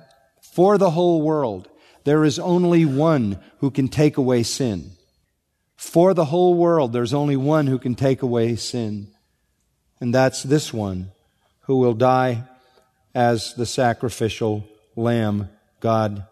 for 0.42 0.78
the 0.78 0.90
whole 0.90 1.22
world, 1.22 1.70
there 2.04 2.24
is 2.24 2.40
only 2.40 2.86
one 2.86 3.40
who 3.60 3.70
can 3.70 3.88
take 3.88 4.18
away 4.18 4.44
sin. 4.44 4.92
For 5.76 6.14
the 6.14 6.26
whole 6.26 6.56
world, 6.56 6.94
there's 6.94 7.14
only 7.14 7.38
one 7.38 7.68
who 7.68 7.78
can 7.78 7.96
take 7.96 8.22
away 8.22 8.56
sin. 8.56 9.14
And 10.02 10.14
that's 10.14 10.44
this 10.44 10.74
one 10.74 11.12
who 11.62 11.78
will 11.78 11.94
die 11.94 12.44
as 13.14 13.54
the 13.54 13.66
sacrificial 13.66 14.68
lamb 14.96 15.50
God 15.80 16.26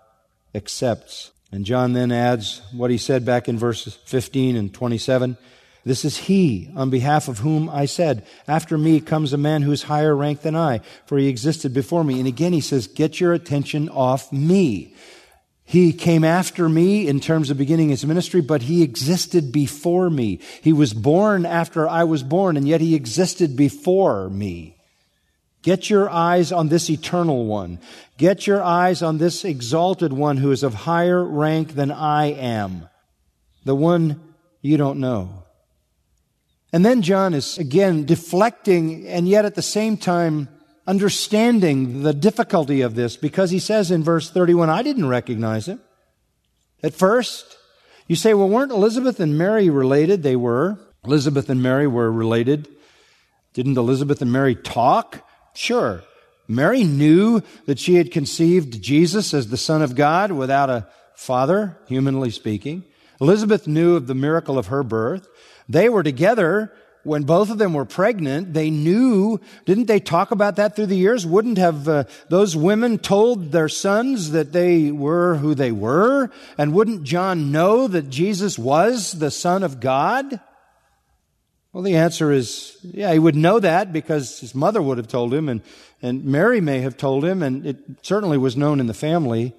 accepts. 0.54 1.32
And 1.52 1.66
John 1.66 1.94
then 1.94 2.12
adds 2.12 2.62
what 2.74 2.92
he 2.92 2.98
said 2.98 3.26
back 3.26 3.48
in 3.48 3.58
verses 3.58 3.94
15 4.06 4.56
and 4.56 4.74
27. 4.74 5.38
This 5.86 6.04
is 6.04 6.18
he 6.18 6.70
on 6.76 6.90
behalf 6.90 7.28
of 7.28 7.40
whom 7.40 7.70
I 7.70 7.86
said, 7.86 8.26
After 8.48 8.78
me 8.78 9.00
comes 9.00 9.34
a 9.34 9.38
man 9.38 9.62
who 9.62 9.72
is 9.72 9.84
higher 9.84 10.16
ranked 10.16 10.44
than 10.44 10.56
I, 10.56 10.82
for 11.06 11.18
he 11.18 11.28
existed 11.28 11.74
before 11.74 12.04
me. 12.04 12.20
And 12.20 12.28
again 12.28 12.54
he 12.54 12.62
says, 12.62 12.88
Get 12.88 13.20
your 13.20 13.34
attention 13.34 13.88
off 13.90 14.32
me. 14.32 14.94
He 15.70 15.94
came 15.94 16.24
after 16.24 16.68
me 16.68 17.08
in 17.08 17.20
terms 17.20 17.52
of 17.52 17.58
beginning 17.60 17.90
his 17.90 18.04
ministry, 18.04 18.42
but 18.42 18.64
he 18.64 18.82
existed 18.82 19.52
before 19.52 20.10
me. 20.10 20.40
He 20.64 20.74
was 20.74 20.96
born 20.96 21.46
after 21.46 21.88
I 21.88 22.06
was 22.06 22.24
born, 22.24 22.58
and 22.58 22.68
yet 22.68 22.82
he 22.82 22.96
existed 22.96 23.56
before 23.56 24.32
me. 24.32 24.78
Get 25.62 25.88
your 25.88 26.10
eyes 26.10 26.52
on 26.52 26.70
this 26.70 26.90
eternal 26.90 27.46
one. 27.46 27.78
Get 28.18 28.48
your 28.48 28.64
eyes 28.64 29.04
on 29.04 29.20
this 29.20 29.46
exalted 29.46 30.12
one 30.12 30.38
who 30.38 30.50
is 30.50 30.64
of 30.64 30.74
higher 30.74 31.24
rank 31.24 31.76
than 31.76 31.92
I 31.92 32.32
am. 32.32 32.90
The 33.64 33.76
one 33.76 34.20
you 34.64 34.76
don't 34.76 35.00
know. 35.00 35.44
And 36.74 36.84
then 36.84 37.04
John 37.04 37.36
is 37.36 37.60
again 37.60 38.06
deflecting 38.06 39.06
and 39.06 39.30
yet 39.30 39.46
at 39.46 39.54
the 39.54 39.62
same 39.62 39.98
time 39.98 40.50
understanding 40.90 42.02
the 42.02 42.14
difficulty 42.14 42.82
of 42.82 42.96
this 42.96 43.16
because 43.16 43.52
he 43.52 43.60
says 43.60 43.92
in 43.92 44.04
verse 44.04 44.32
31, 44.32 44.72
I 44.72 44.82
didn't 44.82 45.08
recognize 45.08 45.68
him. 45.68 45.80
At 46.82 46.96
first, 46.96 47.58
you 48.08 48.16
say, 48.16 48.34
well, 48.34 48.50
weren't 48.50 48.72
Elizabeth 48.72 49.20
and 49.20 49.38
Mary 49.38 49.70
related? 49.70 50.24
They 50.24 50.36
were. 50.36 50.80
Elizabeth 51.06 51.48
and 51.48 51.62
Mary 51.62 51.86
were 51.86 52.12
related. 52.12 52.68
Didn't 53.54 53.78
Elizabeth 53.78 54.20
and 54.24 54.32
Mary 54.32 54.56
talk? 54.56 55.24
Sure. 55.54 56.02
Mary 56.48 56.84
knew 56.84 57.44
that 57.68 57.78
she 57.78 57.96
had 57.96 58.12
conceived 58.12 58.82
Jesus 58.82 59.32
as 59.32 59.50
the 59.50 59.58
Son 59.58 59.84
of 59.84 59.96
God 59.96 60.32
without 60.32 60.72
a 60.72 60.88
father, 61.16 61.78
humanly 61.88 62.32
speaking. 62.32 62.84
Elizabeth 63.22 63.68
knew 63.68 63.96
of 63.96 64.08
the 64.08 64.16
miracle 64.16 64.58
of 64.58 64.68
her 64.68 64.82
birth. 64.82 65.28
They 65.68 65.88
were 65.88 66.02
together 66.02 66.74
when 67.04 67.24
both 67.24 67.50
of 67.50 67.58
them 67.58 67.74
were 67.74 67.86
pregnant. 67.86 68.54
They 68.54 68.70
knew, 68.70 69.40
didn't 69.66 69.86
they 69.86 70.00
talk 70.00 70.32
about 70.32 70.58
that 70.58 70.76
through 70.76 70.88
the 70.88 70.98
years? 70.98 71.26
Wouldn't 71.26 71.58
have 71.58 71.88
uh, 71.88 72.04
those 72.30 72.56
women 72.56 72.98
told 72.98 73.52
their 73.52 73.70
sons 73.70 74.32
that 74.32 74.52
they 74.52 74.92
were 74.92 75.36
who 75.36 75.56
they 75.56 75.72
were? 75.72 76.30
And 76.58 76.74
wouldn't 76.74 77.04
John 77.04 77.52
know 77.52 77.88
that 77.88 78.10
Jesus 78.10 78.60
was 78.60 79.14
the 79.14 79.32
Son 79.32 79.64
of 79.64 79.80
God? 79.80 80.40
Well, 81.72 81.84
the 81.84 81.96
answer 81.96 82.32
is, 82.32 82.78
yeah, 82.82 83.14
he 83.14 83.20
would 83.20 83.36
know 83.36 83.60
that 83.60 83.94
because 83.94 84.40
his 84.40 84.56
mother 84.56 84.82
would 84.82 84.98
have 84.98 85.08
told 85.08 85.34
him 85.34 85.48
and, 85.48 85.62
and 86.02 86.26
Mary 86.26 86.62
may 86.62 86.80
have 86.82 86.98
told 86.98 87.24
him 87.24 87.44
and 87.44 87.66
it 87.66 87.78
certainly 88.02 88.38
was 88.38 88.58
known 88.58 88.80
in 88.80 88.88
the 88.88 88.94
family. 88.94 89.54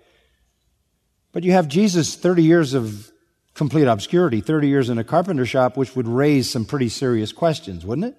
But 1.32 1.44
you 1.44 1.52
have 1.52 1.68
Jesus 1.68 2.16
30 2.16 2.42
years 2.42 2.74
of 2.74 3.12
complete 3.60 3.84
obscurity, 3.84 4.40
30 4.40 4.68
years 4.68 4.88
in 4.88 4.96
a 4.96 5.04
carpenter 5.04 5.44
shop, 5.44 5.76
which 5.76 5.94
would 5.94 6.08
raise 6.08 6.48
some 6.48 6.64
pretty 6.64 6.88
serious 6.88 7.30
questions, 7.30 7.84
wouldn't 7.84 8.06
it? 8.06 8.16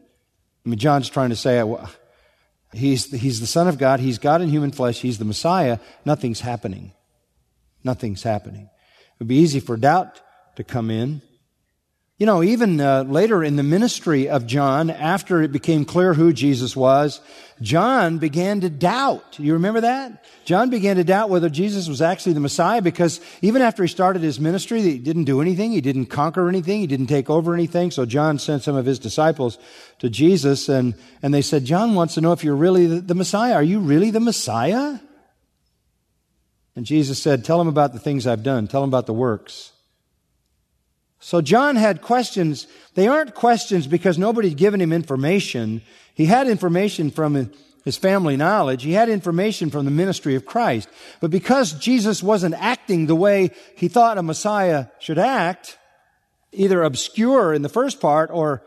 I 0.63 0.69
mean, 0.69 0.77
John's 0.77 1.09
trying 1.09 1.31
to 1.31 1.35
say, 1.35 1.63
well, 1.63 1.89
he's, 2.71 3.09
he's 3.09 3.39
the 3.39 3.47
Son 3.47 3.67
of 3.67 3.79
God, 3.79 3.99
he's 3.99 4.19
God 4.19 4.43
in 4.43 4.49
human 4.49 4.69
flesh, 4.69 5.01
he's 5.01 5.17
the 5.17 5.25
Messiah, 5.25 5.79
nothing's 6.05 6.41
happening. 6.41 6.91
Nothing's 7.83 8.21
happening. 8.21 8.65
It 8.65 9.17
would 9.17 9.29
be 9.29 9.37
easy 9.37 9.59
for 9.59 9.77
doubt 9.77 10.21
to 10.57 10.63
come 10.63 10.91
in. 10.91 11.23
You 12.21 12.27
know, 12.27 12.43
even 12.43 12.79
uh, 12.79 13.01
later 13.01 13.43
in 13.43 13.55
the 13.55 13.63
ministry 13.63 14.29
of 14.29 14.45
John, 14.45 14.91
after 14.91 15.41
it 15.41 15.51
became 15.51 15.85
clear 15.85 16.13
who 16.13 16.33
Jesus 16.33 16.75
was, 16.75 17.19
John 17.63 18.19
began 18.19 18.61
to 18.61 18.69
doubt. 18.69 19.39
You 19.39 19.53
remember 19.53 19.81
that? 19.81 20.23
John 20.45 20.69
began 20.69 20.97
to 20.97 21.03
doubt 21.03 21.31
whether 21.31 21.49
Jesus 21.49 21.87
was 21.87 21.99
actually 21.99 22.33
the 22.33 22.39
Messiah 22.39 22.83
because 22.83 23.21
even 23.41 23.63
after 23.63 23.81
he 23.81 23.89
started 23.89 24.21
his 24.21 24.39
ministry, 24.39 24.83
he 24.83 24.99
didn't 24.99 25.23
do 25.23 25.41
anything. 25.41 25.71
He 25.71 25.81
didn't 25.81 26.11
conquer 26.11 26.47
anything. 26.47 26.81
He 26.81 26.85
didn't 26.85 27.07
take 27.07 27.27
over 27.27 27.55
anything. 27.55 27.89
So 27.89 28.05
John 28.05 28.37
sent 28.37 28.61
some 28.61 28.75
of 28.75 28.85
his 28.85 28.99
disciples 28.99 29.57
to 29.97 30.07
Jesus 30.07 30.69
and, 30.69 30.93
and 31.23 31.33
they 31.33 31.41
said, 31.41 31.65
John 31.65 31.95
wants 31.95 32.13
to 32.13 32.21
know 32.21 32.33
if 32.33 32.43
you're 32.43 32.55
really 32.55 32.85
the, 32.85 33.01
the 33.01 33.15
Messiah. 33.15 33.55
Are 33.55 33.63
you 33.63 33.79
really 33.79 34.11
the 34.11 34.19
Messiah? 34.19 34.99
And 36.75 36.85
Jesus 36.85 37.17
said, 37.17 37.43
tell 37.43 37.59
him 37.59 37.67
about 37.67 37.93
the 37.93 37.99
things 37.99 38.27
I've 38.27 38.43
done. 38.43 38.67
Tell 38.67 38.83
him 38.83 38.91
about 38.91 39.07
the 39.07 39.13
works. 39.13 39.70
So 41.21 41.39
John 41.39 41.75
had 41.75 42.01
questions. 42.01 42.67
They 42.95 43.07
aren't 43.07 43.35
questions 43.35 43.85
because 43.85 44.17
nobody 44.17 44.49
had 44.49 44.57
given 44.57 44.81
him 44.81 44.91
information. 44.91 45.83
He 46.15 46.25
had 46.25 46.47
information 46.47 47.11
from 47.11 47.51
his 47.85 47.95
family 47.95 48.35
knowledge. 48.35 48.81
He 48.81 48.93
had 48.93 49.07
information 49.07 49.69
from 49.69 49.85
the 49.85 49.91
ministry 49.91 50.33
of 50.33 50.47
Christ. 50.47 50.89
But 51.19 51.29
because 51.29 51.73
Jesus 51.73 52.23
wasn't 52.23 52.55
acting 52.55 53.05
the 53.05 53.15
way 53.15 53.51
he 53.75 53.87
thought 53.87 54.17
a 54.17 54.23
Messiah 54.23 54.87
should 54.99 55.19
act, 55.19 55.77
either 56.51 56.81
obscure 56.81 57.53
in 57.53 57.61
the 57.61 57.69
first 57.69 58.01
part 58.01 58.31
or 58.33 58.63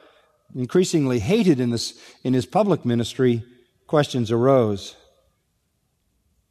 increasingly 0.54 1.18
hated 1.18 1.58
in, 1.58 1.70
this, 1.70 2.00
in 2.22 2.34
his 2.34 2.46
public 2.46 2.84
ministry, 2.84 3.44
questions 3.88 4.30
arose. 4.30 4.94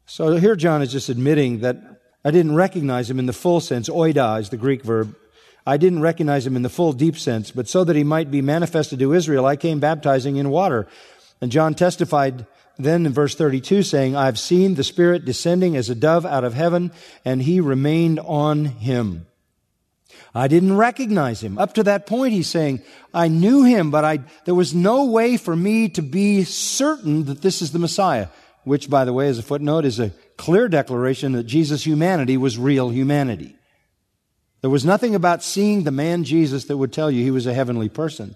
So 0.04 0.36
here 0.36 0.54
John 0.54 0.82
is 0.82 0.92
just 0.92 1.08
admitting 1.08 1.60
that 1.60 1.78
I 2.22 2.30
didn't 2.30 2.54
recognize 2.54 3.08
him 3.08 3.18
in 3.18 3.24
the 3.24 3.32
full 3.32 3.60
sense. 3.60 3.88
Oida 3.88 4.38
is 4.38 4.50
the 4.50 4.58
Greek 4.58 4.82
verb. 4.82 5.16
I 5.66 5.76
didn't 5.78 6.00
recognize 6.00 6.46
him 6.46 6.56
in 6.56 6.62
the 6.62 6.68
full 6.68 6.92
deep 6.92 7.16
sense, 7.18 7.50
but 7.50 7.68
so 7.68 7.84
that 7.84 7.96
he 7.96 8.04
might 8.04 8.30
be 8.30 8.42
manifested 8.42 8.98
to 8.98 9.14
Israel, 9.14 9.46
I 9.46 9.56
came 9.56 9.80
baptizing 9.80 10.36
in 10.36 10.50
water. 10.50 10.86
And 11.40 11.50
John 11.50 11.74
testified 11.74 12.46
then 12.78 13.06
in 13.06 13.12
verse 13.12 13.34
32 13.34 13.82
saying, 13.82 14.16
I've 14.16 14.38
seen 14.38 14.74
the 14.74 14.84
Spirit 14.84 15.24
descending 15.24 15.76
as 15.76 15.88
a 15.88 15.94
dove 15.94 16.26
out 16.26 16.44
of 16.44 16.54
heaven, 16.54 16.92
and 17.24 17.42
he 17.42 17.60
remained 17.60 18.20
on 18.20 18.64
him. 18.66 19.26
I 20.34 20.48
didn't 20.48 20.76
recognize 20.76 21.42
him. 21.42 21.58
Up 21.58 21.74
to 21.74 21.84
that 21.84 22.06
point, 22.06 22.32
he's 22.32 22.48
saying, 22.48 22.82
I 23.12 23.28
knew 23.28 23.62
him, 23.62 23.90
but 23.90 24.04
I, 24.04 24.20
there 24.44 24.54
was 24.54 24.74
no 24.74 25.04
way 25.04 25.36
for 25.36 25.54
me 25.54 25.88
to 25.90 26.02
be 26.02 26.42
certain 26.44 27.24
that 27.26 27.40
this 27.40 27.62
is 27.62 27.70
the 27.70 27.78
Messiah, 27.78 28.28
which, 28.64 28.90
by 28.90 29.04
the 29.04 29.12
way, 29.12 29.28
as 29.28 29.38
a 29.38 29.42
footnote, 29.42 29.84
is 29.84 30.00
a 30.00 30.12
clear 30.36 30.68
declaration 30.68 31.32
that 31.32 31.44
Jesus' 31.44 31.86
humanity 31.86 32.36
was 32.36 32.58
real 32.58 32.90
humanity. 32.90 33.56
There 34.64 34.70
was 34.70 34.86
nothing 34.86 35.14
about 35.14 35.42
seeing 35.42 35.82
the 35.82 35.90
man 35.90 36.24
Jesus 36.24 36.64
that 36.64 36.78
would 36.78 36.90
tell 36.90 37.10
you 37.10 37.22
he 37.22 37.30
was 37.30 37.44
a 37.44 37.52
heavenly 37.52 37.90
person. 37.90 38.34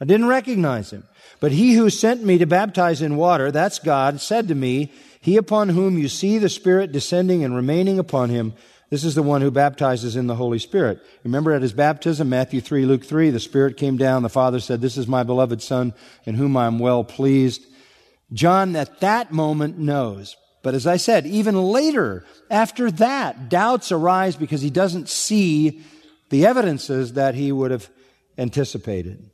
I 0.00 0.06
didn't 0.06 0.28
recognize 0.28 0.90
him. 0.90 1.04
But 1.38 1.52
he 1.52 1.74
who 1.74 1.90
sent 1.90 2.24
me 2.24 2.38
to 2.38 2.46
baptize 2.46 3.02
in 3.02 3.18
water, 3.18 3.50
that's 3.50 3.78
God, 3.78 4.22
said 4.22 4.48
to 4.48 4.54
me, 4.54 4.90
He 5.20 5.36
upon 5.36 5.68
whom 5.68 5.98
you 5.98 6.08
see 6.08 6.38
the 6.38 6.48
Spirit 6.48 6.92
descending 6.92 7.44
and 7.44 7.54
remaining 7.54 7.98
upon 7.98 8.30
him, 8.30 8.54
this 8.88 9.04
is 9.04 9.14
the 9.14 9.22
one 9.22 9.42
who 9.42 9.50
baptizes 9.50 10.16
in 10.16 10.28
the 10.28 10.36
Holy 10.36 10.58
Spirit. 10.58 10.98
Remember 11.24 11.52
at 11.52 11.60
his 11.60 11.74
baptism, 11.74 12.30
Matthew 12.30 12.62
3, 12.62 12.86
Luke 12.86 13.04
3, 13.04 13.28
the 13.28 13.38
Spirit 13.38 13.76
came 13.76 13.98
down, 13.98 14.22
the 14.22 14.30
Father 14.30 14.60
said, 14.60 14.80
This 14.80 14.96
is 14.96 15.06
my 15.06 15.24
beloved 15.24 15.60
Son, 15.60 15.92
in 16.24 16.36
whom 16.36 16.56
I 16.56 16.66
am 16.66 16.78
well 16.78 17.04
pleased. 17.04 17.66
John 18.32 18.74
at 18.76 19.00
that 19.00 19.30
moment 19.30 19.76
knows. 19.76 20.38
But 20.62 20.74
as 20.74 20.86
I 20.86 20.96
said, 20.96 21.26
even 21.26 21.56
later, 21.56 22.24
after 22.50 22.90
that, 22.92 23.48
doubts 23.48 23.92
arise 23.92 24.36
because 24.36 24.60
he 24.60 24.70
doesn't 24.70 25.08
see 25.08 25.82
the 26.30 26.46
evidences 26.46 27.14
that 27.14 27.34
he 27.34 27.52
would 27.52 27.70
have 27.70 27.88
anticipated. 28.36 29.30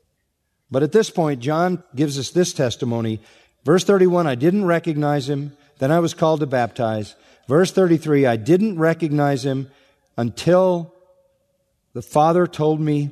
But 0.70 0.82
at 0.82 0.92
this 0.92 1.10
point, 1.10 1.40
John 1.40 1.82
gives 1.94 2.18
us 2.18 2.30
this 2.30 2.52
testimony. 2.52 3.20
Verse 3.64 3.84
31, 3.84 4.26
I 4.26 4.34
didn't 4.34 4.64
recognize 4.64 5.28
him. 5.28 5.56
Then 5.78 5.90
I 5.90 6.00
was 6.00 6.14
called 6.14 6.40
to 6.40 6.46
baptize. 6.46 7.14
Verse 7.48 7.72
33, 7.72 8.26
I 8.26 8.36
didn't 8.36 8.78
recognize 8.78 9.44
him 9.44 9.70
until 10.16 10.94
the 11.92 12.02
Father 12.02 12.46
told 12.46 12.80
me 12.80 13.10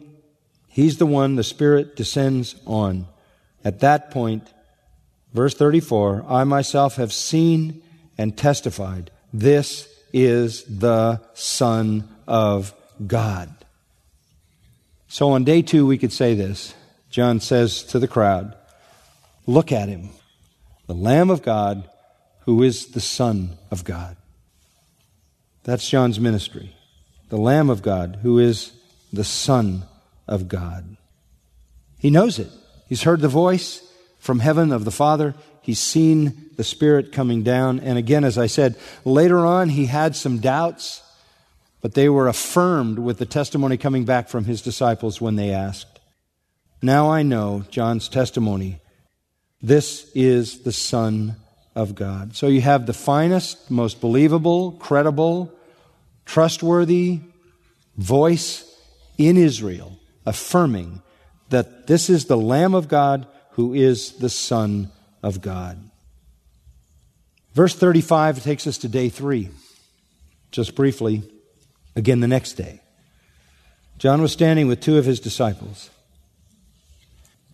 he's 0.69 0.99
the 0.99 1.07
one 1.07 1.37
the 1.37 1.45
Spirit 1.45 1.97
descends 1.97 2.57
on. 2.67 3.07
At 3.65 3.81
that 3.81 4.11
point, 4.11 4.53
verse 5.33 5.55
34, 5.55 6.25
I 6.29 6.45
myself 6.45 6.97
have 6.97 7.13
seen 7.13 7.83
and 8.19 8.37
testified 8.37 9.11
this 9.33 9.89
is 10.13 10.65
the 10.65 11.21
Son 11.35 12.09
of 12.27 12.75
God. 13.07 13.53
So 15.09 15.31
on 15.31 15.45
day 15.45 15.63
two, 15.63 15.87
we 15.87 15.99
could 15.99 16.13
say 16.13 16.35
this. 16.35 16.75
John 17.11 17.41
says 17.41 17.83
to 17.85 17.99
the 17.99 18.09
crowd, 18.09 18.57
Look 19.47 19.73
at 19.73 19.89
him, 19.89 20.11
the 20.87 20.95
Lamb 20.95 21.31
of 21.31 21.43
God 21.43 21.89
who 22.45 22.63
is 22.63 22.87
the 22.87 23.01
Son 23.01 23.57
of 23.71 23.85
God. 23.85 24.17
That's 25.65 25.89
John's 25.89 26.19
ministry. 26.19 26.75
The 27.29 27.37
Lamb 27.37 27.71
of 27.71 27.83
God 27.83 28.19
who 28.23 28.39
is 28.39 28.73
the 29.13 29.25
Son 29.25 29.85
of 30.27 30.49
God. 30.49 30.97
He 31.99 32.11
knows 32.11 32.39
it. 32.39 32.49
He's 32.89 33.03
heard 33.03 33.21
the 33.21 33.29
voice 33.29 33.81
from 34.19 34.41
heaven 34.41 34.73
of 34.73 34.85
the 34.85 34.91
Father. 34.91 35.35
He's 35.63 35.81
seen 35.81 36.51
the 36.57 36.65
Spirit 36.65 37.13
coming 37.13 37.43
down. 37.43 37.81
And 37.81 37.97
again, 37.97 38.25
as 38.25 38.37
I 38.37 38.47
said, 38.47 38.77
later 39.05 39.39
on 39.39 39.71
he 39.71 39.87
had 39.87 40.15
some 40.15 40.39
doubts, 40.39 41.03
but 41.81 41.95
they 41.95 42.09
were 42.09 42.29
affirmed 42.29 42.99
with 42.99 43.19
the 43.19 43.27
testimony 43.27 43.77
coming 43.77 44.05
back 44.05 44.29
from 44.29 44.45
his 44.45 44.61
disciples 44.61 45.21
when 45.21 45.37
they 45.37 45.51
asked. 45.51 46.01
Now 46.83 47.11
I 47.11 47.23
know 47.23 47.65
John's 47.71 48.09
testimony. 48.09 48.81
This 49.63 50.11
is 50.15 50.61
the 50.61 50.73
Son 50.73 51.37
of 51.77 51.95
God. 51.95 52.35
So 52.35 52.49
you 52.49 52.61
have 52.61 52.87
the 52.87 52.93
finest, 52.93 53.71
most 53.71 54.01
believable, 54.01 54.73
credible, 54.73 55.53
trustworthy 56.27 57.21
voice 57.97 58.65
in 59.19 59.37
Israel 59.37 59.99
affirming 60.27 61.03
that 61.51 61.87
this 61.87 62.09
is 62.09 62.25
the 62.25 62.37
Lamb 62.37 62.75
of 62.75 62.89
God 62.89 63.27
who 63.53 63.75
is 63.75 64.13
the 64.13 64.31
Son 64.31 64.91
of 65.23 65.41
God. 65.41 65.79
Verse 67.55 67.75
35 67.75 68.43
takes 68.43 68.67
us 68.67 68.79
to 68.79 68.89
day 68.89 69.09
three. 69.09 69.51
Just 70.51 70.75
briefly, 70.75 71.23
again 71.97 72.21
the 72.21 72.29
next 72.29 72.55
day. 72.55 72.81
John 73.99 74.21
was 74.21 74.33
standing 74.33 74.67
with 74.67 74.81
two 74.81 74.99
of 74.99 75.05
his 75.05 75.21
disciples. 75.21 75.91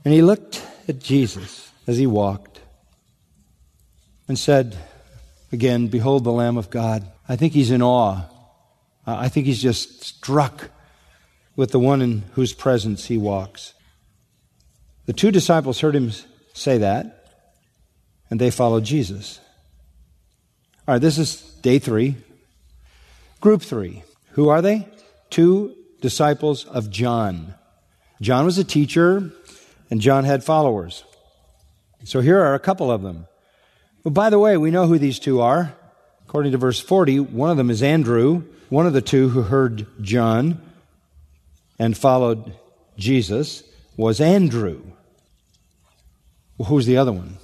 And 0.05 0.15
he 0.15 0.23
looked 0.23 0.65
at 0.89 1.01
Jesus 1.01 1.71
as 1.87 1.99
he 1.99 2.07
walked 2.07 2.61
and 4.27 4.39
said, 4.39 4.77
again, 5.53 5.89
Behold 5.89 6.25
the 6.25 6.33
Lamb 6.33 6.57
of 6.57 6.71
God. 6.71 7.07
I 7.29 7.37
think 7.37 7.53
he's 7.53 7.71
in 7.71 7.83
awe. 7.83 8.23
I 9.07 9.29
think 9.29 9.47
he's 9.47 9.63
just 9.63 10.05
struck 10.05 10.71
with 11.57 11.71
the 11.73 11.79
one 11.79 12.03
in 12.03 12.25
whose 12.33 12.53
presence 12.53 13.07
he 13.07 13.19
walks. 13.19 13.75
The 15.07 15.13
two 15.13 15.31
disciples 15.31 15.81
heard 15.81 15.97
him 15.97 16.13
say 16.53 16.79
that, 16.79 17.18
and 18.31 18.41
they 18.41 18.51
followed 18.51 18.85
Jesus. 18.85 19.41
All 20.87 20.95
right, 20.95 21.01
this 21.01 21.19
is 21.19 21.41
day 21.63 21.79
three. 21.79 22.17
Group 23.41 23.63
three. 23.63 24.03
Who 24.33 24.49
are 24.49 24.63
they? 24.63 24.89
Two 25.31 25.75
disciples 26.01 26.65
of 26.65 26.91
John. 26.91 27.55
John 28.21 28.45
was 28.45 28.59
a 28.59 28.65
teacher, 28.65 29.31
and 29.91 30.01
John 30.01 30.25
had 30.25 30.43
followers. 30.43 31.05
So 32.05 32.21
here 32.21 32.41
are 32.41 32.55
a 32.55 32.61
couple 32.61 32.91
of 32.91 33.03
them. 33.03 33.27
Well, 34.05 34.13
by 34.13 34.31
the 34.31 34.39
way, 34.39 34.57
we 34.57 34.71
know 34.71 34.87
who 34.87 34.99
these 34.99 35.19
two 35.19 35.41
are. 35.41 35.75
According 36.27 36.53
to 36.53 36.59
verse 36.59 36.81
40, 36.81 37.21
one 37.21 37.51
of 37.51 37.57
them 37.57 37.71
is 37.71 37.83
Andrew, 37.83 38.45
one 38.69 38.87
of 38.87 38.93
the 38.93 39.01
two 39.01 39.31
who 39.31 39.43
heard 39.43 39.87
John 40.03 40.61
and 41.79 41.97
followed 41.97 42.53
Jesus 42.97 43.63
was 43.97 44.21
Andrew. 44.21 44.83
Well, 46.57 46.69
who's 46.69 46.87
the 46.87 46.97
other 46.97 47.13
one? 47.13 47.39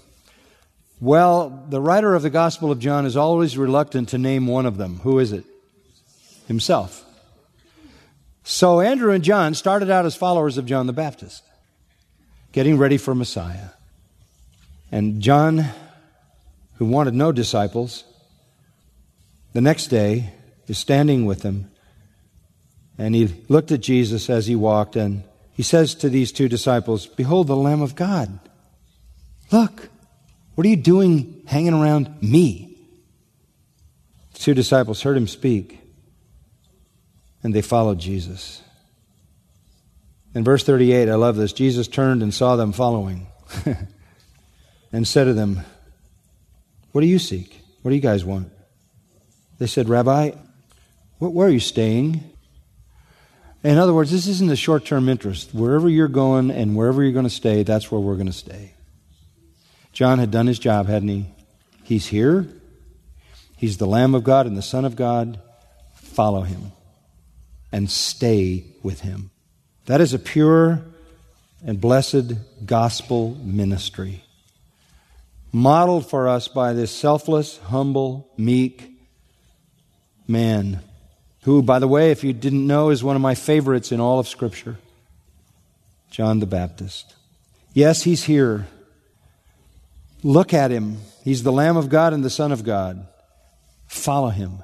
Well, 1.05 1.67
the 1.69 1.83
writer 1.83 2.15
of 2.15 2.23
the 2.23 2.31
Gospel 2.31 2.73
of 2.73 2.79
John 2.79 3.05
is 3.05 3.15
always 3.15 3.59
reluctant 3.59 4.09
to 4.09 4.17
name 4.17 4.47
one 4.47 4.65
of 4.65 4.79
them. 4.79 5.01
Who 5.01 5.19
is 5.19 5.33
it? 5.33 5.45
Himself. 6.49 7.05
So 8.43 8.81
Andrew 8.81 9.13
and 9.13 9.23
John 9.23 9.53
started 9.53 9.91
out 9.91 10.07
as 10.07 10.17
followers 10.17 10.57
of 10.57 10.65
John 10.65 10.87
the 10.87 10.95
Baptist 10.95 11.43
getting 12.53 12.79
ready 12.79 12.97
for 12.97 13.15
Messiah. 13.15 13.69
And 14.91 15.21
John, 15.21 15.67
who 16.77 16.87
wanted 16.87 17.13
no 17.13 17.33
disciples, 17.33 18.05
the 19.53 19.61
next 19.61 19.89
day 19.89 20.33
is 20.69 20.79
standing 20.79 21.27
with 21.27 21.43
them. 21.43 21.71
And 22.97 23.15
he 23.15 23.27
looked 23.51 23.73
at 23.73 23.83
Jesus 23.83 24.31
as 24.31 24.47
he 24.47 24.57
walked, 24.57 24.97
and 24.97 25.23
he 25.53 25.63
says 25.63 25.95
to 25.97 26.09
these 26.09 26.33
two 26.33 26.49
disciples, 26.49 27.05
Behold 27.05 27.47
the 27.47 27.57
Lamb 27.57 27.83
of 27.83 27.95
God. 27.95 28.39
Look, 29.53 29.91
what 30.55 30.67
are 30.67 30.71
you 30.71 30.77
doing 30.77 31.43
hanging 31.47 31.75
around 31.75 32.23
me? 32.23 32.79
Two 34.35 34.55
disciples 34.55 35.03
heard 35.03 35.17
him 35.17 35.27
speak, 35.27 35.79
and 37.43 37.55
they 37.55 37.63
followed 37.63 37.99
Jesus. 37.99 38.63
In 40.35 40.45
verse 40.45 40.65
38, 40.65 41.09
I 41.09 41.15
love 41.15 41.37
this. 41.37 41.53
Jesus 41.53 41.89
turned 41.89 42.23
and 42.23 42.35
saw 42.35 42.57
them 42.57 42.73
following 42.73 43.29
and 44.93 45.07
said 45.07 45.25
to 45.25 45.33
them, 45.33 45.61
What 46.93 47.01
do 47.01 47.07
you 47.07 47.19
seek? 47.19 47.61
What 47.83 47.91
do 47.91 47.95
you 47.95 48.03
guys 48.03 48.25
want? 48.25 48.51
They 49.59 49.67
said, 49.67 49.89
Rabbi, 49.89 50.33
where 51.19 51.49
are 51.49 51.51
you 51.51 51.61
staying? 51.61 52.31
In 53.63 53.79
other 53.79 53.95
words, 53.95 54.11
this 54.11 54.27
isn't 54.27 54.51
a 54.51 54.57
short 54.57 54.85
term 54.85 55.09
interest. 55.09 55.55
Wherever 55.55 55.89
you're 55.89 56.09
going 56.09 56.51
and 56.51 56.77
wherever 56.77 57.03
you're 57.03 57.13
going 57.13 57.25
to 57.25 57.31
stay, 57.31 57.63
that's 57.63 57.91
where 57.91 58.01
we're 58.01 58.17
going 58.17 58.27
to 58.27 58.33
stay. 58.33 58.74
John 59.95 60.19
had 60.19 60.31
done 60.31 60.49
his 60.49 60.59
job, 60.59 60.89
hadn't 60.89 61.09
he? 61.09 61.27
He's 61.85 62.07
here. 62.09 62.47
He's 63.57 63.79
the 63.79 63.87
Lamb 63.87 64.15
of 64.15 64.25
God 64.25 64.47
and 64.47 64.57
the 64.57 64.63
Son 64.63 64.85
of 64.85 64.97
God. 64.97 65.41
Follow 65.95 66.43
him 66.43 66.73
and 67.73 67.91
stay 67.91 68.65
with 68.83 69.01
him. 69.01 69.31
That 69.87 70.01
is 70.01 70.13
a 70.13 70.19
pure 70.19 70.83
and 71.65 71.81
blessed 71.81 72.35
gospel 72.67 73.37
ministry, 73.43 74.23
modeled 75.53 76.11
for 76.11 76.29
us 76.29 76.49
by 76.49 76.73
this 76.73 76.91
selfless, 76.91 77.59
humble, 77.59 78.29
meek 78.37 78.91
man, 80.27 80.81
who, 81.43 81.63
by 81.63 81.79
the 81.79 81.89
way, 81.89 82.11
if 82.11 82.25
you 82.25 82.33
didn't 82.33 82.67
know, 82.67 82.91
is 82.91 83.05
one 83.05 83.17
of 83.17 83.23
my 83.23 83.35
favorites 83.35 83.93
in 83.93 84.01
all 84.01 84.19
of 84.19 84.27
Scripture 84.27 84.79
John 86.11 86.41
the 86.41 86.47
Baptist. 86.47 87.15
Yes, 87.73 88.03
he's 88.03 88.25
here. 88.25 88.67
Look 90.25 90.55
at 90.55 90.71
him. 90.71 90.97
He's 91.23 91.43
the 91.43 91.53
Lamb 91.53 91.77
of 91.77 91.91
God 91.91 92.15
and 92.15 92.25
the 92.25 92.31
Son 92.31 92.51
of 92.51 92.65
God. 92.65 93.07
Follow 93.87 94.31
him 94.31 94.63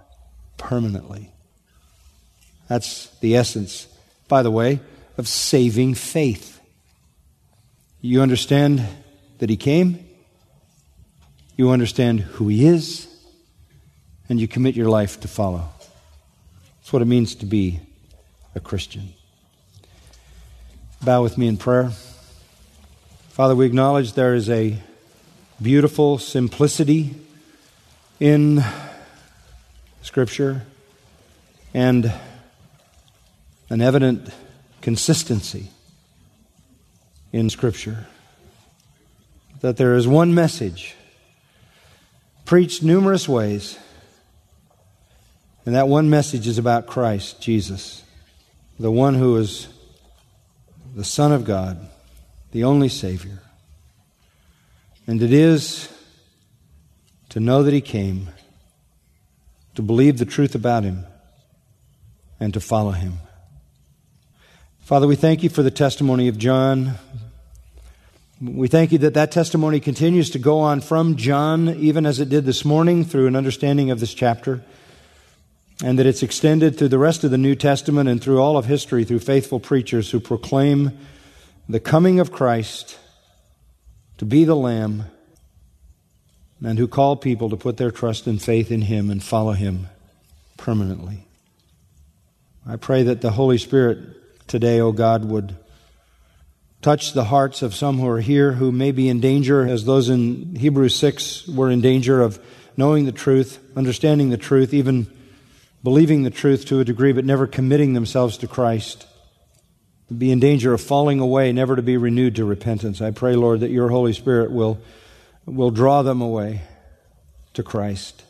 permanently. 0.56 1.30
That's 2.66 3.10
the 3.18 3.36
essence, 3.36 3.86
by 4.26 4.42
the 4.42 4.50
way, 4.50 4.80
of 5.18 5.28
saving 5.28 5.94
faith. 5.94 6.60
You 8.00 8.22
understand 8.22 8.82
that 9.38 9.50
he 9.50 9.56
came, 9.58 10.06
you 11.56 11.70
understand 11.70 12.20
who 12.20 12.48
he 12.48 12.66
is, 12.66 13.06
and 14.30 14.40
you 14.40 14.48
commit 14.48 14.76
your 14.76 14.88
life 14.88 15.20
to 15.20 15.28
follow. 15.28 15.68
That's 16.78 16.92
what 16.92 17.02
it 17.02 17.06
means 17.06 17.34
to 17.36 17.46
be 17.46 17.80
a 18.54 18.60
Christian. 18.60 19.12
Bow 21.02 21.22
with 21.22 21.36
me 21.36 21.48
in 21.48 21.58
prayer. 21.58 21.90
Father, 23.28 23.54
we 23.54 23.66
acknowledge 23.66 24.14
there 24.14 24.34
is 24.34 24.48
a 24.48 24.78
beautiful 25.62 26.16
simplicity 26.16 27.14
in 28.18 28.64
Scripture 30.00 30.62
and 31.74 32.12
an 33.68 33.82
evident 33.82 34.30
consistency 34.80 35.68
in 37.32 37.50
Scripture. 37.50 38.06
That 39.60 39.76
there 39.76 39.94
is 39.96 40.08
one 40.08 40.34
message 40.34 40.94
preached 42.46 42.82
numerous 42.82 43.28
ways, 43.28 43.78
and 45.64 45.74
that 45.76 45.86
one 45.86 46.10
message 46.10 46.48
is 46.48 46.58
about 46.58 46.86
Christ, 46.88 47.40
Jesus, 47.40 48.02
the 48.78 48.90
one 48.90 49.14
who 49.14 49.36
is 49.36 49.68
the 50.96 51.04
Son 51.04 51.30
of 51.30 51.44
God, 51.44 51.78
the 52.50 52.64
only 52.64 52.88
Savior. 52.88 53.40
And 55.10 55.20
it 55.20 55.32
is 55.32 55.88
to 57.30 57.40
know 57.40 57.64
that 57.64 57.74
He 57.74 57.80
came, 57.80 58.28
to 59.74 59.82
believe 59.82 60.18
the 60.18 60.24
truth 60.24 60.54
about 60.54 60.84
Him, 60.84 61.04
and 62.38 62.54
to 62.54 62.60
follow 62.60 62.92
Him. 62.92 63.14
Father, 64.78 65.08
we 65.08 65.16
thank 65.16 65.42
you 65.42 65.48
for 65.48 65.64
the 65.64 65.70
testimony 65.72 66.28
of 66.28 66.38
John. 66.38 66.92
We 68.40 68.68
thank 68.68 68.92
you 68.92 68.98
that 68.98 69.14
that 69.14 69.32
testimony 69.32 69.80
continues 69.80 70.30
to 70.30 70.38
go 70.38 70.60
on 70.60 70.80
from 70.80 71.16
John, 71.16 71.70
even 71.70 72.06
as 72.06 72.20
it 72.20 72.28
did 72.28 72.44
this 72.44 72.64
morning, 72.64 73.04
through 73.04 73.26
an 73.26 73.34
understanding 73.34 73.90
of 73.90 73.98
this 73.98 74.14
chapter, 74.14 74.62
and 75.82 75.98
that 75.98 76.06
it's 76.06 76.22
extended 76.22 76.78
through 76.78 76.86
the 76.86 76.98
rest 76.98 77.24
of 77.24 77.32
the 77.32 77.36
New 77.36 77.56
Testament 77.56 78.08
and 78.08 78.22
through 78.22 78.40
all 78.40 78.56
of 78.56 78.66
history 78.66 79.02
through 79.02 79.18
faithful 79.18 79.58
preachers 79.58 80.12
who 80.12 80.20
proclaim 80.20 80.96
the 81.68 81.80
coming 81.80 82.20
of 82.20 82.30
Christ 82.30 82.96
to 84.20 84.26
be 84.26 84.44
the 84.44 84.54
Lamb 84.54 85.04
and 86.62 86.78
who 86.78 86.86
call 86.86 87.16
people 87.16 87.48
to 87.48 87.56
put 87.56 87.78
their 87.78 87.90
trust 87.90 88.26
and 88.26 88.40
faith 88.40 88.70
in 88.70 88.82
Him 88.82 89.08
and 89.08 89.24
follow 89.24 89.52
Him 89.52 89.86
permanently. 90.58 91.24
I 92.66 92.76
pray 92.76 93.02
that 93.04 93.22
the 93.22 93.30
Holy 93.30 93.56
Spirit 93.56 93.98
today, 94.46 94.78
O 94.78 94.88
oh 94.88 94.92
God, 94.92 95.24
would 95.24 95.56
touch 96.82 97.14
the 97.14 97.24
hearts 97.24 97.62
of 97.62 97.74
some 97.74 97.98
who 97.98 98.06
are 98.08 98.20
here 98.20 98.52
who 98.52 98.70
may 98.70 98.92
be 98.92 99.08
in 99.08 99.20
danger, 99.20 99.66
as 99.66 99.86
those 99.86 100.10
in 100.10 100.54
Hebrews 100.54 100.94
6 100.96 101.48
were 101.48 101.70
in 101.70 101.80
danger 101.80 102.20
of 102.20 102.38
knowing 102.76 103.06
the 103.06 103.12
truth, 103.12 103.58
understanding 103.74 104.28
the 104.28 104.36
truth, 104.36 104.74
even 104.74 105.06
believing 105.82 106.24
the 106.24 106.30
truth 106.30 106.66
to 106.66 106.80
a 106.80 106.84
degree, 106.84 107.12
but 107.12 107.24
never 107.24 107.46
committing 107.46 107.94
themselves 107.94 108.36
to 108.36 108.46
Christ. 108.46 109.06
Be 110.16 110.32
in 110.32 110.40
danger 110.40 110.74
of 110.74 110.80
falling 110.80 111.20
away, 111.20 111.52
never 111.52 111.76
to 111.76 111.82
be 111.82 111.96
renewed 111.96 112.34
to 112.36 112.44
repentance. 112.44 113.00
I 113.00 113.12
pray, 113.12 113.36
Lord, 113.36 113.60
that 113.60 113.70
your 113.70 113.90
Holy 113.90 114.12
Spirit 114.12 114.50
will, 114.50 114.80
will 115.46 115.70
draw 115.70 116.02
them 116.02 116.20
away 116.20 116.62
to 117.54 117.62
Christ. 117.62 118.24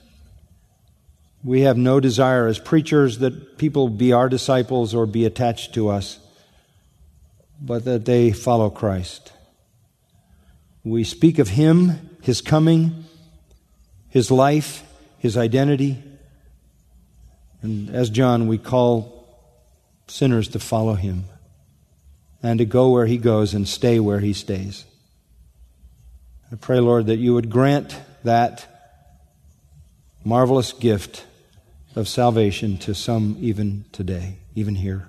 We 1.43 1.62
have 1.62 1.78
no 1.78 1.99
desire 1.99 2.47
as 2.47 2.59
preachers 2.59 3.18
that 3.20 3.57
people 3.57 3.89
be 3.89 4.12
our 4.12 4.28
disciples 4.28 4.95
or 4.95 5.07
be 5.07 5.24
attached 5.24 5.72
to 5.74 5.89
us, 5.89 6.18
but 7.62 7.87
that 7.87 8.05
they 8.05 8.31
follow 8.31 8.68
Christ. 8.68 9.33
We 10.85 11.03
speak 11.03 11.39
of 11.39 11.49
Him, 11.49 12.11
His 12.20 12.43
coming, 12.43 13.05
His 14.11 14.31
life, 14.31 14.83
His 15.18 15.39
identity. 15.39 16.03
And 17.62 17.89
as 17.89 18.11
John, 18.11 18.49
we 18.49 18.59
call 18.59 19.26
sinners 20.09 20.49
to 20.49 20.59
follow 20.59 20.95
Him 20.95 21.24
and 22.43 22.59
to 22.59 22.64
go 22.64 22.91
where 22.91 23.07
He 23.07 23.18
goes 23.18 23.55
and 23.55 23.68
stay 23.68 24.01
where 24.01 24.20
He 24.20 24.32
stays. 24.32 24.84
I 26.53 26.57
pray, 26.57 26.80
Lord, 26.80 27.07
that 27.07 27.18
you 27.18 27.34
would 27.34 27.51
grant 27.51 27.97
that 28.24 28.66
marvelous 30.24 30.72
gift 30.72 31.24
of 31.97 32.09
salvation 32.09 32.78
to 32.78 32.95
some 32.95 33.36
even 33.41 33.84
today, 33.93 34.38
even 34.55 34.74
here. 34.74 35.09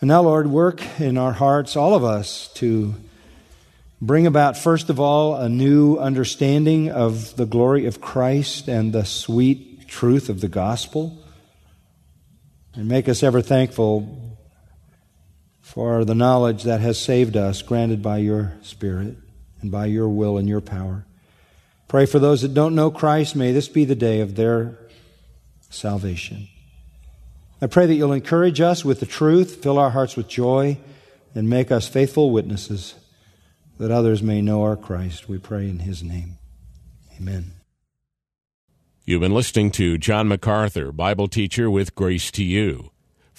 And 0.00 0.08
now, 0.08 0.22
Lord, 0.22 0.46
work 0.46 0.82
in 1.00 1.18
our 1.18 1.32
hearts, 1.32 1.76
all 1.76 1.94
of 1.94 2.04
us, 2.04 2.48
to 2.54 2.94
bring 4.00 4.26
about, 4.26 4.56
first 4.56 4.88
of 4.88 4.98
all, 4.98 5.36
a 5.36 5.48
new 5.48 5.96
understanding 5.98 6.90
of 6.90 7.36
the 7.36 7.46
glory 7.46 7.86
of 7.86 8.00
Christ 8.00 8.66
and 8.66 8.92
the 8.92 9.04
sweet 9.04 9.88
truth 9.88 10.28
of 10.28 10.40
the 10.40 10.48
gospel. 10.48 11.22
And 12.74 12.88
make 12.88 13.08
us 13.08 13.22
ever 13.22 13.42
thankful 13.42 14.29
for 15.70 16.04
the 16.04 16.16
knowledge 16.16 16.64
that 16.64 16.80
has 16.80 16.98
saved 16.98 17.36
us, 17.36 17.62
granted 17.62 18.02
by 18.02 18.18
your 18.18 18.52
Spirit 18.60 19.16
and 19.60 19.70
by 19.70 19.86
your 19.86 20.08
will 20.08 20.36
and 20.36 20.48
your 20.48 20.60
power. 20.60 21.06
Pray 21.86 22.06
for 22.06 22.18
those 22.18 22.42
that 22.42 22.54
don't 22.54 22.74
know 22.74 22.90
Christ. 22.90 23.36
May 23.36 23.52
this 23.52 23.68
be 23.68 23.84
the 23.84 23.94
day 23.94 24.20
of 24.20 24.34
their 24.34 24.76
salvation. 25.68 26.48
I 27.62 27.68
pray 27.68 27.86
that 27.86 27.94
you'll 27.94 28.12
encourage 28.12 28.60
us 28.60 28.84
with 28.84 28.98
the 28.98 29.06
truth, 29.06 29.62
fill 29.62 29.78
our 29.78 29.90
hearts 29.90 30.16
with 30.16 30.26
joy, 30.26 30.76
and 31.36 31.48
make 31.48 31.70
us 31.70 31.86
faithful 31.86 32.32
witnesses 32.32 32.96
that 33.78 33.92
others 33.92 34.24
may 34.24 34.42
know 34.42 34.64
our 34.64 34.76
Christ. 34.76 35.28
We 35.28 35.38
pray 35.38 35.68
in 35.68 35.80
his 35.80 36.02
name. 36.02 36.38
Amen. 37.16 37.52
You've 39.04 39.20
been 39.20 39.34
listening 39.34 39.70
to 39.72 39.98
John 39.98 40.26
MacArthur, 40.26 40.90
Bible 40.90 41.28
teacher 41.28 41.70
with 41.70 41.94
Grace 41.94 42.32
to 42.32 42.42
You. 42.42 42.89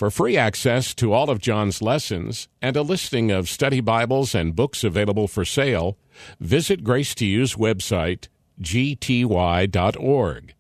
For 0.02 0.10
free 0.10 0.36
access 0.36 0.96
to 0.96 1.14
all 1.14 1.30
of 1.30 1.38
John's 1.38 1.80
lessons 1.80 2.48
and 2.60 2.76
a 2.76 2.82
listing 2.82 3.30
of 3.30 3.48
study 3.48 3.82
Bibles 3.82 4.34
and 4.34 4.56
books 4.56 4.84
available 4.84 5.28
for 5.28 5.46
sale, 5.46 5.96
visit 6.40 6.84
Grace 6.84 7.14
to 7.14 7.24
You's 7.24 7.54
website, 7.54 8.28
gty.org. 8.60 10.56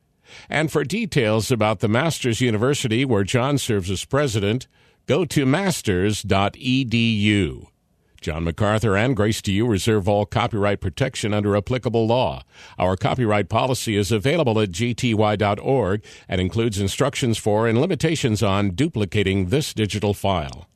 And 0.47 0.71
for 0.71 0.83
details 0.83 1.49
about 1.49 1.79
the 1.79 1.87
Masters 1.87 2.39
University, 2.39 3.03
where 3.03 3.23
John 3.23 3.57
serves 3.57 3.89
as 3.89 4.05
president, 4.05 4.67
go 5.07 5.25
to 5.25 5.47
masters.edu. 5.47 7.70
John 8.21 8.43
MacArthur 8.43 8.95
and 8.95 9.15
Grace 9.15 9.41
to 9.41 9.51
You 9.51 9.65
reserve 9.65 10.07
all 10.07 10.27
copyright 10.27 10.79
protection 10.79 11.33
under 11.33 11.57
applicable 11.57 12.05
law. 12.05 12.43
Our 12.77 12.95
copyright 12.95 13.49
policy 13.49 13.97
is 13.97 14.11
available 14.11 14.59
at 14.59 14.69
gty.org 14.69 16.03
and 16.29 16.39
includes 16.39 16.79
instructions 16.79 17.39
for 17.39 17.67
and 17.67 17.81
limitations 17.81 18.43
on 18.43 18.75
duplicating 18.75 19.47
this 19.47 19.73
digital 19.73 20.13
file. 20.13 20.70